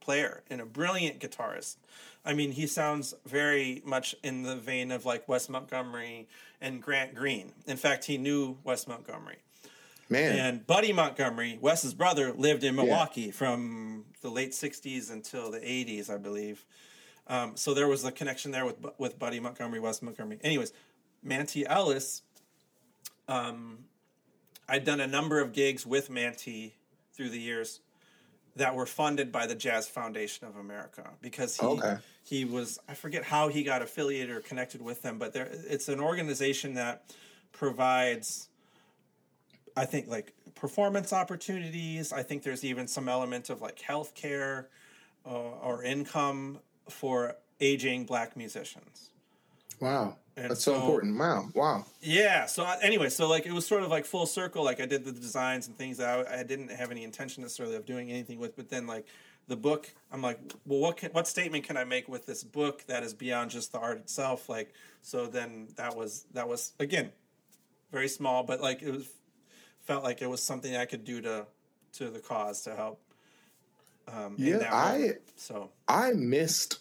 player 0.00 0.42
and 0.48 0.60
a 0.60 0.66
brilliant 0.66 1.20
guitarist. 1.20 1.76
I 2.24 2.32
mean, 2.32 2.52
he 2.52 2.66
sounds 2.66 3.14
very 3.26 3.82
much 3.84 4.14
in 4.22 4.42
the 4.42 4.56
vein 4.56 4.90
of 4.92 5.04
like 5.04 5.28
Wes 5.28 5.48
Montgomery 5.48 6.28
and 6.60 6.82
Grant 6.82 7.14
Green. 7.14 7.52
In 7.66 7.76
fact, 7.76 8.04
he 8.04 8.16
knew 8.16 8.58
Wes 8.64 8.86
Montgomery. 8.86 9.38
Man. 10.08 10.38
And 10.38 10.66
Buddy 10.66 10.92
Montgomery, 10.92 11.58
Wes's 11.60 11.94
brother, 11.94 12.32
lived 12.32 12.62
in 12.64 12.76
Milwaukee 12.76 13.30
from 13.30 14.04
the 14.22 14.30
late 14.30 14.52
'60s 14.52 15.10
until 15.10 15.50
the 15.50 15.58
'80s, 15.60 16.08
I 16.10 16.16
believe. 16.16 16.64
Um, 17.26 17.56
so 17.56 17.74
there 17.74 17.88
was 17.88 18.04
a 18.04 18.12
connection 18.12 18.50
there 18.52 18.64
with 18.64 18.76
with 18.98 19.18
Buddy 19.18 19.40
Montgomery, 19.40 19.80
Wes 19.80 20.00
Montgomery. 20.02 20.38
Anyways, 20.42 20.72
Manty 21.24 21.64
Ellis. 21.66 22.22
Um, 23.28 23.78
I'd 24.68 24.84
done 24.84 25.00
a 25.00 25.06
number 25.06 25.40
of 25.40 25.52
gigs 25.52 25.84
with 25.86 26.08
Manty 26.10 26.72
through 27.12 27.30
the 27.30 27.40
years 27.40 27.80
that 28.54 28.74
were 28.74 28.86
funded 28.86 29.30
by 29.32 29.46
the 29.46 29.54
Jazz 29.54 29.88
Foundation 29.88 30.46
of 30.46 30.56
America 30.56 31.10
because 31.20 31.56
he 31.56 31.66
Okay. 31.66 31.96
he 32.22 32.44
was 32.44 32.78
I 32.88 32.94
forget 32.94 33.24
how 33.24 33.48
he 33.48 33.62
got 33.64 33.82
affiliated 33.82 34.30
or 34.30 34.40
connected 34.40 34.80
with 34.80 35.02
them, 35.02 35.18
but 35.18 35.32
there 35.32 35.48
it's 35.50 35.88
an 35.88 36.00
organization 36.00 36.74
that 36.74 37.12
provides 37.52 38.48
I 39.76 39.84
think 39.84 40.08
like 40.08 40.32
performance 40.54 41.12
opportunities. 41.12 42.12
I 42.12 42.22
think 42.22 42.42
there's 42.42 42.64
even 42.64 42.86
some 42.88 43.08
element 43.08 43.50
of 43.50 43.60
like 43.60 43.78
healthcare 43.78 44.66
uh, 45.26 45.30
or 45.30 45.82
income 45.84 46.58
for 46.88 47.36
aging 47.60 48.04
black 48.06 48.36
musicians. 48.36 49.10
wow. 49.80 50.16
and 50.36 50.50
That's 50.50 50.62
so, 50.62 50.72
so- 50.74 50.80
important. 50.80 51.18
Wow. 51.18 51.48
Wow. 51.54 51.84
Yeah. 52.00 52.46
So 52.46 52.64
I- 52.64 52.78
anyway, 52.82 53.08
so 53.10 53.28
like 53.28 53.44
it 53.46 53.52
was 53.52 53.66
sort 53.66 53.82
of 53.82 53.90
like 53.90 54.04
full 54.06 54.26
circle. 54.26 54.64
Like 54.64 54.80
I 54.80 54.86
did 54.86 55.04
the 55.04 55.12
designs 55.12 55.66
and 55.66 55.76
things 55.76 55.98
that 55.98 56.08
I, 56.28 56.40
I 56.40 56.42
didn't 56.42 56.70
have 56.70 56.90
any 56.90 57.04
intention 57.04 57.42
necessarily 57.42 57.76
of 57.76 57.84
doing 57.84 58.10
anything 58.10 58.38
with. 58.38 58.56
But 58.56 58.68
then 58.70 58.86
like 58.86 59.06
the 59.48 59.56
book, 59.56 59.92
I'm 60.10 60.22
like, 60.22 60.38
well, 60.66 60.80
what 60.80 60.96
can, 60.96 61.10
what 61.12 61.28
statement 61.28 61.64
can 61.64 61.76
I 61.76 61.84
make 61.84 62.08
with 62.08 62.24
this 62.26 62.42
book 62.44 62.84
that 62.86 63.02
is 63.02 63.12
beyond 63.14 63.50
just 63.50 63.72
the 63.72 63.78
art 63.78 63.98
itself? 63.98 64.48
Like 64.48 64.72
so 65.02 65.26
then 65.26 65.68
that 65.76 65.94
was 65.96 66.24
that 66.34 66.48
was 66.48 66.72
again 66.80 67.10
very 67.92 68.08
small, 68.08 68.42
but 68.42 68.60
like 68.60 68.82
it 68.82 68.90
was 68.90 69.08
felt 69.86 70.04
like 70.04 70.20
it 70.22 70.28
was 70.28 70.42
something 70.42 70.76
I 70.76 70.84
could 70.84 71.04
do 71.04 71.20
to 71.22 71.46
to 71.94 72.10
the 72.10 72.18
cause 72.20 72.62
to 72.62 72.74
help. 72.76 73.00
Um, 74.08 74.36
in 74.38 74.44
Yeah, 74.46 74.58
that 74.58 74.72
I- 74.72 75.14
so 75.36 75.70
I 75.88 76.12
missed 76.12 76.80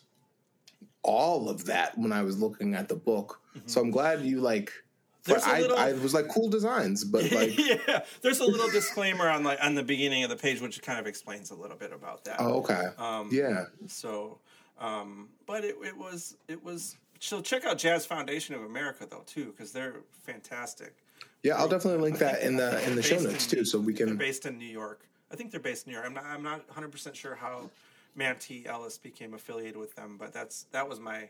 all 1.03 1.49
of 1.49 1.65
that 1.65 1.97
when 1.97 2.11
I 2.11 2.21
was 2.23 2.37
looking 2.39 2.73
at 2.75 2.87
the 2.89 2.95
book. 2.95 3.39
So 3.67 3.79
I'm 3.81 3.91
glad 3.91 4.21
you 4.21 4.41
like. 4.41 4.69
Mm-hmm. 4.69 5.33
But 5.33 5.43
I, 5.47 5.61
little- 5.61 5.77
I 5.77 5.93
was 5.93 6.13
like 6.13 6.27
cool 6.27 6.49
designs, 6.49 7.03
but 7.03 7.31
like, 7.31 7.57
yeah, 7.57 8.03
there's 8.21 8.39
a 8.41 8.45
little 8.45 8.69
disclaimer 8.69 9.27
on 9.27 9.43
like 9.43 9.57
on 9.63 9.73
the 9.73 9.81
beginning 9.83 10.23
of 10.23 10.29
the 10.29 10.35
page, 10.35 10.61
which 10.61 10.79
kind 10.83 10.99
of 10.99 11.07
explains 11.07 11.49
a 11.49 11.55
little 11.55 11.77
bit 11.77 11.91
about 11.91 12.23
that. 12.25 12.35
oh, 12.39 12.59
okay, 12.59 12.83
Um, 12.99 13.29
yeah, 13.31 13.65
So, 13.87 14.37
um, 14.79 15.29
but 15.47 15.63
it, 15.63 15.75
it 15.83 15.97
was 15.97 16.35
it 16.47 16.63
was. 16.63 16.97
So 17.19 17.41
check 17.41 17.65
out 17.65 17.79
Jazz 17.79 18.05
Foundation 18.05 18.53
of 18.53 18.61
America 18.63 19.07
though 19.09 19.23
too, 19.25 19.45
because 19.45 19.71
they're 19.71 19.95
fantastic. 20.25 20.95
Yeah. 21.45 21.57
I'll 21.57 21.67
definitely 21.69 22.01
link 22.01 22.17
that 22.19 22.41
in 22.41 22.55
the 22.57 22.83
in 22.87 22.95
the 22.95 23.03
show 23.03 23.19
notes 23.19 23.51
in- 23.51 23.59
too, 23.59 23.65
so 23.65 23.79
we 23.79 23.93
They're 23.93 24.07
can. 24.07 24.17
based 24.17 24.45
in 24.45 24.57
New 24.57 24.65
York. 24.65 25.01
I 25.31 25.35
think 25.35 25.51
they're 25.51 25.59
based 25.59 25.85
in 25.87 25.91
New 25.93 25.97
York. 25.97 26.07
I'm 26.07 26.13
not. 26.13 26.25
I'm 26.25 26.43
not 26.43 26.65
100 26.67 26.91
percent 26.91 27.15
sure 27.15 27.35
how 27.35 27.69
Manty 28.17 28.65
Ellis 28.67 28.97
became 28.97 29.33
affiliated 29.33 29.77
with 29.77 29.95
them, 29.95 30.17
but 30.17 30.33
that's 30.33 30.63
that 30.71 30.87
was 30.89 30.99
my 30.99 31.29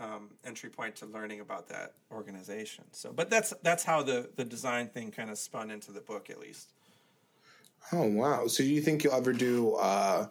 um, 0.00 0.30
entry 0.44 0.70
point 0.70 0.96
to 0.96 1.06
learning 1.06 1.40
about 1.40 1.68
that 1.68 1.92
organization. 2.12 2.84
So, 2.92 3.12
but 3.12 3.30
that's 3.30 3.52
that's 3.62 3.84
how 3.84 4.02
the 4.02 4.28
the 4.36 4.44
design 4.44 4.88
thing 4.88 5.10
kind 5.10 5.30
of 5.30 5.38
spun 5.38 5.70
into 5.70 5.92
the 5.92 6.00
book, 6.00 6.30
at 6.30 6.38
least. 6.40 6.68
Oh 7.92 8.06
wow! 8.06 8.46
So 8.48 8.62
do 8.62 8.68
you 8.68 8.80
think 8.80 9.04
you'll 9.04 9.14
ever 9.14 9.32
do? 9.32 9.74
uh 9.76 10.26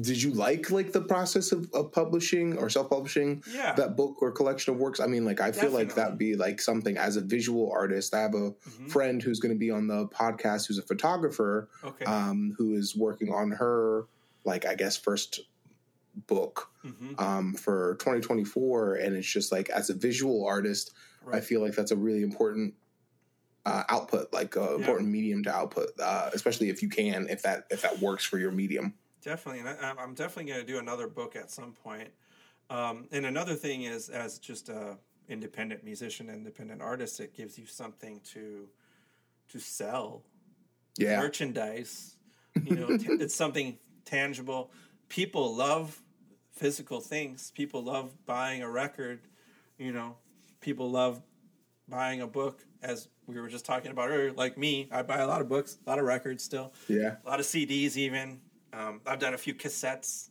Did 0.00 0.22
you 0.22 0.32
like 0.32 0.70
like 0.70 0.92
the 0.92 1.02
process 1.02 1.52
of, 1.52 1.68
of 1.74 1.92
publishing 1.92 2.56
or 2.56 2.70
self 2.70 2.88
publishing 2.88 3.42
Yeah. 3.52 3.74
that 3.74 3.96
book 3.96 4.22
or 4.22 4.30
collection 4.32 4.72
of 4.72 4.80
works? 4.80 5.00
I 5.00 5.06
mean, 5.06 5.24
like 5.24 5.40
I 5.40 5.52
feel 5.52 5.70
like 5.70 5.94
that'd 5.94 6.16
be 6.18 6.34
like 6.36 6.60
something 6.60 6.96
as 6.96 7.16
a 7.16 7.20
visual 7.20 7.70
artist. 7.70 8.14
I 8.14 8.20
have 8.22 8.34
a 8.34 8.52
Mm-hmm. 8.52 8.86
friend 8.88 9.22
who's 9.22 9.38
going 9.40 9.54
to 9.54 9.58
be 9.58 9.70
on 9.70 9.86
the 9.88 10.06
podcast 10.08 10.66
who's 10.68 10.78
a 10.78 10.82
photographer. 10.82 11.68
Okay. 11.84 12.04
um, 12.06 12.54
who 12.56 12.74
is 12.74 12.96
working 12.96 13.32
on 13.32 13.50
her, 13.52 14.06
like 14.44 14.64
I 14.66 14.74
guess, 14.74 14.96
first 14.96 15.40
book 16.26 16.68
Mhm. 16.84 17.18
um, 17.20 17.54
for 17.54 17.96
2024, 18.00 18.96
and 18.96 19.16
it's 19.16 19.26
just 19.30 19.50
like 19.52 19.68
as 19.70 19.88
a 19.90 19.94
visual 19.94 20.44
artist, 20.46 20.90
I 21.32 21.40
feel 21.40 21.60
like 21.60 21.74
that's 21.74 21.90
a 21.92 21.96
really 21.96 22.22
important 22.22 22.74
uh, 23.64 23.84
output, 23.88 24.32
like 24.32 24.56
uh, 24.56 24.74
important 24.74 25.08
medium 25.08 25.44
to 25.44 25.54
output, 25.54 25.90
uh, 26.00 26.30
especially 26.34 26.68
if 26.68 26.82
you 26.82 26.88
can, 26.88 27.28
if 27.28 27.42
that 27.42 27.64
if 27.70 27.82
that 27.82 28.00
works 28.00 28.24
for 28.24 28.36
your 28.38 28.50
medium. 28.50 28.94
Definitely, 29.22 29.60
and 29.60 29.68
I, 29.68 29.74
I'm- 29.74 29.98
I'm 29.98 30.14
definitely 30.14 30.52
going 30.52 30.64
to 30.66 30.72
do 30.72 30.78
another 30.78 31.06
book 31.08 31.36
at 31.36 31.50
some 31.50 31.72
point. 31.72 32.08
Um, 32.70 33.06
and 33.12 33.26
another 33.26 33.54
thing 33.54 33.82
is, 33.82 34.08
as 34.08 34.38
just 34.38 34.68
a 34.68 34.98
independent 35.28 35.84
musician, 35.84 36.28
independent 36.28 36.82
artist, 36.82 37.20
it 37.20 37.34
gives 37.34 37.58
you 37.58 37.66
something 37.66 38.20
to 38.32 38.68
to 39.48 39.58
sell 39.58 40.24
Yeah, 40.98 41.20
merchandise. 41.20 42.16
You 42.64 42.76
know, 42.76 42.96
t- 42.96 43.06
it's 43.20 43.34
something 43.34 43.78
tangible. 44.04 44.70
People 45.08 45.54
love 45.54 46.00
physical 46.52 47.00
things. 47.00 47.50
People 47.52 47.82
love 47.82 48.12
buying 48.26 48.62
a 48.62 48.70
record. 48.70 49.20
You 49.78 49.92
know, 49.92 50.16
people 50.60 50.90
love 50.90 51.22
buying 51.88 52.20
a 52.20 52.26
book. 52.26 52.64
As 52.82 53.08
we 53.26 53.40
were 53.40 53.48
just 53.48 53.64
talking 53.64 53.90
about 53.90 54.10
earlier, 54.10 54.32
like 54.32 54.56
me, 54.58 54.88
I 54.90 55.02
buy 55.02 55.18
a 55.18 55.26
lot 55.26 55.40
of 55.40 55.48
books, 55.48 55.78
a 55.86 55.90
lot 55.90 55.98
of 55.98 56.04
records 56.04 56.42
still 56.42 56.72
yeah, 56.88 57.16
a 57.24 57.28
lot 57.28 57.40
of 57.40 57.46
CDs 57.46 57.96
even. 57.96 58.40
Um, 58.72 59.00
I've 59.06 59.18
done 59.18 59.34
a 59.34 59.38
few 59.38 59.54
cassettes 59.54 60.28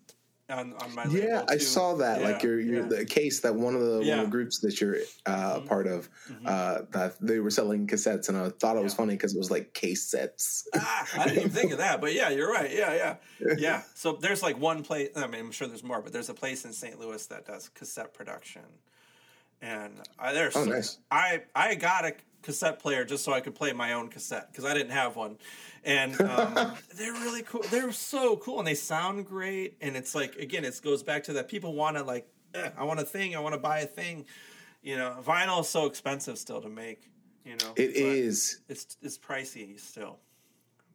on, 0.50 0.74
on 0.74 0.94
my 0.96 1.06
yeah. 1.06 1.46
I 1.48 1.54
too. 1.54 1.60
saw 1.60 1.94
that, 1.96 2.22
like 2.22 2.42
Yeah, 2.44 2.50
your 2.50 2.60
your 2.60 2.82
yeah. 2.82 2.88
the 3.00 3.06
case 3.06 3.40
that 3.42 3.56
one 3.56 3.74
of 3.76 3.82
the 3.82 4.00
one 4.00 4.20
of 4.20 4.26
the 4.26 4.32
groups 4.32 4.60
that 4.60 4.82
you're 4.82 4.98
uh, 5.26 5.62
part 5.62 5.88
of, 5.88 6.10
uh, 6.46 6.80
that 6.92 7.16
they 7.22 7.40
were 7.40 7.52
selling 7.52 7.88
cassettes, 7.88 8.28
and 8.28 8.38
I 8.38 8.50
thought 8.50 8.76
it 8.76 8.84
was 8.84 8.94
Yeah. 8.94 8.98
funny 8.98 9.14
because 9.14 9.34
it 9.34 9.38
was 9.38 9.52
like 9.52 9.74
case 9.74 10.04
sets. 10.08 10.68
Ah, 10.76 11.08
I 11.18 11.24
didn't 11.26 11.40
even 11.40 11.52
think 11.52 11.72
of 11.72 11.78
that, 11.78 12.02
but 12.02 12.14
yeah, 12.14 12.30
you're 12.30 12.52
right. 12.52 12.72
Yeah, 12.72 12.94
yeah, 13.40 13.56
yeah. 13.58 13.84
So 13.94 14.14
there's 14.14 14.42
like 14.44 14.60
one 14.60 14.84
place. 14.84 15.10
I 15.16 15.28
mean, 15.28 15.40
I'm 15.42 15.52
sure 15.52 15.68
there's 15.68 15.84
more, 15.84 16.02
but 16.02 16.12
there's 16.12 16.30
a 16.30 16.34
place 16.34 16.66
in 16.66 16.74
St. 16.74 17.00
Louis 17.00 17.26
that 17.28 17.46
does 17.46 17.70
cassette 17.70 18.14
production, 18.14 18.64
and 19.62 19.94
I, 20.20 20.34
there's 20.34 20.56
Oh, 20.58 20.66
nice. 20.66 20.98
I 21.12 21.44
I 21.56 21.76
got 21.76 22.06
a 22.06 22.14
cassette 22.42 22.80
player 22.80 23.06
just 23.06 23.24
so 23.24 23.34
I 23.34 23.42
could 23.42 23.56
play 23.56 23.74
my 23.74 23.94
own 23.94 24.10
cassette 24.10 24.48
because 24.52 24.66
I 24.66 24.74
didn't 24.74 24.92
have 24.92 25.16
one, 25.16 25.38
and 25.84 26.20
um, 26.22 26.74
they're 26.96 27.14
really 27.14 27.44
cool. 27.44 27.64
They're 27.70 27.92
so 27.92 28.38
cool, 28.38 28.60
and 28.60 28.68
they 28.68 28.76
sound 28.76 29.26
great. 29.26 29.78
And 29.82 29.96
it's 29.96 30.16
like 30.16 30.36
again, 30.36 30.66
it 30.66 30.80
goes 30.84 31.04
back 31.04 31.24
to 31.24 31.34
that 31.34 31.48
people 31.48 31.74
want 31.74 31.98
to 31.98 32.04
like, 32.04 32.28
I 32.78 32.84
want 32.84 33.00
a 33.00 33.06
thing, 33.06 33.36
I 33.36 33.40
want 33.40 33.54
to 33.54 33.60
buy 33.60 33.80
a 33.80 33.88
thing. 33.88 34.26
You 34.82 34.98
know, 34.98 35.18
vinyl 35.26 35.62
is 35.62 35.70
so 35.70 35.86
expensive 35.86 36.38
still 36.38 36.62
to 36.62 36.70
make. 36.70 37.10
You 37.46 37.54
know, 37.54 37.74
it 37.76 37.96
is. 37.96 38.62
It's 38.70 38.98
it's 39.02 39.18
pricey 39.18 39.80
still, 39.80 40.20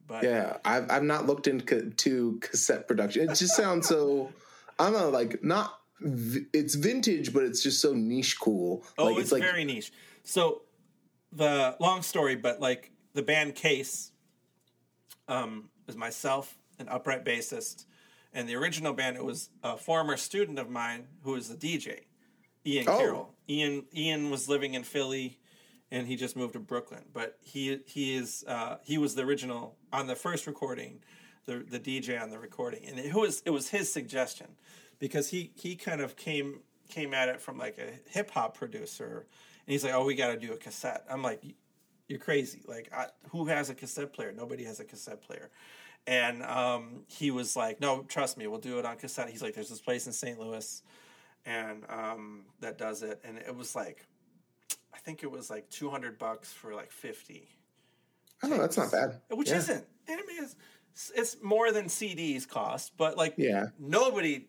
but 0.06 0.22
Yeah, 0.22 0.58
I've 0.64 0.90
I've 0.90 1.02
not 1.02 1.26
looked 1.26 1.46
into 1.46 2.38
cassette 2.40 2.86
production. 2.86 3.28
It 3.28 3.34
just 3.34 3.56
sounds 3.56 3.88
so. 3.88 4.32
I 4.78 4.90
don't 4.90 5.00
know, 5.00 5.10
like 5.10 5.42
not. 5.42 5.80
It's 5.98 6.74
vintage, 6.74 7.32
but 7.32 7.42
it's 7.44 7.62
just 7.62 7.80
so 7.80 7.94
niche 7.94 8.38
cool. 8.38 8.84
Oh, 8.98 9.06
like 9.06 9.18
it's, 9.18 9.32
like 9.32 9.42
very 9.42 9.64
niche. 9.64 9.92
So 10.24 10.62
the 11.36 11.76
long 11.80 12.02
story, 12.02 12.34
but 12.36 12.60
like 12.60 12.90
the 13.14 13.22
band 13.22 13.54
Case 13.54 14.12
um, 15.28 15.68
is 15.86 15.96
myself, 15.96 16.56
an 16.78 16.88
upright 16.88 17.24
bassist, 17.24 17.84
and 18.32 18.48
the 18.48 18.54
original 18.56 18.92
band 18.92 19.16
it 19.16 19.24
was 19.24 19.50
a 19.62 19.76
former 19.76 20.16
student 20.16 20.58
of 20.58 20.68
mine 20.70 21.06
who 21.22 21.32
was 21.32 21.48
the 21.48 21.56
DJ, 21.56 22.04
Ian 22.64 22.88
Oh. 22.88 22.98
Carroll. 22.98 23.34
Ian 23.48 23.84
Ian 23.94 24.30
was 24.30 24.48
living 24.48 24.74
in 24.74 24.82
Philly, 24.82 25.38
and 25.90 26.06
he 26.06 26.16
just 26.16 26.36
moved 26.36 26.54
to 26.54 26.58
Brooklyn. 26.60 27.04
But 27.12 27.38
he 27.40 27.78
he 27.86 28.16
is 28.16 28.44
uh, 28.48 28.78
he 28.82 28.98
was 28.98 29.14
the 29.14 29.22
original 29.22 29.76
on 29.92 30.06
the 30.06 30.16
first 30.16 30.46
recording, 30.46 31.00
the 31.44 31.64
the 31.68 31.78
DJ 31.78 32.20
on 32.20 32.30
the 32.30 32.38
recording, 32.38 32.84
and 32.86 32.98
it 32.98 33.14
was 33.14 33.42
it 33.46 33.50
was 33.50 33.68
his 33.68 33.92
suggestion 33.92 34.48
because 34.98 35.30
he 35.30 35.52
he 35.54 35.76
kind 35.76 36.00
of 36.00 36.16
came 36.16 36.60
came 36.88 37.12
at 37.14 37.28
it 37.28 37.40
from 37.40 37.58
like 37.58 37.78
a 37.78 38.10
hip 38.10 38.30
hop 38.30 38.56
producer 38.56 39.26
he's 39.66 39.84
like, 39.84 39.94
"Oh, 39.94 40.04
we 40.04 40.14
got 40.14 40.28
to 40.32 40.38
do 40.38 40.52
a 40.52 40.56
cassette." 40.56 41.04
I'm 41.10 41.22
like, 41.22 41.42
"You're 42.08 42.18
crazy! 42.18 42.62
Like, 42.66 42.90
I, 42.92 43.06
who 43.30 43.46
has 43.46 43.70
a 43.70 43.74
cassette 43.74 44.12
player? 44.12 44.32
Nobody 44.32 44.64
has 44.64 44.80
a 44.80 44.84
cassette 44.84 45.22
player." 45.22 45.50
And 46.06 46.42
um, 46.44 47.02
he 47.08 47.30
was 47.30 47.56
like, 47.56 47.80
"No, 47.80 48.02
trust 48.04 48.38
me, 48.38 48.46
we'll 48.46 48.60
do 48.60 48.78
it 48.78 48.84
on 48.86 48.96
cassette." 48.96 49.28
He's 49.30 49.42
like, 49.42 49.54
"There's 49.54 49.68
this 49.68 49.80
place 49.80 50.06
in 50.06 50.12
St. 50.12 50.38
Louis, 50.38 50.82
and 51.44 51.84
um, 51.88 52.44
that 52.60 52.78
does 52.78 53.02
it." 53.02 53.20
And 53.24 53.38
it 53.38 53.54
was 53.54 53.74
like, 53.74 54.06
I 54.94 54.98
think 54.98 55.22
it 55.22 55.30
was 55.30 55.50
like 55.50 55.68
200 55.70 56.18
bucks 56.18 56.52
for 56.52 56.74
like 56.74 56.90
50. 56.92 57.48
Oh, 58.42 58.48
that's 58.58 58.76
not 58.76 58.92
bad. 58.92 59.20
Which 59.30 59.48
Yeah. 59.50 59.56
isn't. 59.56 59.84
And 60.08 60.20
I 60.20 60.26
mean, 60.26 60.42
it's, 60.44 60.56
it's 61.14 61.36
more 61.42 61.72
than 61.72 61.86
CDs 61.86 62.46
cost, 62.48 62.92
but 62.96 63.16
like, 63.16 63.34
Yeah. 63.36 63.66
nobody 63.78 64.48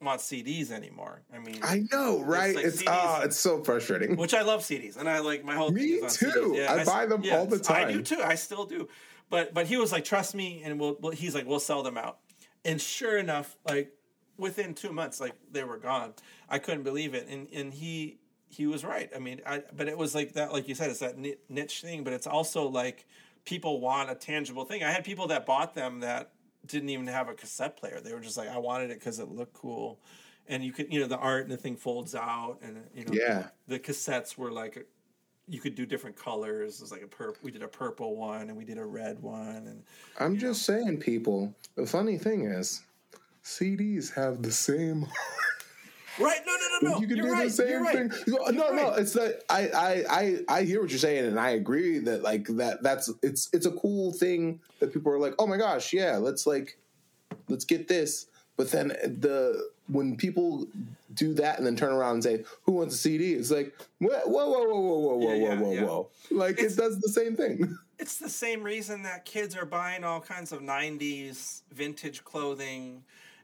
wants 0.00 0.24
CDs 0.30 0.70
anymore. 0.70 1.22
I 1.34 1.38
mean, 1.38 1.58
I 1.62 1.84
know, 1.92 2.22
right? 2.22 2.54
like 2.54 2.64
It's 2.66 2.82
CDs. 2.82 2.88
ah, 2.88 3.22
it's 3.22 3.36
so 3.38 3.62
frustrating. 3.64 4.16
which 4.16 4.34
I 4.34 4.42
love 4.42 4.60
CDs, 4.60 4.96
and 4.96 5.08
I 5.08 5.20
like 5.20 5.44
my 5.44 5.54
whole. 5.54 5.70
Me 5.70 5.96
thing 5.96 6.04
is 6.04 6.22
on 6.22 6.30
too. 6.32 6.52
CDs. 6.56 6.68
I 6.68 6.80
s- 6.80 6.86
buy 6.86 7.06
them 7.06 7.22
all 7.32 7.46
the 7.46 7.58
time. 7.58 7.88
I 7.88 7.92
do 7.92 8.02
too. 8.02 8.20
I 8.22 8.34
still 8.34 8.64
do, 8.66 8.88
but 9.30 9.54
but 9.54 9.66
he 9.66 9.76
was 9.76 9.92
like, 9.92 10.04
"Trust 10.04 10.34
me," 10.34 10.62
and 10.64 10.78
we'll. 10.78 10.96
we'll 11.00 11.12
he's 11.12 11.34
like, 11.34 11.46
"We'll 11.46 11.60
sell 11.60 11.82
them 11.82 11.96
out," 11.96 12.18
and 12.64 12.80
sure 12.80 13.16
enough, 13.16 13.56
like 13.66 13.92
within 14.36 14.74
two 14.74 14.92
months, 14.92 15.20
like 15.20 15.34
they 15.50 15.64
were 15.64 15.78
gone. 15.78 16.12
I 16.48 16.58
couldn't 16.58 16.82
believe 16.82 17.14
it, 17.14 17.26
and 17.28 17.48
and 17.52 17.72
he 17.72 18.18
he 18.48 18.66
was 18.66 18.84
right. 18.84 19.10
I 19.14 19.18
mean, 19.18 19.40
I 19.46 19.62
but 19.74 19.88
it 19.88 19.96
was 19.96 20.14
like 20.14 20.34
that, 20.34 20.52
like 20.52 20.68
you 20.68 20.74
said, 20.74 20.90
it's 20.90 21.00
that 21.00 21.16
niche 21.48 21.80
thing, 21.80 22.04
but 22.04 22.12
it's 22.12 22.26
also 22.26 22.68
like 22.68 23.06
people 23.44 23.80
want 23.80 24.10
a 24.10 24.14
tangible 24.14 24.64
thing. 24.64 24.82
I 24.84 24.90
had 24.90 25.04
people 25.04 25.28
that 25.28 25.46
bought 25.46 25.74
them 25.74 26.00
that 26.00 26.32
didn't 26.66 26.88
even 26.88 27.06
have 27.06 27.28
a 27.28 27.34
cassette 27.34 27.76
player. 27.76 28.00
They 28.00 28.12
were 28.12 28.20
just 28.20 28.36
like, 28.36 28.48
I 28.48 28.58
wanted 28.58 28.90
it 28.90 28.98
because 28.98 29.18
it 29.18 29.28
looked 29.28 29.54
cool. 29.54 29.98
And 30.48 30.64
you 30.64 30.72
could, 30.72 30.92
you 30.92 31.00
know, 31.00 31.06
the 31.06 31.18
art 31.18 31.42
and 31.42 31.50
the 31.50 31.56
thing 31.56 31.76
folds 31.76 32.14
out, 32.14 32.58
and 32.62 32.84
you 32.94 33.04
know, 33.04 33.12
Yeah. 33.12 33.48
the 33.66 33.78
cassettes 33.80 34.38
were 34.38 34.52
like 34.52 34.86
you 35.48 35.60
could 35.60 35.74
do 35.76 35.86
different 35.86 36.16
colors. 36.16 36.76
It 36.80 36.82
was 36.82 36.90
like 36.92 37.02
a 37.02 37.06
purple. 37.06 37.38
We 37.42 37.50
did 37.52 37.62
a 37.62 37.68
purple 37.68 38.16
one, 38.16 38.42
and 38.48 38.56
we 38.56 38.64
did 38.64 38.78
a 38.78 38.84
red 38.84 39.20
one, 39.22 39.66
and 39.68 39.82
I'm 40.18 40.36
just 40.38 40.62
saying, 40.62 40.98
people. 40.98 41.54
The 41.76 41.86
funny 41.86 42.18
thing 42.18 42.46
is, 42.46 42.82
CDs 43.44 44.12
have 44.14 44.42
the 44.42 44.50
same. 44.52 45.06
Right. 46.18 46.40
No, 46.46 46.52
no, 46.52 46.88
no, 46.88 46.94
no. 46.94 47.00
you 47.00 47.06
can 47.06 47.16
You're 47.16 47.26
do 47.26 47.32
right. 47.32 47.44
the 47.48 47.50
same 47.50 47.82
right. 47.82 47.94
thing. 47.94 48.12
No, 48.26 48.36
no, 48.46 48.70
no. 48.72 48.90
right. 48.90 48.98
It's 49.00 49.12
that 49.14 49.42
I, 49.48 49.68
I, 49.68 50.04
I, 50.10 50.38
I 50.58 50.62
hear 50.62 50.80
what 50.80 50.90
you're 50.90 50.98
saying, 50.98 51.26
and 51.26 51.38
I 51.38 51.50
agree 51.50 51.98
that 52.00 52.22
like 52.22 52.46
that. 52.56 52.82
That's 52.82 53.10
it's 53.22 53.48
it's 53.52 53.66
a 53.66 53.72
cool 53.72 54.12
thing 54.12 54.60
that 54.80 54.92
people 54.92 55.12
are 55.12 55.18
like, 55.18 55.34
oh 55.38 55.46
my 55.46 55.56
gosh, 55.56 55.92
yeah, 55.92 56.16
let's 56.16 56.46
like, 56.46 56.78
let's 57.48 57.64
get 57.64 57.88
this. 57.88 58.26
But 58.56 58.70
then 58.70 58.88
the 58.88 59.68
when 59.88 60.16
people 60.16 60.66
do 61.14 61.34
that 61.34 61.58
and 61.58 61.66
then 61.66 61.76
turn 61.76 61.92
around 61.92 62.14
and 62.14 62.24
say, 62.24 62.44
who 62.64 62.72
wants 62.72 62.94
a 62.94 62.98
CD? 62.98 63.34
It's 63.34 63.50
like, 63.50 63.74
whoa, 64.00 64.18
whoa, 64.26 64.48
whoa, 64.48 64.64
whoa, 64.64 64.80
whoa, 64.80 65.16
whoa, 65.16 65.28
Yeah, 65.28 65.34
yeah, 65.34 65.54
whoa, 65.60 65.64
whoa, 65.66 65.72
yeah. 65.72 65.84
whoa. 65.84 66.08
Like 66.30 66.58
It's- 66.58 66.72
it 66.72 66.76
does 66.76 66.98
the 67.00 67.08
same 67.08 67.36
thing. 67.36 67.76
It's 67.98 68.18
the 68.18 68.28
same 68.28 68.62
reason 68.62 69.04
that 69.04 69.24
kids 69.24 69.56
are 69.56 69.64
buying 69.64 70.04
all 70.04 70.20
kinds 70.20 70.52
of 70.52 70.60
'90s 70.60 71.62
vintage 71.72 72.22
clothing, 72.24 73.02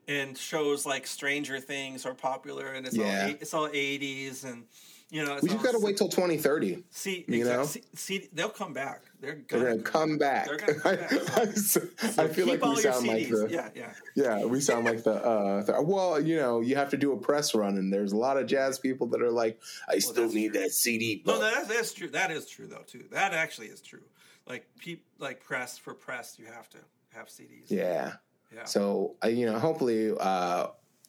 and 0.08 0.36
shows 0.36 0.84
like 0.86 1.06
Stranger 1.06 1.60
Things 1.60 2.04
are 2.06 2.14
popular, 2.14 2.66
and 2.72 2.86
it's 2.86 2.96
Yeah. 2.96 3.24
all 3.26 3.30
it's 3.40 3.54
all 3.54 3.68
'80s, 3.68 4.44
and 4.44 4.64
you 5.10 5.22
know, 5.22 5.34
it's 5.34 5.42
We 5.42 5.50
just 5.50 5.62
got 5.62 5.72
to 5.72 5.78
wait 5.78 5.98
till 5.98 6.08
2030. 6.08 6.84
See, 6.88 7.26
you 7.28 7.44
know? 7.44 7.66
see, 7.66 7.82
see, 7.94 8.28
they'll 8.32 8.48
come 8.48 8.72
back. 8.72 9.02
They're 9.20 9.42
They're 9.46 9.58
gonna, 9.60 9.70
gonna 9.76 9.82
come 9.82 10.16
back. 10.16 10.46
They're 10.46 10.56
gonna 10.56 10.74
come 10.80 10.94
back. 10.96 11.12
I, 11.36 12.22
I 12.22 12.28
feel 12.28 12.46
like 12.46 12.64
we 12.64 12.76
sound 12.76 13.06
like 13.06 13.28
the 13.28 13.46
yeah, 13.50 13.68
yeah. 13.74 13.92
Yeah, 14.16 14.44
we 14.46 14.60
sound 14.60 14.86
like 14.86 15.02
the. 15.04 15.12
Uh, 15.22 15.62
the- 15.64 15.82
well, 15.82 16.18
you 16.18 16.36
know, 16.36 16.60
you 16.62 16.76
have 16.76 16.88
to 16.90 16.96
do 16.96 17.12
a 17.12 17.16
press 17.18 17.54
run, 17.54 17.76
and 17.76 17.92
there's 17.92 18.12
a 18.12 18.16
lot 18.16 18.38
of 18.38 18.46
jazz 18.46 18.78
people 18.78 19.06
that 19.08 19.20
are 19.20 19.30
like, 19.30 19.60
"I 19.86 19.98
still 19.98 20.22
that's 20.24 20.34
need 20.34 20.54
that 20.54 20.70
CD." 20.72 21.22
No, 21.26 21.38
that's, 21.38 21.68
that's 21.68 21.92
true. 21.92 22.08
That 22.08 22.30
is 22.30 22.48
true 22.48 22.66
though 22.66 22.84
too. 22.86 23.04
That 23.12 23.34
actually 23.34 23.66
is 23.66 23.82
true. 23.82 24.02
Like 24.48 24.66
peop, 24.78 25.04
like 25.18 25.44
press 25.44 25.76
for 25.76 25.92
press, 25.92 26.36
you 26.38 26.46
have 26.46 26.70
to 26.70 26.78
have 27.14 27.28
CDs. 27.28 27.66
yeah. 27.68 28.14
Yeah. 28.54 28.64
So, 28.64 29.16
you 29.24 29.46
know, 29.46 29.58
hopefully, 29.58 30.12
uh, 30.18 30.68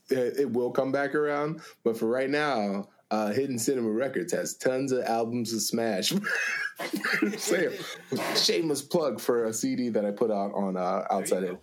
it, 0.09 0.39
it 0.39 0.51
will 0.51 0.71
come 0.71 0.91
back 0.91 1.15
around. 1.15 1.61
But 1.83 1.97
for 1.97 2.07
right 2.07 2.29
now, 2.29 2.89
uh, 3.11 3.31
Hidden 3.31 3.59
Cinema 3.59 3.89
Records 3.89 4.33
has 4.33 4.55
tons 4.55 4.91
of 4.91 5.03
albums 5.03 5.51
to 5.51 5.59
smash. 5.59 6.13
Shameless 8.35 8.81
plug 8.81 9.19
for 9.19 9.45
a 9.45 9.53
CD 9.53 9.89
that 9.89 10.05
I 10.05 10.11
put 10.11 10.31
out 10.31 10.53
on 10.53 10.77
uh, 10.77 11.05
Outside 11.11 11.43
In. 11.43 11.57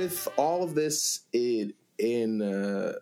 With 0.00 0.26
all 0.38 0.62
of 0.62 0.74
this 0.74 1.26
in 1.34 1.74
in 1.98 2.40
uh, 2.40 2.94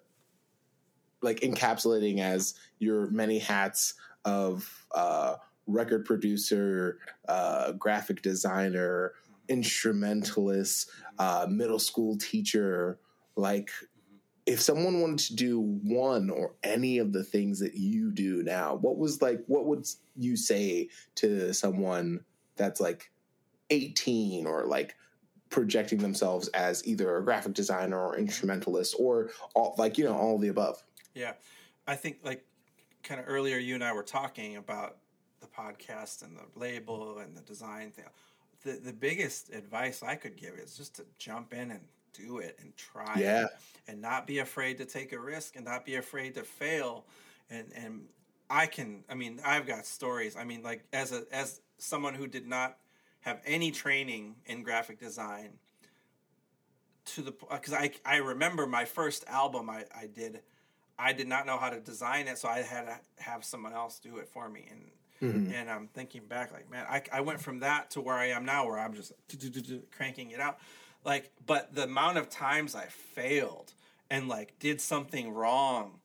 like 1.23 1.41
encapsulating 1.41 2.19
as 2.19 2.55
your 2.81 3.09
many 3.11 3.39
hats 3.39 3.95
of 4.25 4.87
uh, 4.93 5.37
record 5.69 6.05
producer, 6.05 6.99
uh, 7.29 7.71
graphic 7.73 8.21
designer, 8.21 9.13
instrumentalist, 9.49 10.91
uh, 11.19 11.47
middle 11.49 11.79
school 11.79 12.17
teacher, 12.17 12.99
like. 13.37 13.71
If 14.47 14.63
someone 14.63 15.03
wanted 15.03 15.19
to 15.27 15.35
do 15.35 15.61
one 15.61 16.31
or 16.31 16.55
any 16.65 16.97
of 16.97 17.13
the 17.13 17.23
things 17.23 17.61
that 17.61 17.75
you 17.75 18.11
do 18.11 18.43
now, 18.43 18.77
what 18.77 18.97
was 18.97 19.21
like? 19.21 19.45
What 19.47 19.67
would 19.67 19.87
you 20.17 20.39
say 20.39 20.89
to 21.17 21.53
someone 21.53 22.25
that's 22.57 22.81
like 22.81 23.11
18 23.69 24.47
or 24.47 24.65
like 24.65 24.97
projecting 25.51 25.99
themselves 25.99 26.49
as 26.49 26.87
either 26.87 27.17
a 27.17 27.25
graphic 27.25 27.55
designer 27.55 27.99
or 27.99 28.17
instrumentalist 28.19 28.95
or 28.99 29.31
all 29.55 29.75
like 29.79 29.97
you 29.99 30.05
know 30.05 30.15
all 30.17 30.35
of 30.37 30.41
the 30.43 30.49
above 30.49 30.83
Yeah, 31.15 31.33
I 31.87 31.97
think 31.97 32.19
like 32.23 32.45
kind 33.03 33.21
of 33.21 33.27
earlier, 33.29 33.59
you 33.59 33.75
and 33.75 33.83
I 33.85 33.93
were 33.93 34.03
talking 34.03 34.57
about 34.57 34.99
the 35.41 35.47
podcast 35.47 36.23
and 36.23 36.37
the 36.37 36.59
label 36.59 37.19
and 37.19 37.37
the 37.37 37.41
design 37.43 37.91
thing. 37.93 38.05
The 38.65 38.73
the 38.73 38.93
biggest 38.93 39.51
advice 39.55 40.03
I 40.03 40.17
could 40.17 40.37
give 40.37 40.55
is 40.55 40.77
just 40.77 40.97
to 40.97 41.05
jump 41.19 41.55
in 41.55 41.71
and 41.71 41.81
do 42.13 42.39
it 42.39 42.59
and 42.61 42.77
try 42.77 43.15
it 43.17 43.21
Yeah. 43.21 43.47
and 43.87 44.01
not 44.01 44.27
be 44.27 44.41
afraid 44.41 44.79
to 44.79 44.85
take 44.85 45.13
a 45.13 45.19
risk 45.19 45.57
and 45.57 45.65
not 45.65 45.85
be 45.85 45.95
afraid 45.97 46.35
to 46.35 46.43
fail 46.43 47.07
and 47.51 47.71
and 47.75 48.03
I 48.51 48.67
can 48.67 49.05
I 49.09 49.15
mean 49.15 49.41
I've 49.45 49.67
got 49.67 49.87
stories 49.87 50.35
I 50.37 50.43
mean 50.45 50.63
like 50.63 50.85
as 50.93 51.13
a 51.13 51.25
as 51.31 51.61
someone 51.77 52.15
who 52.15 52.27
did 52.27 52.47
not 52.49 52.79
have 53.21 53.41
any 53.45 53.71
training 53.71 54.37
in 54.47 54.63
graphic 54.63 54.99
design 54.99 55.59
to 57.05 57.23
the 57.23 57.33
because 57.51 57.73
I 57.73 57.93
I 58.05 58.17
remember 58.17 58.67
my 58.67 58.85
first 58.85 59.25
album 59.29 59.71
I, 59.71 59.85
I 59.97 60.07
did 60.07 60.41
I 60.99 61.13
did 61.13 61.29
not 61.29 61.47
know 61.47 61.57
how 61.57 61.71
to 61.71 61.81
design 61.81 62.29
it 62.29 62.39
so 62.39 62.49
I 62.49 62.63
had 62.63 62.83
to 62.83 63.23
have 63.23 63.45
someone 63.45 63.73
else 63.73 63.99
do 63.99 64.19
it 64.19 64.29
for 64.29 64.49
me 64.49 64.67
and 64.71 64.83
Mm-hmm. 65.21 65.53
and 65.53 65.69
I'm 65.69 65.89
thinking 65.89 66.23
back 66.27 66.53
like 66.53 66.71
man 66.71 66.87
I, 66.89 67.03
I 67.13 67.23
went 67.23 67.41
from 67.41 67.59
that 67.59 67.91
to 67.91 68.01
where 68.01 68.15
I 68.15 68.27
am 68.27 68.45
now 68.45 68.67
where 68.67 68.79
I'm 68.79 68.95
just 68.95 69.13
cranking 69.91 70.31
it 70.31 70.39
out 70.39 70.61
like 71.05 71.33
but 71.45 71.75
the 71.75 71.83
amount 71.83 72.19
of 72.19 72.31
times 72.31 72.77
I 72.77 72.85
failed 72.85 73.73
and 74.11 74.29
like 74.29 74.57
did 74.61 74.81
something 74.81 75.35
wrong 75.35 75.99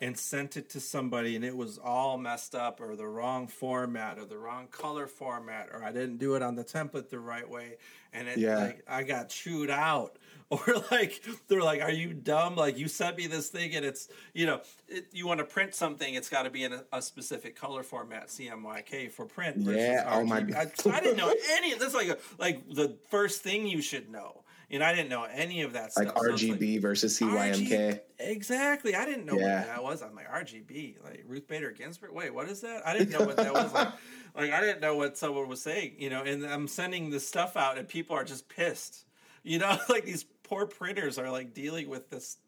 and 0.00 0.18
sent 0.18 0.56
it 0.56 0.68
to 0.70 0.80
somebody 0.80 1.36
and 1.36 1.44
it 1.44 1.56
was 1.56 1.78
all 1.78 2.18
messed 2.18 2.54
up 2.54 2.80
or 2.80 2.96
the 2.96 3.06
wrong 3.06 3.46
format 3.46 4.18
or 4.18 4.24
the 4.24 4.36
wrong 4.36 4.66
color 4.66 5.06
format 5.06 5.68
or 5.72 5.82
I 5.84 5.92
didn't 5.92 6.18
do 6.18 6.34
it 6.34 6.42
on 6.42 6.56
the 6.56 6.64
template 6.64 7.08
the 7.10 7.20
right 7.20 7.48
way 7.48 7.76
and 8.12 8.26
it 8.28 8.38
Yeah. 8.38 8.58
like 8.58 8.82
I 8.88 9.04
got 9.04 9.28
chewed 9.28 9.70
out 9.70 10.16
or 10.50 10.60
like 10.90 11.22
they're 11.48 11.62
like 11.62 11.80
are 11.80 11.90
you 11.92 12.12
dumb 12.12 12.56
like 12.56 12.76
you 12.76 12.86
sent 12.88 13.16
me 13.16 13.26
this 13.28 13.48
thing 13.48 13.74
and 13.74 13.84
it's 13.84 14.08
you 14.34 14.46
know 14.46 14.60
it, 14.88 15.06
you 15.12 15.26
want 15.26 15.38
to 15.38 15.44
print 15.44 15.74
something 15.74 16.12
it's 16.14 16.28
got 16.28 16.42
to 16.42 16.50
be 16.50 16.64
in 16.64 16.72
a, 16.72 16.84
a 16.92 17.00
specific 17.00 17.54
color 17.56 17.82
format 17.82 18.28
CMYK 18.28 19.10
for 19.12 19.24
print 19.26 19.56
versus 19.58 19.80
Yeah, 19.80 20.08
oh 20.12 20.24
my. 20.24 20.38
I, 20.38 20.66
I 20.90 21.00
didn't 21.00 21.16
know 21.16 21.32
any 21.52 21.72
of 21.72 21.78
this 21.78 21.94
like 21.94 22.08
a, 22.08 22.18
like 22.38 22.68
the 22.68 22.96
first 23.10 23.42
thing 23.42 23.66
you 23.66 23.80
should 23.80 24.10
know 24.10 24.42
and 24.70 24.82
I 24.82 24.94
didn't 24.94 25.08
know 25.10 25.24
any 25.24 25.62
of 25.62 25.72
that 25.74 25.92
Like 25.96 26.08
stuff 26.08 26.18
So 26.22 26.30
RGB 26.32 26.80
versus 26.80 27.18
CYMK. 27.18 27.68
RG 27.68 28.00
exactly. 28.18 28.94
I 28.94 29.04
didn't 29.04 29.26
know 29.26 29.38
Yeah. 29.38 29.58
what 29.60 29.66
that 29.66 29.82
was. 29.82 30.02
I'm 30.02 30.14
like 30.14 30.28
RGB, 30.30 31.02
like 31.04 31.24
Ruth 31.26 31.46
Bader 31.46 31.70
Ginsburg. 31.72 32.12
Wait, 32.12 32.32
what 32.34 32.48
is 32.48 32.60
that? 32.62 32.86
I 32.86 32.96
didn't 32.96 33.10
know 33.10 33.26
what 33.26 33.36
that 33.36 33.52
was. 33.52 33.72
Like, 33.72 33.88
like 34.36 34.50
I 34.52 34.60
didn't 34.60 34.80
know 34.80 34.96
what 34.96 35.16
someone 35.18 35.48
was 35.48 35.62
saying. 35.62 35.94
You 35.98 36.10
know, 36.10 36.22
and 36.22 36.44
I'm 36.44 36.68
sending 36.68 37.10
this 37.10 37.26
stuff 37.26 37.56
out, 37.56 37.78
and 37.78 37.86
people 37.88 38.16
are 38.16 38.24
just 38.24 38.48
pissed. 38.48 39.04
You 39.42 39.58
know, 39.58 39.78
like 39.88 40.04
these 40.04 40.24
poor 40.42 40.66
printers 40.66 41.18
are 41.18 41.30
like 41.30 41.54
dealing 41.54 41.88
with 41.88 42.10
this 42.10 42.38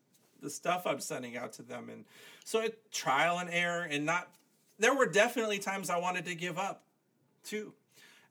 the 0.41 0.51
stuff 0.51 0.87
I'm 0.87 1.01
sending 1.01 1.37
out 1.37 1.55
to 1.55 1.63
them, 1.63 1.89
and 1.89 2.05
so 2.45 2.61
it 2.61 2.91
trial 2.93 3.39
and 3.39 3.51
error, 3.51 3.83
and 3.83 4.05
not. 4.07 4.29
There 4.79 4.95
were 4.95 5.07
definitely 5.07 5.59
times 5.59 5.89
I 5.89 5.97
wanted 5.99 6.27
to 6.27 6.35
give 6.35 6.59
up, 6.59 6.83
too. 7.45 7.73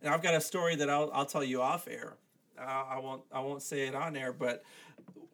And 0.03 0.13
I've 0.13 0.21
got 0.21 0.35
a 0.35 0.41
story 0.41 0.75
that 0.75 0.89
I'll 0.91 1.09
I'll 1.11 1.25
tell 1.25 1.43
you 1.43 1.61
off 1.61 1.87
air. 1.87 2.17
I 2.59 2.99
won't 2.99 3.23
I 3.31 3.39
won't 3.41 3.61
say 3.61 3.87
it 3.87 3.95
on 3.95 4.15
air, 4.15 4.33
but 4.33 4.63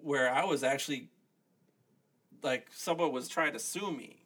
where 0.01 0.32
I 0.32 0.45
was 0.45 0.63
actually 0.63 1.09
like 2.43 2.67
someone 2.74 3.11
was 3.11 3.28
trying 3.28 3.53
to 3.53 3.59
sue 3.59 3.91
me, 3.91 4.24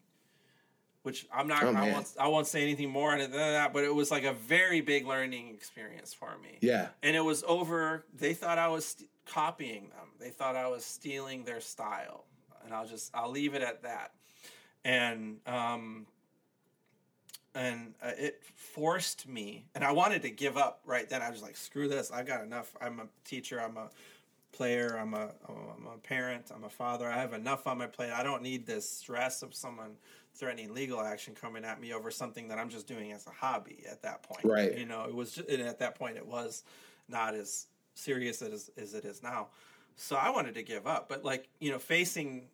which 1.04 1.28
I'm 1.34 1.48
not. 1.48 1.64
Oh, 1.64 1.74
I 1.74 1.92
won't. 1.92 2.14
I 2.20 2.28
won't 2.28 2.48
say 2.48 2.62
anything 2.64 2.90
more 2.90 3.12
on 3.12 3.20
it 3.20 3.32
than 3.32 3.40
that. 3.40 3.74
But 3.74 3.84
it 3.84 3.94
was 3.94 4.12
like 4.12 4.24
a 4.24 4.34
very 4.34 4.82
big 4.82 5.06
learning 5.06 5.50
experience 5.50 6.14
for 6.14 6.38
me. 6.42 6.58
Yeah. 6.62 6.88
and 7.04 7.16
it 7.16 7.24
was 7.24 7.44
over. 7.48 8.06
They 8.18 8.34
thought 8.34 8.58
I 8.58 8.68
was 8.70 8.86
st- 8.86 9.10
copying 9.26 9.90
them. 9.90 10.08
They 10.20 10.30
thought 10.30 10.56
I 10.56 10.68
was 10.68 10.86
stealing 10.86 11.44
their 11.44 11.62
style, 11.62 12.26
and 12.64 12.74
I'll 12.74 12.88
just 12.88 13.12
I'll 13.14 13.32
leave 13.32 13.54
it 13.54 13.62
at 13.62 13.84
that. 13.84 14.12
And 14.84 15.38
um, 15.48 16.06
and 17.56 17.94
uh, 18.04 18.12
it 18.18 18.42
forced 18.56 19.28
me 19.28 19.66
and 19.74 19.84
i 19.84 19.92
wanted 19.92 20.22
to 20.22 20.30
give 20.30 20.58
up 20.58 20.82
right 20.86 21.10
then. 21.10 21.22
I 21.22 21.30
was 21.30 21.42
like 21.42 21.58
screw 21.58 21.88
this. 21.88 22.12
I've 22.12 22.28
got 22.28 22.44
enough. 22.44 22.76
I'm 22.82 23.00
a 23.00 23.08
teacher. 23.24 23.60
I'm 23.60 23.78
a 23.78 23.90
player. 24.52 24.98
I'm 25.00 25.14
a 25.14 25.32
i'm 25.48 25.88
a 25.94 25.98
parent. 25.98 26.52
I'm 26.54 26.64
a 26.64 26.70
father. 26.70 27.08
I 27.08 27.18
have 27.18 27.34
enough 27.34 27.66
on 27.68 27.78
my 27.78 27.88
plate. 27.88 28.12
I 28.12 28.24
don't 28.24 28.44
need 28.44 28.66
this 28.66 28.88
stress 28.90 29.42
of 29.42 29.56
someone 29.56 29.96
threatening 30.34 30.74
legal 30.74 31.00
action 31.00 31.34
coming 31.34 31.64
at 31.64 31.80
me 31.80 31.94
over 31.94 32.12
something 32.12 32.50
that 32.50 32.58
i'm 32.58 32.68
just 32.68 32.88
doing 32.88 33.14
as 33.14 33.26
a 33.26 33.30
hobby 33.30 33.84
at 33.90 34.02
that 34.02 34.22
point. 34.24 34.44
Right. 34.44 34.78
you 34.78 34.86
know 34.86 35.06
it 35.06 35.16
was 35.16 35.34
just, 35.34 35.50
and 35.50 35.62
at 35.62 35.80
that 35.80 35.98
point 35.98 36.18
it 36.18 36.28
was 36.28 36.64
not 37.08 37.36
as 37.36 37.68
serious 37.94 38.42
as, 38.42 38.70
as 38.78 38.94
it 38.94 39.06
is 39.06 39.24
now. 39.24 39.48
So 39.96 40.18
i 40.18 40.30
wanted 40.30 40.56
to 40.56 40.64
give 40.64 40.86
up. 40.88 41.08
But 41.08 41.24
like 41.24 41.48
you 41.60 41.72
know 41.72 41.80
facing 41.80 42.48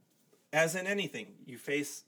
as 0.54 0.76
in 0.76 0.86
anything 0.86 1.28
you 1.45 1.58
face 1.58 2.04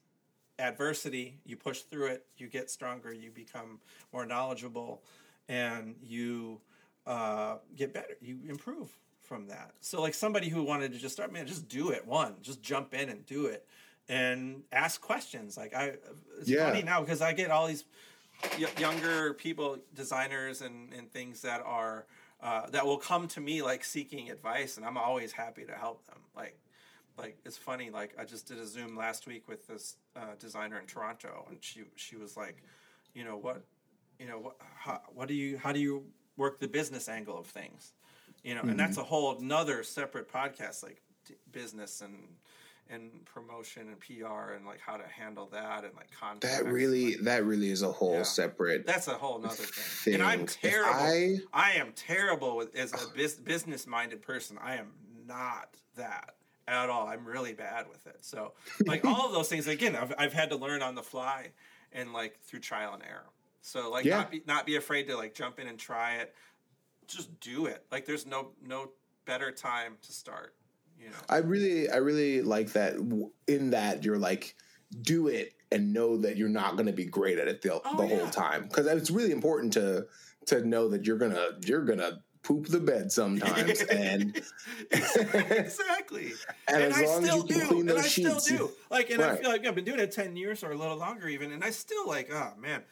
adversity, 0.59 1.39
you 1.45 1.55
push 1.55 1.81
through 1.81 2.07
it, 2.07 2.25
you 2.37 2.47
get 2.47 2.69
stronger, 2.69 3.13
you 3.13 3.31
become 3.31 3.79
more 4.11 4.25
knowledgeable, 4.25 5.03
and 5.49 5.95
you 6.01 6.61
uh, 7.05 7.57
get 7.75 7.93
better. 7.93 8.15
You 8.21 8.39
improve 8.47 8.89
from 9.21 9.47
that. 9.47 9.71
So, 9.81 10.01
like 10.01 10.13
somebody 10.13 10.49
who 10.49 10.63
wanted 10.63 10.91
to 10.93 10.99
just 10.99 11.15
start, 11.15 11.31
man, 11.33 11.47
just 11.47 11.67
do 11.67 11.89
it. 11.89 12.05
One, 12.05 12.35
just 12.41 12.61
jump 12.61 12.93
in 12.93 13.09
and 13.09 13.25
do 13.25 13.47
it, 13.47 13.65
and 14.07 14.63
ask 14.71 15.01
questions. 15.01 15.57
Like 15.57 15.73
I, 15.75 15.93
it's 16.39 16.49
Yeah. 16.49 16.65
funny 16.69 16.83
now 16.83 17.01
because 17.01 17.21
I 17.21 17.33
get 17.33 17.51
all 17.51 17.67
these 17.67 17.85
y- 18.59 18.67
younger 18.77 19.33
people, 19.33 19.79
designers, 19.95 20.61
and 20.61 20.93
and 20.93 21.11
things 21.11 21.41
that 21.41 21.61
are. 21.65 22.05
Uh, 22.41 22.69
that 22.71 22.85
will 22.85 22.97
come 22.97 23.25
to 23.25 23.39
me 23.39 23.61
like 23.61 23.85
seeking 23.85 24.29
advice, 24.29 24.75
and 24.75 24.85
I'm 24.85 24.97
always 24.97 25.31
happy 25.31 25.63
to 25.63 25.71
help 25.71 26.05
them. 26.07 26.17
Like, 26.35 26.59
like 27.17 27.37
it's 27.45 27.57
funny 27.57 27.89
like 27.89 28.13
i 28.19 28.23
just 28.25 28.47
did 28.47 28.57
a 28.57 28.65
zoom 28.65 28.95
last 28.95 29.27
week 29.27 29.47
with 29.47 29.67
this 29.67 29.97
uh, 30.15 30.21
designer 30.39 30.79
in 30.79 30.85
toronto 30.85 31.45
and 31.49 31.57
she 31.61 31.83
she 31.95 32.15
was 32.15 32.35
like 32.35 32.63
you 33.13 33.23
know 33.23 33.37
what 33.37 33.63
you 34.19 34.25
know 34.27 34.39
what 34.39 34.55
how, 34.75 34.99
what 35.13 35.27
do 35.27 35.33
you 35.33 35.57
how 35.57 35.71
do 35.71 35.79
you 35.79 36.03
work 36.37 36.59
the 36.59 36.67
business 36.67 37.07
angle 37.09 37.37
of 37.37 37.45
things 37.45 37.93
you 38.43 38.55
know 38.55 38.61
and 38.61 38.79
that's 38.79 38.97
a 38.97 39.03
whole 39.03 39.37
another 39.37 39.83
separate 39.83 40.31
podcast 40.31 40.81
like 40.83 41.01
d- 41.27 41.35
business 41.51 42.01
and 42.01 42.15
and 42.89 43.23
promotion 43.25 43.87
and 43.87 43.99
pr 43.99 44.51
and 44.55 44.65
like 44.65 44.79
how 44.79 44.97
to 44.97 45.07
handle 45.07 45.47
that 45.51 45.85
and 45.85 45.93
like 45.95 46.09
context 46.11 46.63
That 46.65 46.69
really, 46.71 47.15
that 47.17 47.45
really 47.45 47.69
is 47.69 47.81
a 47.81 47.91
whole 47.91 48.15
Yeah. 48.17 48.23
separate. 48.23 48.85
that's 48.85 49.07
a 49.07 49.13
whole 49.13 49.39
nother 49.39 49.55
thing. 49.55 50.15
And 50.15 50.23
I'm 50.23 50.45
terrible. 50.45 50.93
I, 50.93 51.37
I- 51.53 51.71
am 51.73 51.93
terrible 51.95 52.57
with 52.57 52.75
as 52.75 52.91
a 52.93 53.07
bus- 53.17 53.35
business 53.35 53.87
minded 53.87 54.21
person. 54.21 54.57
I 54.61 54.75
am 54.75 54.87
not 55.25 55.69
that 55.95 56.35
at 56.67 56.89
all. 56.89 57.07
I'm 57.07 57.25
really 57.25 57.53
bad 57.53 57.87
with 57.89 58.05
it. 58.07 58.17
So 58.21 58.53
like 58.85 59.05
all 59.05 59.27
of 59.27 59.33
those 59.33 59.49
things 59.49 59.67
again, 59.67 59.95
I've 59.95 60.13
I've 60.17 60.33
had 60.33 60.49
to 60.51 60.55
learn 60.55 60.81
on 60.81 60.95
the 60.95 61.03
fly 61.03 61.51
and 61.91 62.13
like 62.13 62.39
through 62.41 62.59
trial 62.61 62.93
and 62.93 63.03
error. 63.03 63.29
So 63.61 63.89
like 63.91 64.05
Yeah. 64.05 64.17
not 64.17 64.31
be 64.31 64.43
not 64.47 64.65
be 64.65 64.75
afraid 64.75 65.07
to 65.07 65.15
like 65.17 65.33
jump 65.33 65.59
in 65.59 65.67
and 65.67 65.77
try 65.77 66.15
it. 66.15 66.33
Just 67.07 67.39
do 67.39 67.65
it. 67.65 67.85
Like 67.91 68.05
there's 68.05 68.25
no 68.25 68.51
no 68.65 68.89
better 69.25 69.51
time 69.51 69.97
to 70.03 70.11
start. 70.13 70.55
You 70.99 71.09
know. 71.09 71.15
I 71.27 71.37
really, 71.37 71.89
I 71.89 71.97
really 71.97 72.41
like 72.41 72.73
that. 72.73 72.95
In 73.47 73.71
that 73.71 74.05
you're 74.05 74.17
like, 74.19 74.55
do 75.01 75.27
it 75.27 75.53
and 75.71 75.91
know 75.91 76.17
that 76.17 76.37
you're 76.37 76.47
not 76.47 76.73
going 76.77 76.85
to 76.85 76.93
be 76.93 77.03
great 77.03 77.39
at 77.39 77.47
it 77.47 77.61
the, 77.61 77.81
Oh, 77.83 77.97
the 77.97 78.07
yeah. 78.07 78.19
whole 78.19 78.29
time 78.29 78.63
because 78.67 78.85
it's 78.87 79.09
really 79.11 79.31
important 79.31 79.73
to 79.73 80.07
to 80.45 80.65
know 80.65 80.87
that 80.89 81.05
you're 81.05 81.17
gonna 81.17 81.47
you're 81.65 81.83
gonna 81.83 82.21
poop 82.43 82.67
the 82.67 82.79
bed 82.79 83.11
sometimes 83.11 83.81
and 83.91 84.41
exactly. 84.91 86.33
And 86.67 86.83
as 86.83 86.97
I 86.97 87.05
long 87.05 87.23
as 87.23 87.29
still 87.29 87.43
do. 87.43 87.61
clean 87.67 87.89
and 87.89 87.99
I 87.99 88.01
sheets, 88.07 88.45
still 88.45 88.57
do. 88.57 88.71
Like, 88.89 89.09
and 89.09 89.21
I 89.21 89.35
feel 89.35 89.49
like 89.49 89.65
I've 89.65 89.75
been 89.75 89.85
doing 89.85 89.99
it 89.99 90.11
ten 90.11 90.35
years 90.35 90.63
or 90.63 90.71
a 90.71 90.77
little 90.77 90.97
longer 90.97 91.27
even, 91.27 91.51
and 91.51 91.63
I 91.63 91.71
still 91.71 92.07
like, 92.07 92.29
oh 92.31 92.53
man, 92.57 92.83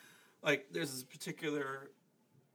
like 0.43 0.67
there's 0.71 0.91
this 0.91 1.03
particular 1.03 1.91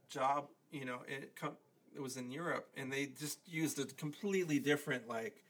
job, 0.09 0.49
you 0.71 0.85
know, 0.85 0.99
it 1.09 1.37
com- 1.37 1.57
it 1.95 2.01
was 2.01 2.17
in 2.17 2.31
Europe, 2.31 2.69
and 2.77 2.93
they 2.93 3.07
just 3.07 3.39
used 3.47 3.79
a 3.79 3.85
completely 3.85 4.59
different 4.59 5.09
like 5.09 5.43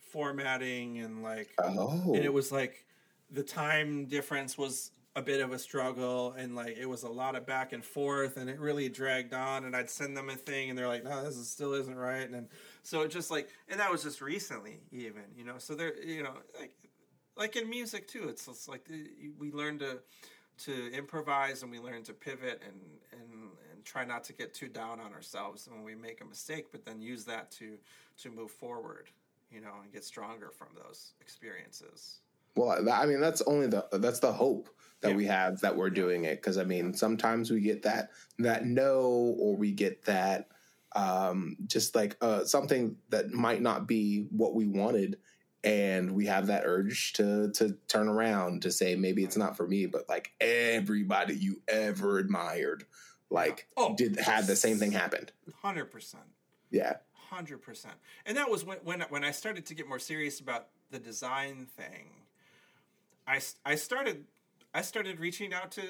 formatting 0.00 0.98
and 1.00 1.22
like 1.22 1.50
oh 1.62 2.14
and 2.14 2.24
it 2.24 2.32
was 2.32 2.50
like 2.50 2.86
the 3.30 3.42
time 3.42 4.06
difference 4.06 4.56
was 4.56 4.92
a 5.18 5.22
bit 5.22 5.40
of 5.40 5.52
a 5.52 5.58
struggle 5.58 6.32
and 6.38 6.54
like 6.54 6.76
it 6.76 6.86
was 6.86 7.02
a 7.02 7.08
lot 7.08 7.34
of 7.34 7.44
back 7.44 7.72
and 7.72 7.84
forth 7.84 8.36
and 8.36 8.48
it 8.48 8.58
really 8.60 8.88
dragged 8.88 9.34
on 9.34 9.64
and 9.64 9.74
I'd 9.74 9.90
send 9.90 10.16
them 10.16 10.30
a 10.30 10.36
thing 10.36 10.70
and 10.70 10.78
they're 10.78 10.86
like 10.86 11.02
no 11.02 11.24
this 11.24 11.36
is, 11.36 11.50
still 11.50 11.74
isn't 11.74 11.96
right 11.96 12.30
and 12.30 12.46
so 12.84 13.02
it 13.02 13.10
just 13.10 13.28
like 13.28 13.48
and 13.68 13.80
that 13.80 13.90
was 13.90 14.04
just 14.04 14.20
recently 14.20 14.78
even 14.92 15.22
you 15.36 15.44
know 15.44 15.58
so 15.58 15.74
there 15.74 16.00
you 16.00 16.22
know 16.22 16.34
like 16.58 16.72
like 17.36 17.56
in 17.56 17.68
music 17.68 18.06
too 18.06 18.28
it's, 18.28 18.46
it's 18.46 18.68
like 18.68 18.86
eh, 18.92 19.28
we 19.38 19.50
learn 19.50 19.80
to 19.80 19.98
to 20.58 20.92
improvise 20.92 21.62
and 21.64 21.72
we 21.72 21.80
learn 21.80 22.04
to 22.04 22.12
pivot 22.12 22.62
and 22.64 22.80
and 23.10 23.50
and 23.72 23.84
try 23.84 24.04
not 24.04 24.22
to 24.22 24.32
get 24.32 24.54
too 24.54 24.68
down 24.68 25.00
on 25.00 25.12
ourselves 25.12 25.68
when 25.68 25.82
we 25.82 25.96
make 25.96 26.20
a 26.20 26.24
mistake 26.24 26.66
but 26.70 26.84
then 26.84 27.00
use 27.00 27.24
that 27.24 27.50
to 27.50 27.76
to 28.16 28.30
move 28.30 28.52
forward 28.52 29.10
you 29.50 29.60
know 29.60 29.74
and 29.82 29.92
get 29.92 30.04
stronger 30.04 30.50
from 30.56 30.68
those 30.76 31.14
experiences 31.20 32.20
Well, 32.56 32.88
I 32.90 33.06
mean, 33.06 33.20
that's 33.20 33.42
only 33.42 33.66
the 33.68 33.86
that's 33.92 34.20
the 34.20 34.32
hope 34.32 34.68
that 35.00 35.10
Yeah. 35.10 35.16
we 35.16 35.26
have 35.26 35.60
that 35.60 35.76
we're 35.76 35.90
doing 35.90 36.24
it 36.24 36.36
because 36.36 36.58
I 36.58 36.64
mean, 36.64 36.92
sometimes 36.94 37.50
we 37.50 37.60
get 37.60 37.82
that 37.82 38.10
that 38.38 38.66
no, 38.66 39.00
or 39.38 39.56
we 39.56 39.72
get 39.72 40.04
that 40.06 40.48
um, 40.96 41.56
just 41.66 41.94
like 41.94 42.16
uh, 42.20 42.44
something 42.44 42.96
that 43.10 43.30
might 43.30 43.60
not 43.62 43.86
be 43.86 44.26
what 44.30 44.54
we 44.54 44.66
wanted, 44.66 45.18
and 45.62 46.12
we 46.12 46.26
have 46.26 46.46
that 46.48 46.62
urge 46.66 47.12
to 47.14 47.50
to 47.52 47.76
turn 47.86 48.08
around 48.08 48.62
to 48.62 48.72
say 48.72 48.96
maybe 48.96 49.22
it's 49.22 49.36
not 49.36 49.56
for 49.56 49.68
me, 49.68 49.86
but 49.86 50.08
like 50.08 50.32
everybody 50.40 51.34
you 51.36 51.60
ever 51.68 52.18
admired, 52.18 52.84
like 53.30 53.68
Oh. 53.76 53.94
did 53.94 54.18
had 54.18 54.46
the 54.46 54.56
same 54.56 54.78
thing 54.78 54.92
happened. 54.92 55.30
100% 55.62 56.14
Yeah, 56.70 56.94
hundred 57.12 57.58
percent. 57.58 57.94
And 58.26 58.36
that 58.38 58.50
was 58.50 58.64
when 58.64 58.78
when 58.78 59.02
when 59.10 59.22
I 59.24 59.30
started 59.30 59.66
to 59.66 59.74
get 59.74 59.86
more 59.86 59.98
serious 60.00 60.40
about 60.40 60.68
the 60.90 60.98
design 60.98 61.66
thing. 61.76 62.10
I 63.28 63.40
I 63.64 63.74
started 63.74 64.24
I 64.74 64.82
started 64.82 65.20
reaching 65.20 65.52
out 65.52 65.70
to 65.72 65.82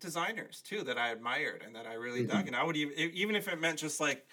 designers 0.00 0.62
too 0.62 0.82
that 0.84 0.96
I 0.96 1.10
admired 1.10 1.62
and 1.64 1.74
that 1.76 1.86
I 1.86 1.94
really 1.94 2.24
dug. 2.24 2.46
And 2.46 2.56
I 2.56 2.64
would 2.64 2.76
even 2.76 2.96
even 2.98 3.36
if 3.36 3.46
it 3.46 3.60
meant 3.60 3.78
just 3.78 4.00
like 4.00 4.26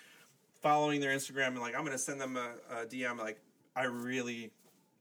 following 0.61 1.01
their 1.01 1.15
Instagram 1.15 1.47
and 1.47 1.59
like 1.59 1.75
I'm 1.75 1.83
gonna 1.83 1.97
send 1.97 2.19
them 2.19 2.37
a, 2.37 2.53
a 2.73 2.85
DM 2.85 3.17
like 3.19 3.41
I 3.75 3.83
really 3.83 4.51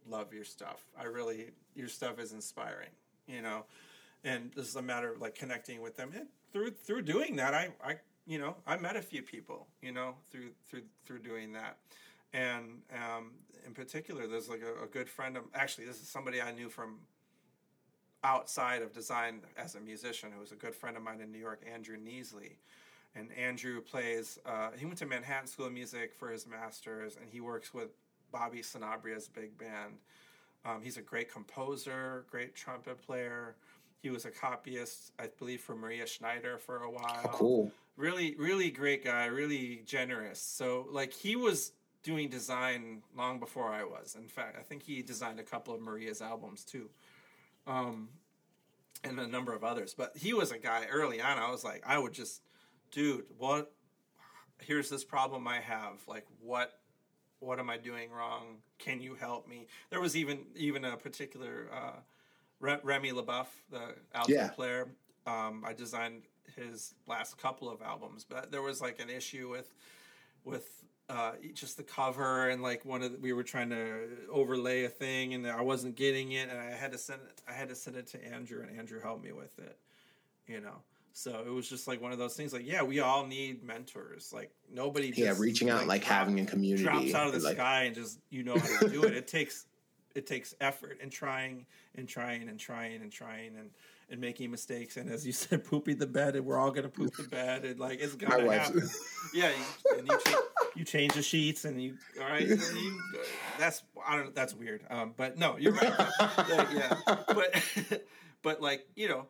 love 0.06 0.34
your 0.34 0.44
stuff. 0.44 0.84
I 0.98 1.04
really 1.04 1.50
your 1.74 1.88
stuff 1.88 2.18
is 2.18 2.32
inspiring. 2.32 2.90
You 3.26 3.40
know, 3.40 3.64
and 4.24 4.50
this 4.54 4.68
is 4.68 4.76
a 4.76 4.82
matter 4.82 5.12
of 5.12 5.20
like 5.20 5.34
connecting 5.34 5.80
with 5.80 5.96
them. 5.96 6.10
And 6.14 6.26
through 6.52 6.72
through 6.72 7.02
doing 7.02 7.36
that, 7.36 7.54
I 7.54 7.68
I 7.82 7.96
you 8.26 8.38
know 8.38 8.56
I 8.66 8.76
met 8.78 8.96
a 8.96 9.02
few 9.02 9.22
people. 9.22 9.68
You 9.80 9.92
know 9.92 10.16
through 10.30 10.50
through 10.68 10.82
through 11.04 11.20
doing 11.20 11.52
that. 11.52 11.78
And 12.32 12.82
um, 12.92 13.30
in 13.64 13.74
particular, 13.74 14.26
there's 14.26 14.48
like 14.48 14.62
a, 14.62 14.82
a 14.84 14.88
good 14.88 15.08
friend 15.08 15.36
of 15.36 15.44
actually, 15.54 15.86
this 15.86 16.00
is 16.00 16.08
somebody 16.08 16.42
I 16.42 16.50
knew 16.50 16.68
from 16.68 16.98
outside 18.24 18.82
of 18.82 18.92
design 18.92 19.40
as 19.56 19.74
a 19.74 19.80
musician 19.80 20.30
who 20.32 20.40
was 20.40 20.50
a 20.50 20.56
good 20.56 20.74
friend 20.74 20.96
of 20.96 21.02
mine 21.02 21.20
in 21.20 21.30
New 21.30 21.38
York, 21.38 21.60
Andrew 21.72 21.96
Neesley. 21.96 22.56
And 23.14 23.28
Andrew 23.38 23.80
plays, 23.80 24.40
uh, 24.44 24.70
he 24.76 24.86
went 24.86 24.98
to 24.98 25.06
Manhattan 25.06 25.46
School 25.46 25.66
of 25.66 25.72
Music 25.72 26.12
for 26.14 26.30
his 26.30 26.46
master's, 26.48 27.16
and 27.16 27.26
he 27.30 27.40
works 27.40 27.72
with 27.72 27.90
Bobby 28.32 28.58
Sanabria's 28.58 29.28
big 29.28 29.56
band. 29.56 29.98
Um, 30.64 30.80
he's 30.82 30.96
a 30.96 31.02
great 31.02 31.30
composer, 31.30 32.24
great 32.30 32.56
trumpet 32.56 33.00
player. 33.06 33.54
He 34.02 34.10
was 34.10 34.24
a 34.24 34.30
copyist, 34.30 35.12
I 35.18 35.28
believe, 35.38 35.60
for 35.60 35.76
Maria 35.76 36.06
Schneider 36.06 36.58
for 36.58 36.82
a 36.82 36.90
while. 36.90 37.20
Oh, 37.24 37.28
cool. 37.28 37.72
Really, 37.96 38.34
really 38.36 38.70
great 38.70 39.04
guy, 39.04 39.26
really 39.26 39.82
generous. 39.86 40.40
So, 40.40 40.88
like, 40.90 41.12
he 41.12 41.36
was 41.36 41.72
doing 42.02 42.28
design 42.28 43.02
long 43.16 43.38
before 43.38 43.70
I 43.72 43.84
was. 43.84 44.16
In 44.18 44.28
fact, 44.28 44.56
I 44.58 44.62
think 44.62 44.82
he 44.82 45.02
designed 45.02 45.38
a 45.38 45.44
couple 45.44 45.74
of 45.74 45.80
Maria's 45.80 46.20
albums 46.20 46.64
too. 46.64 46.90
Um, 47.66 48.08
and 49.02 49.18
a 49.18 49.26
number 49.26 49.54
of 49.54 49.64
others. 49.64 49.94
But 49.96 50.16
he 50.16 50.32
was 50.32 50.50
a 50.50 50.58
guy 50.58 50.86
early 50.90 51.20
on. 51.20 51.38
I 51.38 51.50
was 51.50 51.64
like, 51.64 51.82
I 51.86 51.98
would 51.98 52.12
just, 52.12 52.42
dude, 52.90 53.24
what? 53.38 53.72
Here's 54.58 54.88
this 54.88 55.04
problem 55.04 55.46
I 55.46 55.60
have. 55.60 56.00
Like, 56.06 56.26
what? 56.40 56.78
What 57.40 57.58
am 57.58 57.68
I 57.68 57.76
doing 57.76 58.10
wrong? 58.10 58.58
Can 58.78 59.00
you 59.00 59.14
help 59.14 59.46
me? 59.46 59.66
There 59.90 60.00
was 60.00 60.16
even 60.16 60.46
even 60.56 60.84
a 60.84 60.96
particular 60.96 61.68
uh, 61.72 61.98
Remy 62.60 63.12
Le 63.12 63.22
Boeuf, 63.22 63.48
the 63.70 63.94
alto 64.14 64.32
yeah. 64.32 64.48
player. 64.48 64.88
Um, 65.26 65.62
I 65.66 65.72
designed 65.72 66.22
his 66.56 66.94
last 67.06 67.36
couple 67.38 67.70
of 67.70 67.82
albums, 67.82 68.24
but 68.28 68.50
there 68.50 68.62
was 68.62 68.80
like 68.80 69.00
an 69.00 69.10
issue 69.10 69.50
with 69.50 69.74
with 70.44 70.83
uh, 71.08 71.32
just 71.52 71.76
the 71.76 71.82
cover 71.82 72.48
and 72.48 72.62
like 72.62 72.84
one 72.84 73.02
of 73.02 73.12
the, 73.12 73.18
we 73.18 73.32
were 73.32 73.42
trying 73.42 73.70
to 73.70 74.08
overlay 74.30 74.84
a 74.84 74.88
thing 74.88 75.34
and 75.34 75.46
I 75.46 75.60
wasn't 75.60 75.96
getting 75.96 76.32
it 76.32 76.48
and 76.48 76.58
I 76.58 76.70
had 76.70 76.92
to 76.92 76.98
send 76.98 77.20
it 77.22 77.42
I 77.48 77.52
had 77.52 77.68
to 77.68 77.74
send 77.74 77.96
it 77.96 78.06
to 78.08 78.24
Andrew 78.32 78.62
and 78.62 78.78
Andrew 78.78 79.00
helped 79.00 79.22
me 79.22 79.32
with 79.32 79.58
it 79.58 79.78
you 80.46 80.60
know. 80.60 80.76
So 81.12 81.44
it 81.46 81.50
was 81.50 81.68
just 81.68 81.86
like 81.86 82.02
one 82.02 82.10
of 82.12 82.18
those 82.18 82.34
things 82.34 82.52
like 82.52 82.66
yeah 82.66 82.82
we 82.82 83.00
all 83.00 83.26
need 83.26 83.62
mentors. 83.62 84.32
Like 84.32 84.50
nobody 84.72 85.08
just, 85.08 85.18
yeah 85.18 85.34
reaching 85.36 85.68
out 85.68 85.80
like, 85.80 85.86
like 85.86 86.04
drop, 86.06 86.18
having 86.20 86.40
a 86.40 86.46
community 86.46 86.84
drops 86.84 87.14
out 87.14 87.26
of 87.26 87.34
the 87.34 87.40
like... 87.40 87.56
sky 87.56 87.82
and 87.84 87.94
just 87.94 88.18
you 88.30 88.42
know 88.42 88.56
how 88.56 88.80
to 88.80 88.88
do 88.88 89.04
it. 89.04 89.14
It 89.14 89.28
takes 89.28 89.66
it 90.14 90.26
takes 90.26 90.54
effort 90.60 90.98
and 91.02 91.12
trying 91.12 91.66
and 91.96 92.08
trying 92.08 92.48
and 92.48 92.58
trying 92.58 93.02
and 93.02 93.12
trying 93.12 93.56
and 93.56 93.70
and 94.10 94.20
making 94.20 94.50
mistakes 94.50 94.96
and 94.96 95.10
as 95.10 95.26
you 95.26 95.32
said 95.32 95.64
pooping 95.64 95.98
the 95.98 96.06
bed 96.06 96.36
and 96.36 96.44
we're 96.44 96.58
all 96.58 96.70
gonna 96.70 96.88
poop 96.88 97.14
the 97.16 97.22
bed 97.24 97.64
and 97.64 97.78
like 97.78 98.00
it's 98.00 98.14
gonna 98.14 98.50
happen 98.52 98.88
yeah 99.32 99.50
you, 99.50 99.98
and 99.98 100.08
you 100.08 100.18
change, 100.24 100.38
you 100.76 100.84
change 100.84 101.14
the 101.14 101.22
sheets 101.22 101.64
and 101.64 101.82
you 101.82 101.96
all 102.20 102.28
right 102.28 102.46
you, 102.46 102.58
that's 103.58 103.82
I 104.06 104.16
don't 104.16 104.26
know, 104.26 104.32
that's 104.34 104.54
weird 104.54 104.82
um, 104.90 105.14
but 105.16 105.38
no 105.38 105.56
you're 105.56 105.72
right 105.72 105.92
yeah, 106.48 106.72
yeah 106.72 107.16
but 107.28 108.04
but 108.42 108.60
like 108.60 108.86
you 108.94 109.08
know 109.08 109.26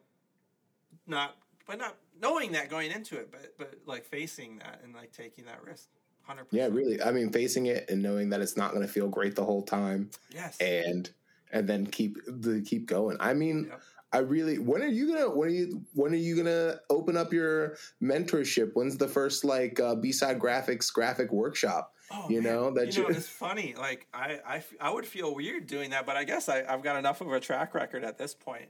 not 1.06 1.36
but 1.66 1.78
not 1.78 1.96
knowing 2.20 2.52
that 2.52 2.70
going 2.70 2.90
into 2.90 3.16
it 3.16 3.30
but 3.30 3.54
but 3.58 3.74
like 3.86 4.04
facing 4.04 4.58
that 4.58 4.80
and 4.84 4.94
like 4.94 5.12
taking 5.12 5.44
that 5.46 5.64
risk 5.64 5.88
100%. 6.28 6.46
Yeah, 6.50 6.68
really. 6.70 7.02
I 7.02 7.10
mean, 7.10 7.30
facing 7.30 7.66
it 7.66 7.90
and 7.90 8.02
knowing 8.02 8.30
that 8.30 8.40
it's 8.40 8.56
not 8.56 8.70
going 8.72 8.80
to 8.80 8.90
feel 8.90 9.08
great 9.08 9.36
the 9.36 9.44
whole 9.44 9.62
time. 9.62 10.10
Yes. 10.32 10.58
And 10.58 11.10
and 11.52 11.68
then 11.68 11.86
keep 11.86 12.18
the 12.26 12.62
keep 12.62 12.86
going. 12.86 13.16
I 13.20 13.34
mean, 13.34 13.68
yep. 13.70 13.80
I 14.14 14.18
really 14.18 14.58
when 14.58 14.80
are 14.80 14.86
you 14.86 15.12
gonna 15.12 15.28
when 15.28 15.48
are 15.48 15.52
you 15.52 15.82
when 15.92 16.12
are 16.12 16.16
you 16.16 16.36
gonna 16.36 16.76
open 16.88 17.16
up 17.16 17.32
your 17.32 17.76
mentorship? 18.00 18.70
When's 18.74 18.96
the 18.96 19.08
first 19.08 19.44
like 19.44 19.80
uh, 19.80 19.96
B 19.96 20.12
side 20.12 20.38
graphics 20.38 20.92
graphic 20.92 21.32
workshop? 21.32 21.92
Oh, 22.12 22.26
you 22.30 22.40
man. 22.40 22.52
know 22.52 22.70
that 22.74 22.96
you 22.96 23.02
know 23.02 23.08
it's 23.10 23.26
funny. 23.26 23.74
Like 23.76 24.06
I, 24.14 24.38
I 24.46 24.64
I 24.80 24.90
would 24.90 25.04
feel 25.04 25.34
weird 25.34 25.66
doing 25.66 25.90
that, 25.90 26.06
but 26.06 26.16
I 26.16 26.22
guess 26.22 26.48
I, 26.48 26.62
I've 26.62 26.84
got 26.84 26.96
enough 26.96 27.22
of 27.22 27.32
a 27.32 27.40
track 27.40 27.74
record 27.74 28.04
at 28.04 28.16
this 28.16 28.34
point. 28.34 28.68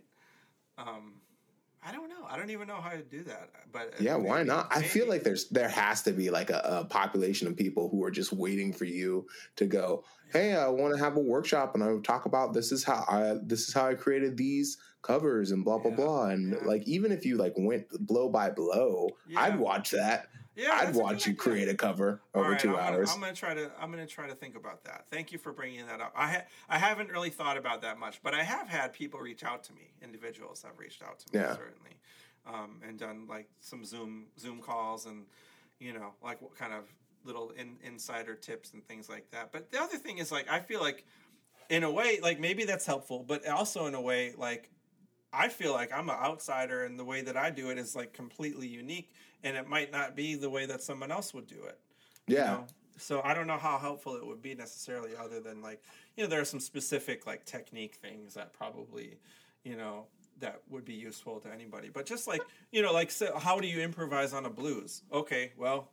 Um, 0.79 1.17
I 1.87 1.93
don't 1.93 2.09
know. 2.09 2.25
I 2.27 2.39
don't 2.39 2.49
even 2.49 2.67
know 2.67 2.81
how 2.81 2.91
to 2.91 3.03
do 3.03 3.23
that. 3.25 3.51
But 3.71 4.01
yeah, 4.01 4.17
maybe, 4.17 4.29
why 4.29 4.43
not? 4.45 4.71
Maybe. 4.71 4.87
I 4.87 4.89
feel 4.89 5.07
like 5.07 5.25
there's 5.25 5.51
there 5.51 5.69
has 5.69 6.01
to 6.03 6.13
be 6.13 6.31
like 6.31 6.49
a, 6.49 6.61
a, 6.65 6.85
population 6.87 7.47
of 7.47 7.57
people 7.57 7.91
who 7.91 8.03
are 8.03 8.11
just 8.11 8.33
waiting 8.33 8.73
for 8.73 8.87
you 8.87 9.27
to 9.57 9.67
go. 9.67 10.05
Hey, 10.33 10.55
I 10.55 10.69
want 10.69 10.95
to 10.95 11.05
have 11.05 11.17
a 11.17 11.21
workshop 11.21 11.75
and 11.75 11.85
I 11.85 11.95
talk 12.03 12.25
about 12.25 12.55
this 12.55 12.73
is 12.73 12.83
how 12.83 13.05
I 13.07 13.37
this 13.43 13.69
is 13.69 13.75
how 13.75 13.89
I 13.89 13.95
created 13.95 14.39
these 14.39 14.79
covers 15.05 15.53
and 15.53 15.65
blah 15.65 15.79
blah 15.79 15.91
yeah, 15.91 15.97
blah. 15.97 16.27
And 16.27 16.53
yeah. 16.53 16.67
like 16.67 16.83
even 16.89 17.13
if 17.13 17.25
you 17.25 17.37
like 17.37 17.55
went 17.57 17.87
blow 18.07 18.29
by 18.29 18.51
blow, 18.51 19.11
yeah. 19.29 19.41
I'd 19.41 19.59
watch 19.59 19.91
that. 19.91 20.29
Yeah, 20.57 20.79
I'd 20.83 20.95
watch 20.95 21.27
you 21.27 21.35
create 21.35 21.69
a 21.69 21.75
cover 21.75 22.23
over 22.33 22.51
right, 22.51 22.59
two 22.59 22.77
I'm 22.77 22.95
hours. 22.95 23.09
Gonna, 23.11 23.15
I'm 23.15 23.21
gonna 23.21 23.35
try 23.35 23.55
to. 23.55 23.71
I'm 23.81 23.91
gonna 23.91 24.07
try 24.07 24.29
to 24.29 24.35
think 24.35 24.57
about 24.57 24.85
that. 24.85 25.07
Thank 25.11 25.33
you 25.33 25.39
for 25.39 25.53
bringing 25.53 25.87
that 25.87 26.01
up. 26.01 26.13
I 26.17 26.33
ha- 26.33 26.45
I 26.69 26.79
haven't 26.79 27.11
really 27.11 27.31
thought 27.31 27.57
about 27.57 27.83
that 27.83 27.99
much, 27.99 28.23
but 28.23 28.35
I 28.35 28.43
have 28.43 28.69
had 28.69 28.93
people 28.93 29.21
reach 29.21 29.43
out 29.43 29.65
to 29.65 29.73
me. 29.73 29.93
Individuals 30.03 30.63
have 30.63 30.79
reached 30.79 31.03
out 31.03 31.19
to 31.21 31.39
me 31.39 31.45
certainly, 31.45 31.99
um, 32.47 32.81
and 32.87 32.99
done 32.99 33.27
like 33.29 33.49
some 33.61 33.85
Zoom 33.85 34.27
Zoom 34.39 34.61
calls 34.61 35.07
and 35.07 35.27
you 35.81 35.93
know 35.93 36.15
like 36.23 36.41
what 36.41 36.57
kind 36.57 36.73
of 36.73 36.85
little 37.25 37.51
in, 37.51 37.77
insider 37.83 38.37
tips 38.37 38.75
and 38.75 38.87
things 38.87 39.09
like 39.09 39.31
that. 39.33 39.51
But 39.51 39.73
the 39.73 39.81
other 39.81 39.97
thing 39.97 40.19
is 40.19 40.31
like 40.31 40.49
I 40.49 40.61
feel 40.61 40.81
like 40.81 41.05
in 41.69 41.83
a 41.83 41.91
way 41.91 42.21
like 42.23 42.39
maybe 42.39 42.65
that's 42.65 42.87
helpful, 42.87 43.25
but 43.27 43.47
also 43.49 43.87
in 43.87 43.95
a 43.95 44.01
way 44.01 44.35
like 44.37 44.71
I 45.35 45.49
feel 45.49 45.73
like 45.73 45.93
I'm 45.93 46.09
an 46.09 46.17
outsider, 46.17 46.85
and 46.85 46.99
the 46.99 47.05
way 47.05 47.23
that 47.23 47.37
I 47.37 47.51
do 47.51 47.71
it 47.71 47.79
is 47.79 47.95
like 47.97 48.13
completely 48.13 48.67
unique, 48.67 49.13
and 49.43 49.57
it 49.57 49.69
might 49.69 49.93
not 49.93 50.17
be 50.17 50.35
the 50.35 50.51
way 50.51 50.67
that 50.67 50.83
someone 50.83 51.11
else 51.11 51.35
would 51.35 51.47
do 51.47 51.63
it. 51.65 51.79
Yeah. 52.27 52.37
You 52.37 52.59
know? 52.59 52.67
So 52.97 53.21
I 53.25 53.35
don't 53.35 53.47
know 53.47 53.59
how 53.59 53.79
helpful 53.79 54.15
it 54.17 54.25
would 54.25 54.41
be 54.41 54.55
necessarily, 54.55 55.11
other 55.17 55.41
than 55.41 55.61
like 55.61 55.83
you 56.17 56.25
know 56.25 56.31
there 56.31 56.41
are 56.41 56.45
some 56.45 56.61
specific 56.61 57.27
like 57.27 57.45
technique 57.45 57.97
things 57.97 58.35
that 58.35 58.53
probably 58.53 59.19
you 59.65 59.77
know 59.77 60.07
that 60.41 60.61
would 60.71 60.85
be 60.85 60.95
useful 60.95 61.41
to 61.41 61.53
anybody. 61.53 61.89
But 61.93 62.07
just 62.07 62.29
like 62.29 62.43
you 62.71 62.83
know, 62.83 62.93
like 62.93 63.11
so 63.11 63.37
how 63.37 63.59
do 63.59 63.67
you 63.67 63.81
improvise 63.81 64.33
on 64.33 64.47
a 64.47 64.51
blues? 64.51 65.03
Okay, 65.13 65.53
well 65.57 65.91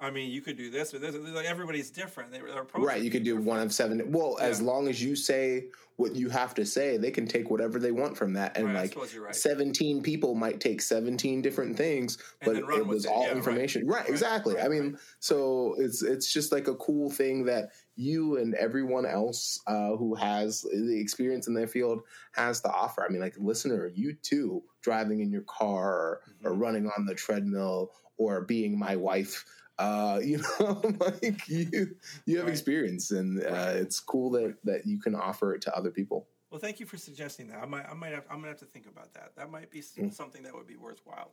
I 0.00 0.10
mean, 0.10 0.30
you 0.30 0.40
could 0.40 0.56
do 0.56 0.70
this 0.70 0.92
or 0.92 0.98
this. 0.98 1.14
Like 1.14 1.46
everybody's 1.46 1.90
different. 1.90 2.32
They, 2.32 2.40
right. 2.74 3.00
You 3.00 3.10
could 3.10 3.22
do 3.22 3.36
one 3.36 3.60
of 3.60 3.72
seven. 3.72 4.10
Well, 4.10 4.36
yeah. 4.38 4.46
as 4.46 4.60
long 4.60 4.88
as 4.88 5.02
you 5.02 5.14
say 5.14 5.66
what 5.96 6.16
you 6.16 6.28
have 6.28 6.52
to 6.54 6.66
say, 6.66 6.96
they 6.96 7.12
can 7.12 7.28
take 7.28 7.48
whatever 7.48 7.78
they 7.78 7.92
want 7.92 8.16
from 8.16 8.32
that. 8.32 8.56
And 8.56 8.66
right, 8.66 8.94
like 8.94 9.14
right. 9.16 9.34
seventeen 9.34 10.02
people 10.02 10.34
might 10.34 10.58
take 10.58 10.82
seventeen 10.82 11.42
different 11.42 11.76
things, 11.76 12.18
but 12.44 12.56
it, 12.56 12.64
it 12.68 12.86
was 12.86 13.06
all 13.06 13.26
yeah, 13.26 13.34
information. 13.34 13.86
Right. 13.86 14.00
right 14.00 14.08
exactly. 14.08 14.60
I 14.60 14.66
mean, 14.66 14.98
so 15.20 15.76
it's 15.78 16.02
it's 16.02 16.32
just 16.32 16.50
like 16.50 16.66
a 16.66 16.74
cool 16.74 17.08
thing 17.08 17.44
that 17.44 17.70
you 17.94 18.38
and 18.38 18.54
everyone 18.54 19.06
else 19.06 19.60
uh, 19.68 19.96
who 19.96 20.16
has 20.16 20.62
the 20.62 20.98
experience 21.00 21.46
in 21.46 21.54
their 21.54 21.68
field 21.68 22.00
has 22.32 22.60
to 22.62 22.68
offer. 22.68 23.04
I 23.04 23.12
mean, 23.12 23.20
like 23.20 23.36
listener, 23.38 23.92
you 23.94 24.14
too, 24.14 24.64
driving 24.82 25.20
in 25.20 25.30
your 25.30 25.42
car 25.42 25.92
or, 25.92 26.20
mm-hmm. 26.28 26.48
or 26.48 26.54
running 26.54 26.90
on 26.98 27.06
the 27.06 27.14
treadmill 27.14 27.92
or 28.16 28.42
being 28.42 28.78
my 28.78 28.96
wife 28.96 29.44
uh, 29.78 30.20
you 30.24 30.42
know, 30.60 30.80
like 31.00 31.48
you 31.48 31.96
you 32.26 32.36
have 32.36 32.46
right. 32.46 32.52
experience, 32.52 33.10
and 33.10 33.42
uh, 33.42 33.50
right. 33.50 33.76
it's 33.76 34.00
cool 34.00 34.30
that 34.30 34.56
that 34.64 34.86
you 34.86 35.00
can 35.00 35.14
offer 35.14 35.54
it 35.54 35.62
to 35.62 35.76
other 35.76 35.90
people. 35.90 36.26
Well, 36.50 36.60
thank 36.60 36.78
you 36.78 36.86
for 36.86 36.96
suggesting 36.96 37.48
that. 37.48 37.60
I 37.60 37.66
might, 37.66 37.84
I 37.90 37.94
might, 37.94 38.12
have, 38.12 38.26
I'm 38.30 38.36
gonna 38.36 38.48
have 38.48 38.60
to 38.60 38.64
think 38.64 38.86
about 38.86 39.12
that. 39.14 39.32
That 39.36 39.50
might 39.50 39.72
be 39.72 39.80
mm. 39.80 40.14
something 40.14 40.44
that 40.44 40.54
would 40.54 40.68
be 40.68 40.76
worthwhile. 40.76 41.32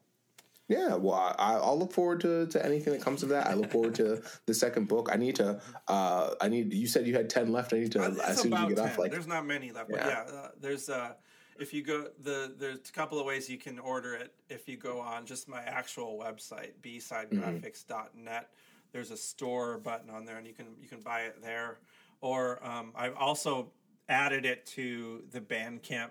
Yeah, 0.67 0.95
well, 0.95 1.35
I, 1.37 1.59
will 1.59 1.77
look 1.77 1.91
forward 1.91 2.21
to, 2.21 2.47
to 2.47 2.65
anything 2.65 2.93
that 2.93 3.01
comes 3.01 3.23
of 3.23 3.29
that. 3.29 3.47
I 3.47 3.55
look 3.55 3.69
forward 3.71 3.93
to 3.95 4.23
the 4.45 4.53
second 4.53 4.87
book. 4.87 5.09
I 5.11 5.17
need 5.17 5.35
to. 5.35 5.61
Uh, 5.87 6.31
I 6.39 6.47
need. 6.47 6.73
You 6.73 6.87
said 6.87 7.05
you 7.05 7.13
had 7.13 7.29
ten 7.29 7.51
left. 7.51 7.73
I 7.73 7.79
need 7.79 7.91
to. 7.91 8.03
It's 8.03 8.19
as 8.19 8.41
soon 8.41 8.53
as 8.53 8.61
you 8.61 8.69
get 8.69 8.77
10. 8.77 8.85
off, 8.85 8.97
like 8.97 9.11
there's 9.11 9.27
not 9.27 9.45
many 9.45 9.71
left. 9.71 9.91
Yeah, 9.91 9.97
but 9.97 10.07
yeah 10.07 10.39
uh, 10.39 10.47
there's. 10.59 10.89
Uh, 10.89 11.13
if 11.61 11.73
you 11.73 11.83
go 11.83 12.07
the 12.23 12.53
there's 12.57 12.89
a 12.89 12.91
couple 12.91 13.19
of 13.19 13.25
ways 13.25 13.49
you 13.49 13.57
can 13.57 13.77
order 13.79 14.15
it 14.15 14.33
if 14.49 14.67
you 14.67 14.77
go 14.77 14.99
on 14.99 15.25
just 15.25 15.47
my 15.47 15.61
actual 15.61 16.17
website 16.17 16.71
bsidegraphics.net 16.81 18.49
there's 18.91 19.11
a 19.11 19.17
store 19.17 19.77
button 19.77 20.09
on 20.09 20.25
there 20.25 20.37
and 20.37 20.47
you 20.47 20.53
can 20.53 20.65
you 20.81 20.87
can 20.87 20.99
buy 20.99 21.21
it 21.21 21.41
there. 21.41 21.77
Or 22.19 22.63
um, 22.65 22.91
i've 22.95 23.15
also 23.15 23.71
added 24.09 24.45
it 24.45 24.65
to 24.67 25.23
the 25.31 25.39
bandcamp 25.39 26.09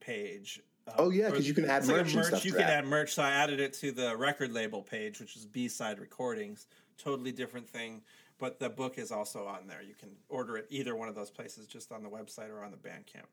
page 0.00 0.60
um, 0.86 0.94
oh 0.98 1.10
yeah 1.10 1.30
because 1.30 1.48
you 1.48 1.54
can 1.54 1.64
add 1.64 1.86
merch, 1.86 2.14
like 2.14 2.32
merch 2.32 2.44
you 2.44 2.52
can 2.52 2.60
that. 2.60 2.70
add 2.70 2.86
merch. 2.86 3.14
So 3.14 3.22
i 3.22 3.30
added 3.30 3.60
it 3.60 3.72
to 3.74 3.90
the 3.90 4.16
record 4.16 4.52
label 4.52 4.82
page 4.82 5.20
which 5.20 5.36
is 5.36 5.46
b-side 5.46 5.98
recordings. 5.98 6.66
Totally 6.96 7.32
different 7.32 7.68
thing 7.68 8.02
but 8.38 8.58
the 8.58 8.68
book 8.68 8.98
is 8.98 9.12
also 9.12 9.46
on 9.46 9.66
there. 9.68 9.80
You 9.80 9.94
can 9.94 10.10
order 10.28 10.56
it 10.56 10.66
either 10.68 10.96
one 10.96 11.08
of 11.08 11.14
those 11.14 11.30
places 11.30 11.66
just 11.66 11.92
on 11.92 12.02
the 12.02 12.08
website 12.08 12.50
or 12.50 12.64
on 12.64 12.72
the 12.72 12.76
bandcamp. 12.76 13.28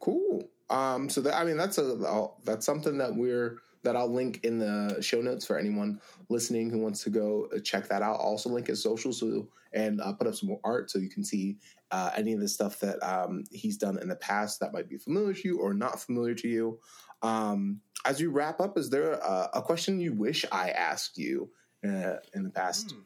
Cool. 0.00 0.47
Um, 0.70 1.08
so 1.08 1.20
that 1.22 1.34
I 1.34 1.44
mean 1.44 1.56
that's 1.56 1.78
a 1.78 2.28
that's 2.44 2.66
something 2.66 2.98
that 2.98 3.14
we're 3.14 3.58
that 3.84 3.96
I'll 3.96 4.12
link 4.12 4.44
in 4.44 4.58
the 4.58 5.00
show 5.00 5.20
notes 5.20 5.46
for 5.46 5.56
anyone 5.58 6.00
listening 6.28 6.68
who 6.68 6.78
wants 6.78 7.02
to 7.04 7.10
go 7.10 7.48
uh, 7.54 7.60
check 7.60 7.88
that 7.88 8.02
out. 8.02 8.16
I'll 8.16 8.26
also 8.26 8.50
link 8.50 8.66
his 8.66 8.82
social 8.82 9.12
so 9.12 9.48
and 9.72 10.00
put 10.18 10.26
up 10.26 10.34
some 10.34 10.48
more 10.48 10.60
art 10.64 10.90
so 10.90 10.98
you 10.98 11.08
can 11.08 11.24
see 11.24 11.56
uh, 11.90 12.10
any 12.16 12.32
of 12.32 12.40
the 12.40 12.48
stuff 12.48 12.80
that 12.80 13.02
um, 13.02 13.44
he's 13.50 13.76
done 13.76 13.98
in 13.98 14.08
the 14.08 14.16
past 14.16 14.60
that 14.60 14.72
might 14.72 14.88
be 14.88 14.98
familiar 14.98 15.34
to 15.34 15.48
you 15.48 15.58
or 15.58 15.74
not 15.74 16.00
familiar 16.00 16.34
to 16.34 16.48
you. 16.48 16.78
Um, 17.22 17.80
as 18.04 18.20
you 18.20 18.30
wrap 18.30 18.60
up, 18.60 18.78
is 18.78 18.90
there 18.90 19.12
a, 19.12 19.50
a 19.54 19.62
question 19.62 20.00
you 20.00 20.12
wish 20.12 20.44
I 20.52 20.70
asked 20.70 21.18
you 21.18 21.50
uh, 21.84 22.16
in 22.34 22.44
the 22.44 22.50
past 22.50 22.92
hmm. 22.92 23.00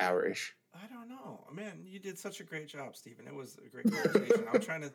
hour 0.00 0.26
ish? 0.26 0.55
I 0.82 0.86
don't 0.92 1.08
know, 1.08 1.44
man. 1.52 1.84
You 1.84 1.98
did 1.98 2.18
such 2.18 2.40
a 2.40 2.44
great 2.44 2.68
job, 2.68 2.96
Stephen. 2.96 3.26
It 3.26 3.34
was 3.34 3.56
a 3.64 3.68
great 3.68 3.90
conversation. 3.92 4.44
I'm 4.52 4.60
trying 4.60 4.82
to. 4.82 4.92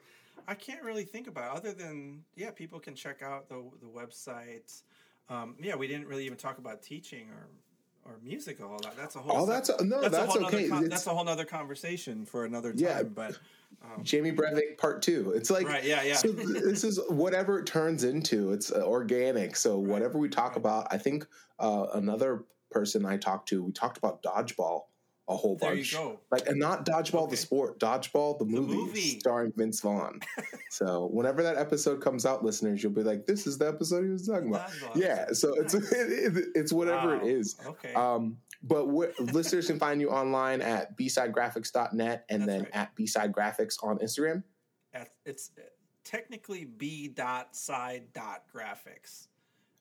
I 0.47 0.55
can't 0.55 0.83
really 0.83 1.03
think 1.03 1.27
about 1.27 1.55
it 1.55 1.57
other 1.57 1.73
than 1.73 2.23
yeah, 2.35 2.51
people 2.51 2.79
can 2.79 2.95
check 2.95 3.21
out 3.21 3.49
the 3.49 3.63
the 3.81 3.87
website. 3.87 4.81
Um, 5.29 5.55
yeah, 5.61 5.75
we 5.75 5.87
didn't 5.87 6.07
really 6.07 6.25
even 6.25 6.37
talk 6.37 6.57
about 6.57 6.81
teaching 6.81 7.27
or 7.29 7.47
or 8.05 8.17
music 8.23 8.59
a 8.59 8.63
whole 8.63 8.79
lot. 8.83 8.95
That's 8.97 9.15
a 9.15 9.19
whole. 9.19 9.43
Oh, 9.43 9.45
that's 9.45 9.69
no, 9.81 10.01
that's, 10.01 10.15
a 10.15 10.25
whole 10.25 10.45
okay. 10.45 10.67
Con- 10.67 10.89
that's 10.89 11.07
a 11.07 11.11
whole 11.11 11.27
other 11.27 11.45
conversation 11.45 12.25
for 12.25 12.45
another 12.45 12.71
time. 12.71 12.81
Yeah. 12.81 13.03
but 13.03 13.39
Jamie 14.03 14.31
Breiwick 14.31 14.77
part 14.77 15.01
two. 15.01 15.31
It's 15.35 15.49
like 15.49 15.67
Right, 15.67 15.83
yeah, 15.83 16.03
yeah. 16.03 16.15
So 16.15 16.29
this 16.29 16.83
is 16.83 16.99
whatever 17.09 17.59
it 17.59 17.65
turns 17.65 18.03
into. 18.03 18.51
It's 18.51 18.71
uh, 18.71 18.83
organic. 18.83 19.55
So 19.55 19.77
whatever 19.77 20.17
we 20.17 20.29
talk 20.29 20.55
about, 20.55 20.87
I 20.91 20.97
think 20.97 21.25
uh, 21.59 21.87
another 21.93 22.45
person 22.69 23.05
I 23.05 23.17
talked 23.17 23.49
to, 23.49 23.63
we 23.63 23.71
talked 23.71 23.97
about 23.97 24.23
dodgeball 24.23 24.83
a 25.29 25.35
whole 25.35 25.55
There 25.55 25.73
you 25.73 25.81
bunch. 25.81 25.93
go. 25.93 26.19
Like 26.31 26.47
and 26.47 26.57
not 26.59 26.85
dodgeball 26.85 27.23
Okay. 27.23 27.31
the 27.31 27.37
sport, 27.37 27.79
dodgeball 27.79 28.37
the 28.39 28.45
movie, 28.45 28.73
movie. 28.75 29.19
starring 29.19 29.53
Vince 29.55 29.79
Vaughn. 29.81 30.19
so 30.69 31.07
whenever 31.11 31.41
that 31.43 31.57
episode 31.57 32.01
comes 32.01 32.25
out, 32.25 32.43
listeners, 32.43 32.81
you'll 32.83 32.91
be 32.91 33.03
like, 33.03 33.25
"This 33.25 33.47
is 33.47 33.57
the 33.57 33.67
episode 33.67 34.03
he 34.03 34.09
was 34.09 34.27
talking 34.27 34.49
about." 34.49 34.69
Dodgeball. 34.69 34.95
Yeah. 34.95 35.27
So 35.33 35.53
it's 35.55 35.73
it's 35.91 36.73
whatever 36.73 37.17
Wow. 37.17 37.23
it 37.23 37.27
is. 37.31 37.55
Okay. 37.65 37.93
Um, 37.93 38.37
but 38.63 38.87
listeners 38.87 39.67
can 39.67 39.79
find 39.79 40.01
you 40.01 40.09
online 40.09 40.61
at 40.61 40.97
bsidegraphics.net 40.97 42.25
and 42.29 42.41
That's 42.41 42.51
then 42.51 42.61
right. 42.63 42.75
at 42.75 42.95
bside 42.95 43.31
graphics 43.31 43.75
on 43.83 43.97
Instagram. 43.99 44.43
At- 44.93 45.13
it's 45.25 45.51
technically 46.03 46.65
b 46.65 47.07
dot 47.07 47.55
side 47.55 48.11
dot 48.13 48.43
graphics. 48.53 49.27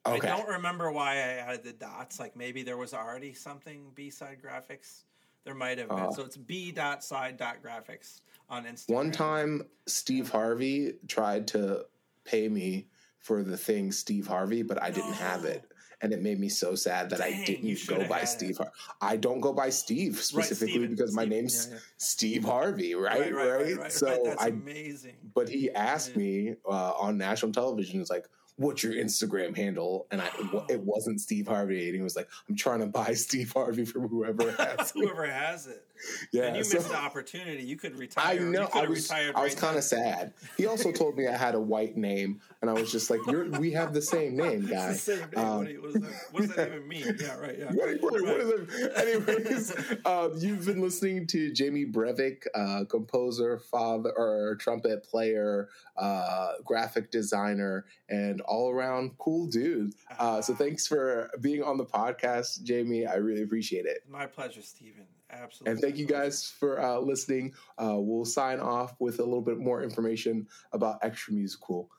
Okay. 0.05 0.27
I 0.29 0.37
don't 0.37 0.47
remember 0.49 0.91
why 0.91 1.11
I 1.13 1.17
added 1.17 1.63
the 1.63 1.73
dots. 1.73 2.19
Like 2.19 2.35
maybe 2.35 2.63
there 2.63 2.77
was 2.77 2.93
already 2.93 3.33
something 3.33 3.91
B 3.93 4.09
side 4.09 4.37
graphics. 4.43 5.03
There 5.43 5.55
might 5.55 5.77
have 5.79 5.89
been. 5.89 5.99
Oh. 5.99 6.11
So 6.11 6.23
it's 6.23 6.37
b 6.37 6.71
dot 6.71 7.03
side 7.03 7.37
dot 7.37 7.57
graphics 7.63 8.21
on 8.49 8.65
Instagram. 8.65 8.93
One 8.93 9.11
time, 9.11 9.63
Steve 9.87 10.29
Harvey 10.29 10.93
tried 11.07 11.47
to 11.49 11.85
pay 12.25 12.47
me 12.47 12.87
for 13.19 13.43
the 13.43 13.57
thing 13.57 13.91
Steve 13.91 14.27
Harvey, 14.27 14.63
but 14.63 14.81
I 14.81 14.91
didn't 14.91 15.13
have 15.13 15.45
it. 15.45 15.63
And 16.03 16.11
it 16.13 16.23
made 16.23 16.39
me 16.39 16.49
so 16.49 16.73
sad 16.73 17.11
that 17.11 17.21
I 17.21 17.29
Dang, 17.29 17.63
you 17.63 17.75
didn't 17.75 17.87
go 17.87 18.07
by 18.07 18.23
Steve. 18.23 18.57
Har- 18.57 18.71
I 18.99 19.17
don't 19.17 19.39
go 19.39 19.53
by 19.53 19.69
Steve 19.69 20.19
specifically 20.19 20.71
Steven, 20.71 20.89
because 20.89 21.13
my 21.13 21.25
name's 21.25 21.67
yeah, 21.67 21.75
yeah. 21.75 21.79
Steve 21.97 22.43
Harvey, 22.43 22.95
right? 22.95 23.19
Right, 23.19 23.35
right, 23.35 23.49
right, 23.51 23.77
right. 23.77 23.91
So 23.91 24.07
right. 24.07 24.19
That's 24.23 24.41
I, 24.41 24.47
amazing. 24.47 25.17
but 25.35 25.47
he 25.47 25.69
asked 25.69 26.15
me 26.15 26.55
uh, 26.67 26.93
on 26.93 27.19
national 27.19 27.51
television, 27.51 28.01
"It's 28.01 28.09
like, 28.09 28.25
what's 28.57 28.83
your 28.83 28.93
Instagram 28.93 29.55
handle?" 29.55 30.07
And 30.11 30.21
I, 30.21 30.29
it 30.69 30.79
wasn't 30.83 31.21
Steve 31.21 31.47
Harvey, 31.47 31.87
and 31.87 31.95
he 31.95 32.01
was 32.01 32.15
like, 32.15 32.29
"I'm 32.49 32.55
trying 32.55 32.79
to 32.79 32.87
buy 32.87 33.13
Steve 33.15 33.51
Harvey 33.51 33.85
from 33.85 34.07
whoever 34.07 34.51
has 34.57 34.91
it." 34.91 34.93
Whoever 34.95 35.25
has 35.25 35.67
it. 35.67 35.85
Yeah, 36.31 36.45
and 36.45 36.57
you 36.57 36.63
so- 36.63 36.77
missed 36.79 36.89
the 36.89 36.95
opportunity. 36.97 37.61
You 37.61 37.75
could 37.77 37.95
retire. 37.95 38.39
I 38.39 38.43
know. 38.43 38.67
I 38.73 38.87
was. 38.87 39.11
I 39.11 39.27
was 39.27 39.35
right 39.35 39.55
kind 39.57 39.77
of 39.77 39.83
sad. 39.83 40.33
He 40.57 40.65
also 40.65 40.91
told 40.91 41.15
me 41.15 41.27
I 41.27 41.37
had 41.37 41.53
a 41.53 41.59
white 41.59 41.95
name, 41.95 42.41
and 42.61 42.71
I 42.71 42.73
was 42.73 42.91
just 42.91 43.11
like, 43.11 43.19
You're, 43.27 43.47
"We 43.51 43.69
have 43.73 43.93
the 43.93 44.01
same 44.01 44.35
name, 44.35 44.65
guy." 44.65 44.93
Same 44.93 45.19
name. 45.19 45.45
Um, 45.45 45.57
what, 45.59 45.69
you- 45.71 45.81
what 45.83 45.93
does 45.93 46.01
that, 46.01 46.13
what 46.31 46.41
does 46.41 46.55
that 46.55 46.67
even 46.69 46.87
mean? 46.87 47.17
Yeah, 47.19 47.37
right. 47.37 47.55
Yeah. 47.59 47.65
What, 47.99 48.19
Right. 48.19 48.39
is 48.39 48.49
it? 48.73 48.91
Anyways, 48.97 49.75
um, 50.05 50.33
you've 50.37 50.65
been 50.65 50.81
listening 50.81 51.27
to 51.27 51.51
Jamie 51.53 51.85
Breiwick, 51.85 52.47
uh, 52.55 52.85
composer, 52.85 53.59
father, 53.59 54.11
or 54.17 54.55
trumpet 54.55 55.03
player, 55.03 55.69
uh, 55.97 56.53
graphic 56.65 57.11
designer, 57.11 57.85
and 58.11 58.41
all 58.41 58.69
around 58.69 59.17
cool 59.17 59.47
dude. 59.47 59.93
Uh, 60.19 60.41
so 60.41 60.53
thanks 60.53 60.85
for 60.85 61.31
being 61.39 61.63
on 61.63 61.77
the 61.77 61.85
podcast, 61.85 62.61
Jamie. 62.63 63.07
I 63.07 63.15
really 63.15 63.41
appreciate 63.41 63.85
it. 63.85 64.03
My 64.07 64.27
pleasure, 64.27 64.61
Stephen. 64.61 65.07
Absolutely. 65.31 65.71
And 65.71 65.81
thank 65.81 65.97
you 65.97 66.05
guys 66.05 66.45
for 66.45 66.81
uh, 66.81 66.99
listening. 66.99 67.53
Uh, 67.77 67.95
we'll 67.97 68.25
sign 68.25 68.59
off 68.59 68.95
with 68.99 69.19
a 69.19 69.23
little 69.23 69.41
bit 69.41 69.57
more 69.57 69.81
information 69.81 70.45
about 70.73 70.99
Extra 71.01 71.33
Musical. 71.33 71.89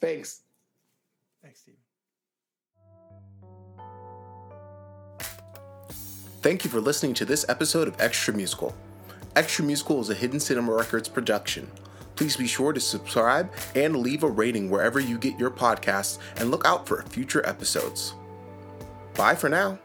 Thanks. 0.00 0.42
Thanks, 1.42 1.60
Stephen. 1.60 1.78
Thank 6.42 6.64
you 6.64 6.70
for 6.70 6.80
listening 6.80 7.14
to 7.14 7.24
this 7.24 7.46
episode 7.48 7.88
of 7.88 7.98
Extra 8.00 8.34
Musical. 8.34 8.74
Extra 9.36 9.64
Musical 9.64 10.00
is 10.00 10.10
a 10.10 10.14
Hidden 10.14 10.40
Cinema 10.40 10.74
Records 10.74 11.08
production. 11.08 11.70
Please 12.16 12.36
be 12.36 12.46
sure 12.46 12.72
to 12.72 12.80
subscribe 12.80 13.52
and 13.74 13.96
leave 13.96 14.22
a 14.22 14.28
rating 14.28 14.70
wherever 14.70 15.00
you 15.00 15.18
get 15.18 15.38
your 15.38 15.50
podcasts 15.50 16.18
and 16.36 16.50
look 16.50 16.64
out 16.64 16.86
for 16.86 17.02
future 17.02 17.46
episodes. 17.46 18.14
Bye 19.14 19.34
for 19.34 19.48
now. 19.48 19.78